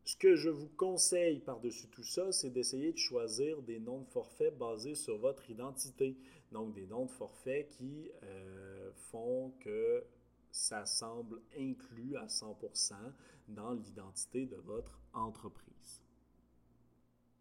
Ce 0.07 0.14
que 0.14 0.37
je 0.37 0.51
vous 0.51 0.69
conseille 0.69 1.40
par-dessus 1.40 1.88
tout 1.88 2.05
ça, 2.05 2.31
c'est 2.31 2.51
d'essayer 2.51 2.92
de 2.92 2.97
choisir 2.97 3.61
des 3.62 3.81
noms 3.81 4.03
de 4.03 4.07
forfaits 4.07 4.57
basés 4.57 4.95
sur 4.95 5.19
votre 5.19 5.51
identité. 5.51 6.16
Donc 6.53 6.73
des 6.75 6.87
noms 6.87 7.07
de 7.07 7.11
forfaits 7.11 7.66
qui 7.71 8.09
euh, 8.23 8.92
font 9.11 9.53
que 9.59 10.05
ça 10.53 10.87
semble 10.87 11.42
inclus 11.59 12.16
à 12.16 12.27
100% 12.27 12.95
dans 13.49 13.73
l'identité 13.73 14.47
de 14.47 14.55
votre 14.55 14.97
entreprise. 15.12 16.03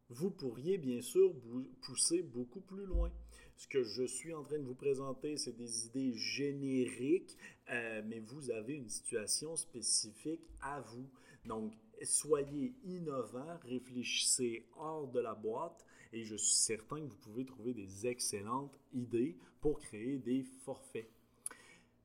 Vous 0.09 0.31
pourriez 0.31 0.79
bien 0.79 1.01
sûr 1.01 1.35
pousser 1.81 2.23
beaucoup 2.23 2.61
plus 2.61 2.85
loin. 2.87 3.11
Ce 3.57 3.67
que 3.67 3.83
je 3.83 4.05
suis 4.05 4.33
en 4.33 4.41
train 4.41 4.57
de 4.57 4.65
vous 4.65 4.73
présenter, 4.73 5.37
c'est 5.37 5.55
des 5.55 5.85
idées 5.85 6.13
génériques, 6.15 7.37
euh, 7.69 8.01
mais 8.07 8.21
vous 8.21 8.49
avez 8.49 8.73
une 8.73 8.89
situation 8.89 9.55
spécifique 9.55 10.49
à 10.61 10.81
vous. 10.81 11.07
Donc, 11.45 11.73
soyez 12.03 12.73
innovants, 12.85 13.59
réfléchissez 13.63 14.67
hors 14.77 15.07
de 15.07 15.19
la 15.19 15.33
boîte 15.33 15.85
et 16.11 16.23
je 16.23 16.35
suis 16.35 16.55
certain 16.55 16.97
que 16.97 17.07
vous 17.07 17.17
pouvez 17.17 17.45
trouver 17.45 17.73
des 17.73 18.07
excellentes 18.07 18.79
idées 18.93 19.37
pour 19.61 19.79
créer 19.79 20.17
des 20.17 20.43
forfaits. 20.43 21.09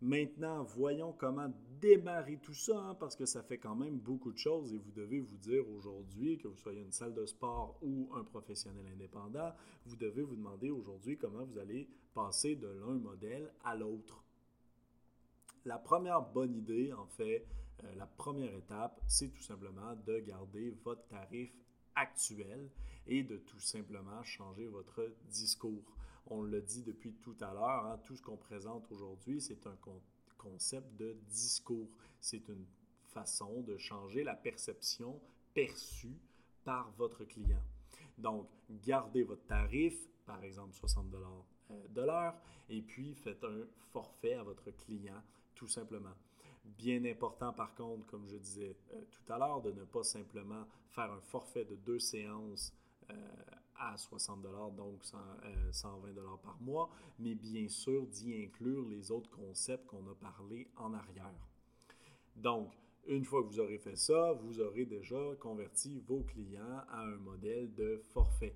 Maintenant, 0.03 0.63
voyons 0.63 1.13
comment 1.13 1.53
démarrer 1.79 2.39
tout 2.39 2.55
ça, 2.55 2.79
hein, 2.79 2.95
parce 2.95 3.15
que 3.15 3.27
ça 3.27 3.43
fait 3.43 3.59
quand 3.59 3.75
même 3.75 3.99
beaucoup 3.99 4.33
de 4.33 4.39
choses 4.39 4.73
et 4.73 4.79
vous 4.79 4.93
devez 4.93 5.21
vous 5.21 5.37
dire 5.37 5.69
aujourd'hui, 5.69 6.39
que 6.39 6.49
vous 6.49 6.57
soyez 6.57 6.81
une 6.81 6.93
salle 6.93 7.13
de 7.13 7.27
sport 7.27 7.77
ou 7.83 8.09
un 8.15 8.25
professionnel 8.25 8.87
indépendant, 8.95 9.53
vous 9.85 9.97
devez 9.97 10.23
vous 10.23 10.37
demander 10.37 10.71
aujourd'hui 10.71 11.19
comment 11.19 11.45
vous 11.45 11.59
allez 11.59 11.87
passer 12.15 12.57
de 12.57 12.69
l'un 12.69 12.95
modèle 12.95 13.53
à 13.63 13.77
l'autre. 13.77 14.25
La 15.67 15.77
première 15.77 16.23
bonne 16.23 16.55
idée, 16.57 16.95
en 16.95 17.07
fait, 17.07 17.47
euh, 17.85 17.95
la 17.97 18.07
première 18.07 18.55
étape, 18.55 19.01
c'est 19.07 19.29
tout 19.29 19.43
simplement 19.43 19.95
de 20.07 20.19
garder 20.19 20.71
votre 20.85 21.07
tarif 21.09 21.53
actuel 21.95 22.71
et 23.07 23.23
de 23.23 23.37
tout 23.37 23.61
simplement 23.61 24.23
changer 24.23 24.67
votre 24.67 25.13
discours. 25.29 25.85
On 26.27 26.43
le 26.43 26.61
dit 26.61 26.83
depuis 26.83 27.15
tout 27.15 27.37
à 27.41 27.53
l'heure, 27.53 27.87
hein, 27.87 27.99
tout 28.05 28.17
ce 28.17 28.23
qu'on 28.23 28.37
présente 28.37 28.91
aujourd'hui, 28.93 29.41
c'est 29.41 29.67
un 29.67 29.77
concept 30.39 30.97
de 30.97 31.17
discours. 31.29 31.89
C'est 32.21 32.49
une 32.49 32.67
façon 33.09 33.63
de 33.63 33.77
changer 33.77 34.23
la 34.23 34.35
perception 34.35 35.21
perçue 35.55 36.21
par 36.65 36.91
votre 36.93 37.25
client. 37.25 37.63
Donc, 38.19 38.49
gardez 38.71 39.23
votre 39.23 39.45
tarif, 39.47 39.97
par 40.27 40.45
exemple 40.45 40.75
60 40.75 41.11
dollars 41.11 41.45
euh, 41.71 41.89
de 41.89 42.03
l'heure, 42.03 42.35
et 42.69 42.83
puis 42.83 43.15
faites 43.15 43.43
un 43.43 43.67
forfait 43.91 44.35
à 44.35 44.43
votre 44.43 44.71
client, 44.71 45.23
tout 45.55 45.69
simplement. 45.69 46.15
Bien 46.79 47.05
important 47.05 47.53
par 47.53 47.75
contre, 47.75 48.07
comme 48.07 48.27
je 48.29 48.37
disais 48.37 48.77
euh, 48.93 49.01
tout 49.11 49.33
à 49.33 49.39
l'heure, 49.39 49.61
de 49.61 49.73
ne 49.73 49.85
pas 49.85 50.03
simplement 50.03 50.67
faire 50.91 51.11
un 51.11 51.21
forfait 51.21 51.65
de 51.65 51.75
deux 51.75 51.99
séances 51.99 52.73
euh, 53.11 53.15
à 53.77 53.97
60 53.97 54.43
donc 54.77 55.03
120 55.73 56.15
par 56.43 56.61
mois, 56.61 56.91
mais 57.19 57.35
bien 57.35 57.69
sûr 57.69 58.07
d'y 58.07 58.45
inclure 58.45 58.87
les 58.89 59.11
autres 59.11 59.31
concepts 59.31 59.87
qu'on 59.87 60.07
a 60.11 60.15
parlé 60.15 60.69
en 60.77 60.93
arrière. 60.93 61.33
Donc, 62.37 62.71
une 63.07 63.25
fois 63.25 63.43
que 63.43 63.49
vous 63.49 63.61
aurez 63.61 63.79
fait 63.79 63.97
ça, 63.97 64.33
vous 64.33 64.61
aurez 64.61 64.85
déjà 64.85 65.35
converti 65.41 66.01
vos 66.07 66.21
clients 66.21 66.83
à 66.91 67.03
un 67.05 67.17
modèle 67.17 67.75
de 67.75 68.03
forfait. 68.13 68.55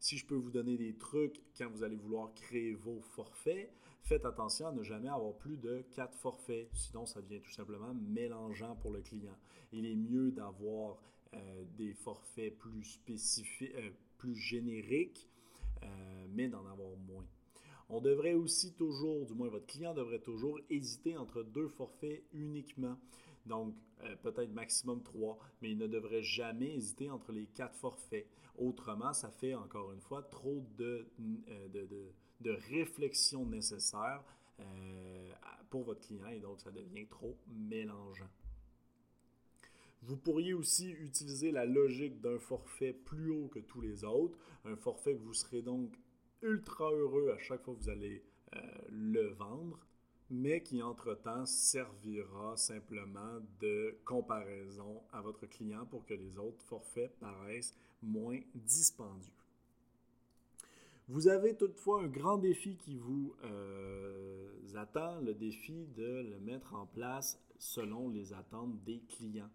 Si 0.00 0.16
je 0.16 0.26
peux 0.26 0.34
vous 0.34 0.50
donner 0.50 0.76
des 0.76 0.94
trucs 0.94 1.40
quand 1.56 1.68
vous 1.70 1.82
allez 1.82 1.96
vouloir 1.96 2.32
créer 2.34 2.74
vos 2.74 3.00
forfaits, 3.00 3.70
faites 4.04 4.26
attention 4.26 4.68
à 4.68 4.72
ne 4.72 4.82
jamais 4.82 5.08
avoir 5.08 5.34
plus 5.34 5.56
de 5.56 5.82
quatre 5.92 6.16
forfaits, 6.18 6.68
sinon 6.74 7.06
ça 7.06 7.22
devient 7.22 7.40
tout 7.40 7.52
simplement 7.52 7.94
mélangeant 7.94 8.76
pour 8.76 8.90
le 8.90 9.00
client. 9.00 9.36
Il 9.72 9.86
est 9.86 9.96
mieux 9.96 10.30
d'avoir 10.30 10.98
euh, 11.34 11.64
des 11.76 11.94
forfaits 11.94 12.56
plus 12.58 12.84
spécifiques, 12.84 13.74
euh, 13.76 13.90
plus 14.18 14.36
génériques, 14.36 15.28
euh, 15.82 16.26
mais 16.30 16.48
d'en 16.48 16.66
avoir 16.66 16.96
moins. 17.08 17.26
On 17.88 18.00
devrait 18.00 18.34
aussi 18.34 18.74
toujours, 18.74 19.26
du 19.26 19.34
moins 19.34 19.48
votre 19.48 19.66
client 19.66 19.94
devrait 19.94 20.20
toujours 20.20 20.60
hésiter 20.68 21.16
entre 21.16 21.42
deux 21.42 21.68
forfaits 21.68 22.22
uniquement. 22.32 22.98
Donc, 23.46 23.74
peut-être 24.22 24.52
maximum 24.52 25.02
trois, 25.02 25.38
mais 25.60 25.70
il 25.70 25.78
ne 25.78 25.86
devrait 25.86 26.22
jamais 26.22 26.74
hésiter 26.74 27.10
entre 27.10 27.30
les 27.30 27.44
quatre 27.46 27.76
forfaits. 27.76 28.26
Autrement, 28.56 29.12
ça 29.12 29.30
fait 29.30 29.54
encore 29.54 29.92
une 29.92 30.00
fois 30.00 30.22
trop 30.22 30.64
de, 30.78 31.06
de, 31.68 32.10
réflexion 32.44 33.46
nécessaire 33.46 34.22
euh, 34.60 35.32
pour 35.70 35.84
votre 35.84 36.06
client 36.06 36.28
et 36.28 36.40
donc 36.40 36.60
ça 36.60 36.70
devient 36.70 37.06
trop 37.06 37.36
mélangeant. 37.48 38.30
Vous 40.02 40.16
pourriez 40.16 40.52
aussi 40.52 40.90
utiliser 40.90 41.50
la 41.50 41.64
logique 41.64 42.20
d'un 42.20 42.38
forfait 42.38 42.92
plus 42.92 43.30
haut 43.30 43.48
que 43.48 43.60
tous 43.60 43.80
les 43.80 44.04
autres, 44.04 44.38
un 44.66 44.76
forfait 44.76 45.14
que 45.14 45.22
vous 45.22 45.32
serez 45.32 45.62
donc 45.62 45.98
ultra 46.42 46.92
heureux 46.92 47.30
à 47.30 47.38
chaque 47.38 47.62
fois 47.62 47.74
que 47.74 47.80
vous 47.80 47.88
allez 47.88 48.22
euh, 48.54 48.60
le 48.90 49.28
vendre, 49.28 49.80
mais 50.30 50.62
qui 50.62 50.82
entre-temps 50.82 51.46
servira 51.46 52.56
simplement 52.56 53.40
de 53.60 53.98
comparaison 54.04 55.02
à 55.12 55.22
votre 55.22 55.46
client 55.46 55.86
pour 55.86 56.04
que 56.04 56.14
les 56.14 56.38
autres 56.38 56.62
forfaits 56.64 57.18
paraissent 57.18 57.74
moins 58.02 58.40
dispendieux. 58.54 59.32
Vous 61.08 61.28
avez 61.28 61.54
toutefois 61.54 62.02
un 62.02 62.08
grand 62.08 62.38
défi 62.38 62.76
qui 62.78 62.96
vous 62.96 63.34
euh, 63.44 64.48
attend, 64.74 65.20
le 65.20 65.34
défi 65.34 65.86
de 65.94 66.22
le 66.30 66.38
mettre 66.38 66.74
en 66.74 66.86
place 66.86 67.38
selon 67.58 68.08
les 68.08 68.32
attentes 68.32 68.82
des 68.84 69.00
clients. 69.00 69.50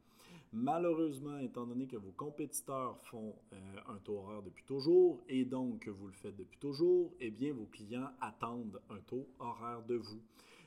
Malheureusement, 0.53 1.39
étant 1.39 1.65
donné 1.65 1.87
que 1.87 1.97
vos 1.97 2.11
compétiteurs 2.11 2.99
font 3.05 3.33
euh, 3.53 3.55
un 3.87 3.97
taux 3.97 4.19
horaire 4.19 4.43
depuis 4.43 4.63
toujours 4.65 5.23
et 5.27 5.43
donc 5.43 5.79
que 5.79 5.89
vous 5.89 6.05
le 6.05 6.13
faites 6.13 6.35
depuis 6.35 6.59
toujours, 6.59 7.11
eh 7.19 7.31
bien 7.31 7.51
vos 7.51 7.65
clients 7.65 8.11
attendent 8.21 8.79
un 8.91 8.99
taux 9.07 9.27
horaire 9.39 9.81
de 9.81 9.95
vous. 9.95 10.21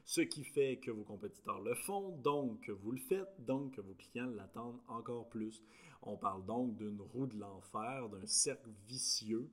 Ce 0.05 0.21
qui 0.21 0.43
fait 0.43 0.79
que 0.79 0.91
vos 0.91 1.05
compétiteurs 1.05 1.61
le 1.61 1.77
font, 1.77 2.11
donc 2.25 2.69
vous 2.71 2.91
le 2.91 2.99
faites, 2.99 3.31
donc 3.39 3.79
vos 3.79 3.95
clients 3.95 4.31
l'attendent 4.35 4.81
encore 4.89 5.29
plus. 5.29 5.63
On 6.03 6.17
parle 6.17 6.45
donc 6.45 6.75
d'une 6.75 7.01
roue 7.01 7.27
de 7.27 7.39
l'enfer, 7.39 8.09
d'un 8.09 8.27
cercle 8.27 8.69
vicieux 8.89 9.49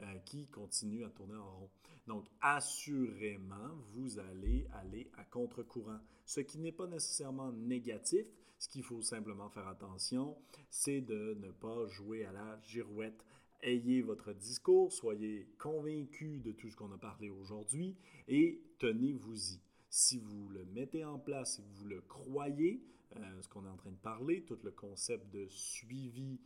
euh, 0.00 0.18
qui 0.24 0.46
continue 0.46 1.04
à 1.04 1.10
tourner 1.10 1.36
en 1.36 1.58
rond. 1.58 1.70
Donc, 2.06 2.26
assurément, 2.40 3.76
vous 3.94 4.18
allez 4.18 4.66
aller 4.72 5.10
à 5.16 5.24
contre-courant, 5.24 6.00
ce 6.24 6.40
qui 6.40 6.58
n'est 6.58 6.72
pas 6.72 6.86
nécessairement 6.86 7.52
négatif. 7.52 8.26
Ce 8.58 8.68
qu'il 8.68 8.84
faut 8.84 9.02
simplement 9.02 9.48
faire 9.48 9.66
attention, 9.66 10.36
c'est 10.70 11.00
de 11.00 11.34
ne 11.40 11.50
pas 11.50 11.86
jouer 11.88 12.24
à 12.24 12.32
la 12.32 12.60
girouette. 12.62 13.24
Ayez 13.60 14.02
votre 14.02 14.32
discours, 14.32 14.92
soyez 14.92 15.48
convaincu 15.58 16.38
de 16.38 16.52
tout 16.52 16.70
ce 16.70 16.76
qu'on 16.76 16.92
a 16.92 16.98
parlé 16.98 17.28
aujourd'hui 17.28 17.96
et 18.28 18.62
tenez-vous-y. 18.78 19.60
Si 19.88 20.18
vous 20.18 20.48
le 20.48 20.64
mettez 20.66 21.04
en 21.04 21.18
place 21.18 21.58
et 21.58 21.62
que 21.62 21.78
vous 21.78 21.86
le 21.86 22.00
croyez, 22.02 22.82
euh, 23.16 23.42
ce 23.42 23.48
qu'on 23.48 23.66
est 23.66 23.68
en 23.68 23.76
train 23.76 23.90
de 23.90 23.96
parler, 23.96 24.42
tout 24.42 24.58
le 24.62 24.70
concept 24.70 25.32
de 25.32 25.46
suivi 25.48 26.40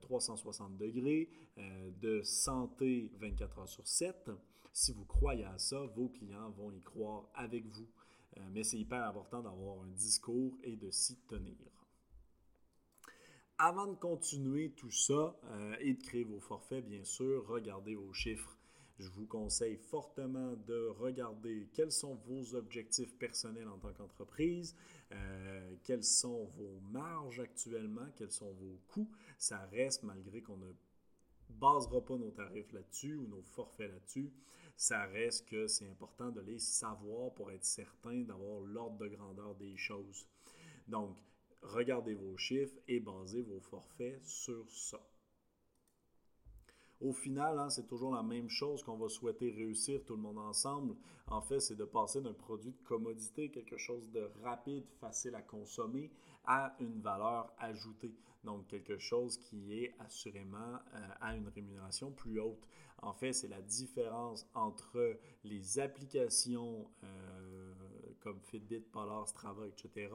360 0.00 0.72
euh, 0.72 0.86
degrés, 0.86 1.28
euh, 1.58 1.90
de 2.00 2.22
santé 2.22 3.10
24 3.20 3.58
heures 3.58 3.68
sur 3.68 3.86
7, 3.86 4.30
si 4.72 4.92
vous 4.92 5.04
croyez 5.04 5.44
à 5.44 5.58
ça, 5.58 5.80
vos 5.94 6.08
clients 6.08 6.50
vont 6.50 6.72
y 6.72 6.80
croire 6.80 7.28
avec 7.34 7.66
vous. 7.66 7.88
mais 8.52 8.64
c'est 8.64 8.78
hyper 8.78 9.04
important 9.06 9.42
d'avoir 9.42 9.82
un 9.82 9.88
discours 9.88 10.56
et 10.62 10.76
de 10.76 10.90
s'y 10.90 11.18
tenir. 11.28 11.54
Avant 13.58 13.86
de 13.86 13.94
continuer 13.94 14.70
tout 14.70 14.90
ça 14.90 15.36
et 15.80 15.92
de 15.92 16.02
créer 16.02 16.24
vos 16.24 16.40
forfaits, 16.40 16.82
bien 16.86 17.04
sûr, 17.04 17.46
regardez 17.46 17.94
vos 17.94 18.14
chiffres. 18.14 18.56
Je 19.02 19.10
vous 19.10 19.26
conseille 19.26 19.76
fortement 19.76 20.54
de 20.68 20.86
regarder 21.00 21.68
quels 21.72 21.90
sont 21.90 22.14
vos 22.14 22.54
objectifs 22.54 23.18
personnels 23.18 23.66
en 23.66 23.76
tant 23.76 23.92
qu'entreprise, 23.92 24.76
euh, 25.10 25.74
quelles 25.82 26.04
sont 26.04 26.44
vos 26.56 26.78
marges 26.92 27.40
actuellement, 27.40 28.06
quels 28.14 28.30
sont 28.30 28.52
vos 28.52 28.78
coûts. 28.86 29.10
Ça 29.38 29.58
reste, 29.72 30.04
malgré 30.04 30.40
qu'on 30.40 30.56
ne 30.56 30.72
basera 31.48 32.00
pas 32.00 32.16
nos 32.16 32.30
tarifs 32.30 32.72
là-dessus 32.72 33.16
ou 33.16 33.26
nos 33.26 33.42
forfaits 33.42 33.90
là-dessus, 33.90 34.30
ça 34.76 35.04
reste 35.06 35.48
que 35.48 35.66
c'est 35.66 35.88
important 35.88 36.30
de 36.30 36.40
les 36.40 36.60
savoir 36.60 37.34
pour 37.34 37.50
être 37.50 37.64
certain 37.64 38.20
d'avoir 38.20 38.60
l'ordre 38.60 38.98
de 38.98 39.08
grandeur 39.08 39.56
des 39.56 39.76
choses. 39.76 40.28
Donc, 40.86 41.16
regardez 41.62 42.14
vos 42.14 42.36
chiffres 42.36 42.78
et 42.86 43.00
basez 43.00 43.42
vos 43.42 43.60
forfaits 43.60 44.24
sur 44.24 44.64
ça. 44.70 45.00
Au 47.02 47.12
final, 47.12 47.58
hein, 47.58 47.68
c'est 47.68 47.88
toujours 47.88 48.14
la 48.14 48.22
même 48.22 48.48
chose 48.48 48.84
qu'on 48.84 48.96
va 48.96 49.08
souhaiter 49.08 49.50
réussir 49.50 50.04
tout 50.04 50.14
le 50.14 50.22
monde 50.22 50.38
ensemble. 50.38 50.94
En 51.26 51.42
fait, 51.42 51.58
c'est 51.58 51.74
de 51.74 51.84
passer 51.84 52.20
d'un 52.20 52.32
produit 52.32 52.70
de 52.70 52.82
commodité, 52.84 53.50
quelque 53.50 53.76
chose 53.76 54.08
de 54.12 54.30
rapide, 54.44 54.84
facile 55.00 55.34
à 55.34 55.42
consommer, 55.42 56.12
à 56.44 56.76
une 56.78 57.00
valeur 57.00 57.52
ajoutée. 57.58 58.14
Donc, 58.44 58.68
quelque 58.68 58.98
chose 58.98 59.36
qui 59.38 59.82
est 59.82 59.94
assurément 59.98 60.78
euh, 60.94 61.08
à 61.20 61.34
une 61.34 61.48
rémunération 61.48 62.12
plus 62.12 62.38
haute. 62.38 62.68
En 63.02 63.12
fait, 63.12 63.32
c'est 63.32 63.48
la 63.48 63.62
différence 63.62 64.46
entre 64.54 65.18
les 65.42 65.80
applications 65.80 66.88
euh, 67.02 67.74
comme 68.20 68.40
Fitbit, 68.42 68.80
Polar, 68.80 69.26
Strava, 69.26 69.66
etc., 69.66 70.08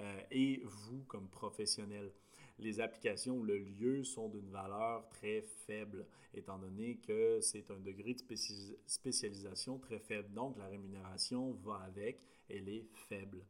euh, 0.00 0.20
et 0.30 0.62
vous 0.64 1.04
comme 1.08 1.28
professionnel 1.28 2.12
les 2.58 2.80
applications, 2.80 3.42
le 3.42 3.58
lieu 3.58 4.04
sont 4.04 4.28
d'une 4.28 4.50
valeur 4.50 5.08
très 5.08 5.42
faible, 5.42 6.06
étant 6.34 6.58
donné 6.58 6.96
que 6.96 7.40
c'est 7.40 7.70
un 7.70 7.78
degré 7.78 8.14
de 8.14 8.22
spécialisation 8.86 9.78
très 9.78 9.98
faible. 9.98 10.32
Donc, 10.34 10.58
la 10.58 10.66
rémunération 10.66 11.52
va 11.52 11.76
avec, 11.76 12.20
elle 12.48 12.68
est 12.68 12.86
faible. 13.08 13.44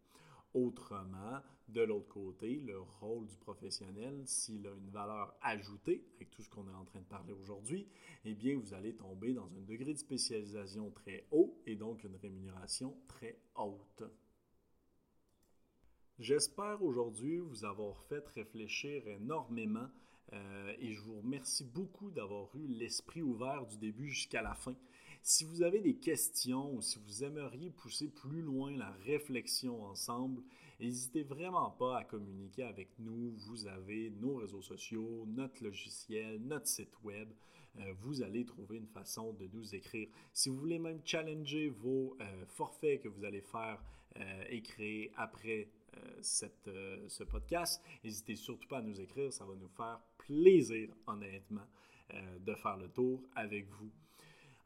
Autrement, 0.54 1.40
de 1.68 1.82
l'autre 1.82 2.09
côté, 2.09 2.61
le 2.61 2.80
rôle 3.00 3.26
du 3.26 3.36
professionnel, 3.36 4.22
s'il 4.26 4.66
a 4.66 4.70
une 4.70 4.90
valeur 4.90 5.36
ajoutée, 5.42 6.04
avec 6.16 6.30
tout 6.30 6.42
ce 6.42 6.48
qu'on 6.48 6.66
est 6.68 6.74
en 6.74 6.84
train 6.84 7.00
de 7.00 7.04
parler 7.04 7.34
aujourd'hui, 7.34 7.86
eh 8.24 8.34
bien, 8.34 8.59
vous 8.59 8.72
allez 8.72 8.94
tomber 8.94 9.34
dans 9.34 9.46
un 9.54 9.61
degré 9.61 9.92
de 9.92 9.98
spécialisation 9.98 10.90
très 10.90 11.26
haut 11.30 11.61
et 11.66 11.76
donc 11.76 12.04
une 12.04 12.16
rémunération 12.16 12.96
très 13.06 13.38
haute. 13.54 14.02
J'espère 16.18 16.82
aujourd'hui 16.82 17.38
vous 17.38 17.64
avoir 17.64 18.02
fait 18.08 18.26
réfléchir 18.34 19.06
énormément 19.06 19.86
euh, 20.32 20.72
et 20.80 20.92
je 20.92 21.00
vous 21.00 21.20
remercie 21.20 21.62
beaucoup 21.62 22.10
d'avoir 22.10 22.48
eu 22.56 22.66
l'esprit 22.66 23.22
ouvert 23.22 23.64
du 23.66 23.78
début 23.78 24.08
jusqu'à 24.08 24.42
la 24.42 24.54
fin. 24.54 24.74
Si 25.22 25.44
vous 25.44 25.62
avez 25.62 25.80
des 25.80 25.94
questions 25.94 26.74
ou 26.74 26.82
si 26.82 26.98
vous 26.98 27.22
aimeriez 27.22 27.70
pousser 27.70 28.08
plus 28.08 28.42
loin 28.42 28.72
la 28.72 28.90
réflexion 29.06 29.84
ensemble, 29.84 30.42
n'hésitez 30.80 31.22
vraiment 31.22 31.70
pas 31.70 31.98
à 31.98 32.04
communiquer 32.04 32.64
avec 32.64 32.88
nous. 32.98 33.36
Vous 33.46 33.68
avez 33.68 34.10
nos 34.10 34.38
réseaux 34.38 34.62
sociaux, 34.62 35.24
notre 35.28 35.62
logiciel, 35.62 36.40
notre 36.40 36.66
site 36.66 37.00
web. 37.04 37.28
Euh, 37.76 37.94
vous 38.00 38.22
allez 38.24 38.44
trouver 38.44 38.78
une 38.78 38.88
façon 38.88 39.34
de 39.34 39.46
nous 39.52 39.72
écrire. 39.72 40.08
Si 40.32 40.48
vous 40.48 40.56
voulez 40.56 40.80
même 40.80 41.00
challenger 41.04 41.68
vos 41.68 42.16
euh, 42.20 42.44
forfaits 42.46 43.02
que 43.02 43.08
vous 43.08 43.24
allez 43.24 43.42
faire 43.42 43.80
et 44.50 44.62
créer 44.62 45.12
après 45.16 45.68
cette, 46.20 46.68
euh, 46.68 47.09
ce 47.09 47.24
podcast. 47.24 47.82
N'hésitez 48.05 48.36
surtout 48.36 48.68
pas 48.68 48.78
à 48.78 48.82
nous 48.82 49.01
écrire, 49.01 49.32
ça 49.32 49.45
va 49.45 49.55
nous 49.55 49.68
faire 49.68 50.01
plaisir, 50.18 50.89
honnêtement, 51.07 51.66
euh, 52.14 52.39
de 52.41 52.55
faire 52.55 52.76
le 52.76 52.89
tour 52.89 53.22
avec 53.34 53.68
vous. 53.68 53.91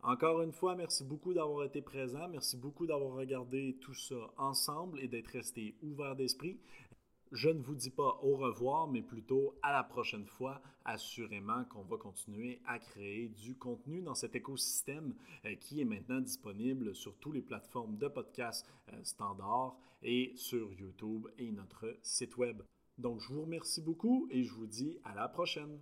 Encore 0.02 0.42
une 0.42 0.52
fois, 0.52 0.74
merci 0.74 1.04
beaucoup 1.04 1.32
d'avoir 1.32 1.64
été 1.64 1.80
présent. 1.80 2.28
Merci 2.28 2.56
beaucoup 2.56 2.86
d'avoir 2.86 3.14
regardé 3.14 3.76
tout 3.80 3.94
ça 3.94 4.32
ensemble 4.36 4.98
et 5.00 5.06
d'être 5.06 5.28
resté 5.28 5.76
ouvert 5.82 6.16
d'esprit. 6.16 6.58
Je 7.32 7.48
ne 7.48 7.62
vous 7.62 7.74
dis 7.74 7.88
pas 7.88 8.20
au 8.22 8.36
revoir, 8.36 8.88
mais 8.88 9.00
plutôt 9.00 9.54
à 9.62 9.72
la 9.72 9.82
prochaine 9.82 10.26
fois. 10.26 10.60
Assurément 10.84 11.64
qu'on 11.64 11.82
va 11.82 11.96
continuer 11.96 12.60
à 12.66 12.78
créer 12.78 13.28
du 13.28 13.56
contenu 13.56 14.02
dans 14.02 14.14
cet 14.14 14.36
écosystème 14.36 15.14
euh, 15.46 15.54
qui 15.54 15.80
est 15.80 15.86
maintenant 15.86 16.20
disponible 16.20 16.94
sur 16.94 17.16
toutes 17.16 17.32
les 17.32 17.40
plateformes 17.40 17.96
de 17.96 18.08
podcast 18.08 18.68
euh, 18.92 19.02
standard 19.02 19.74
et 20.02 20.32
sur 20.36 20.70
YouTube 20.74 21.26
et 21.38 21.50
notre 21.52 21.96
site 22.02 22.36
web. 22.36 22.60
Donc, 22.98 23.20
je 23.20 23.32
vous 23.32 23.42
remercie 23.42 23.80
beaucoup 23.80 24.28
et 24.30 24.44
je 24.44 24.52
vous 24.52 24.66
dis 24.66 24.98
à 25.02 25.14
la 25.14 25.26
prochaine. 25.26 25.78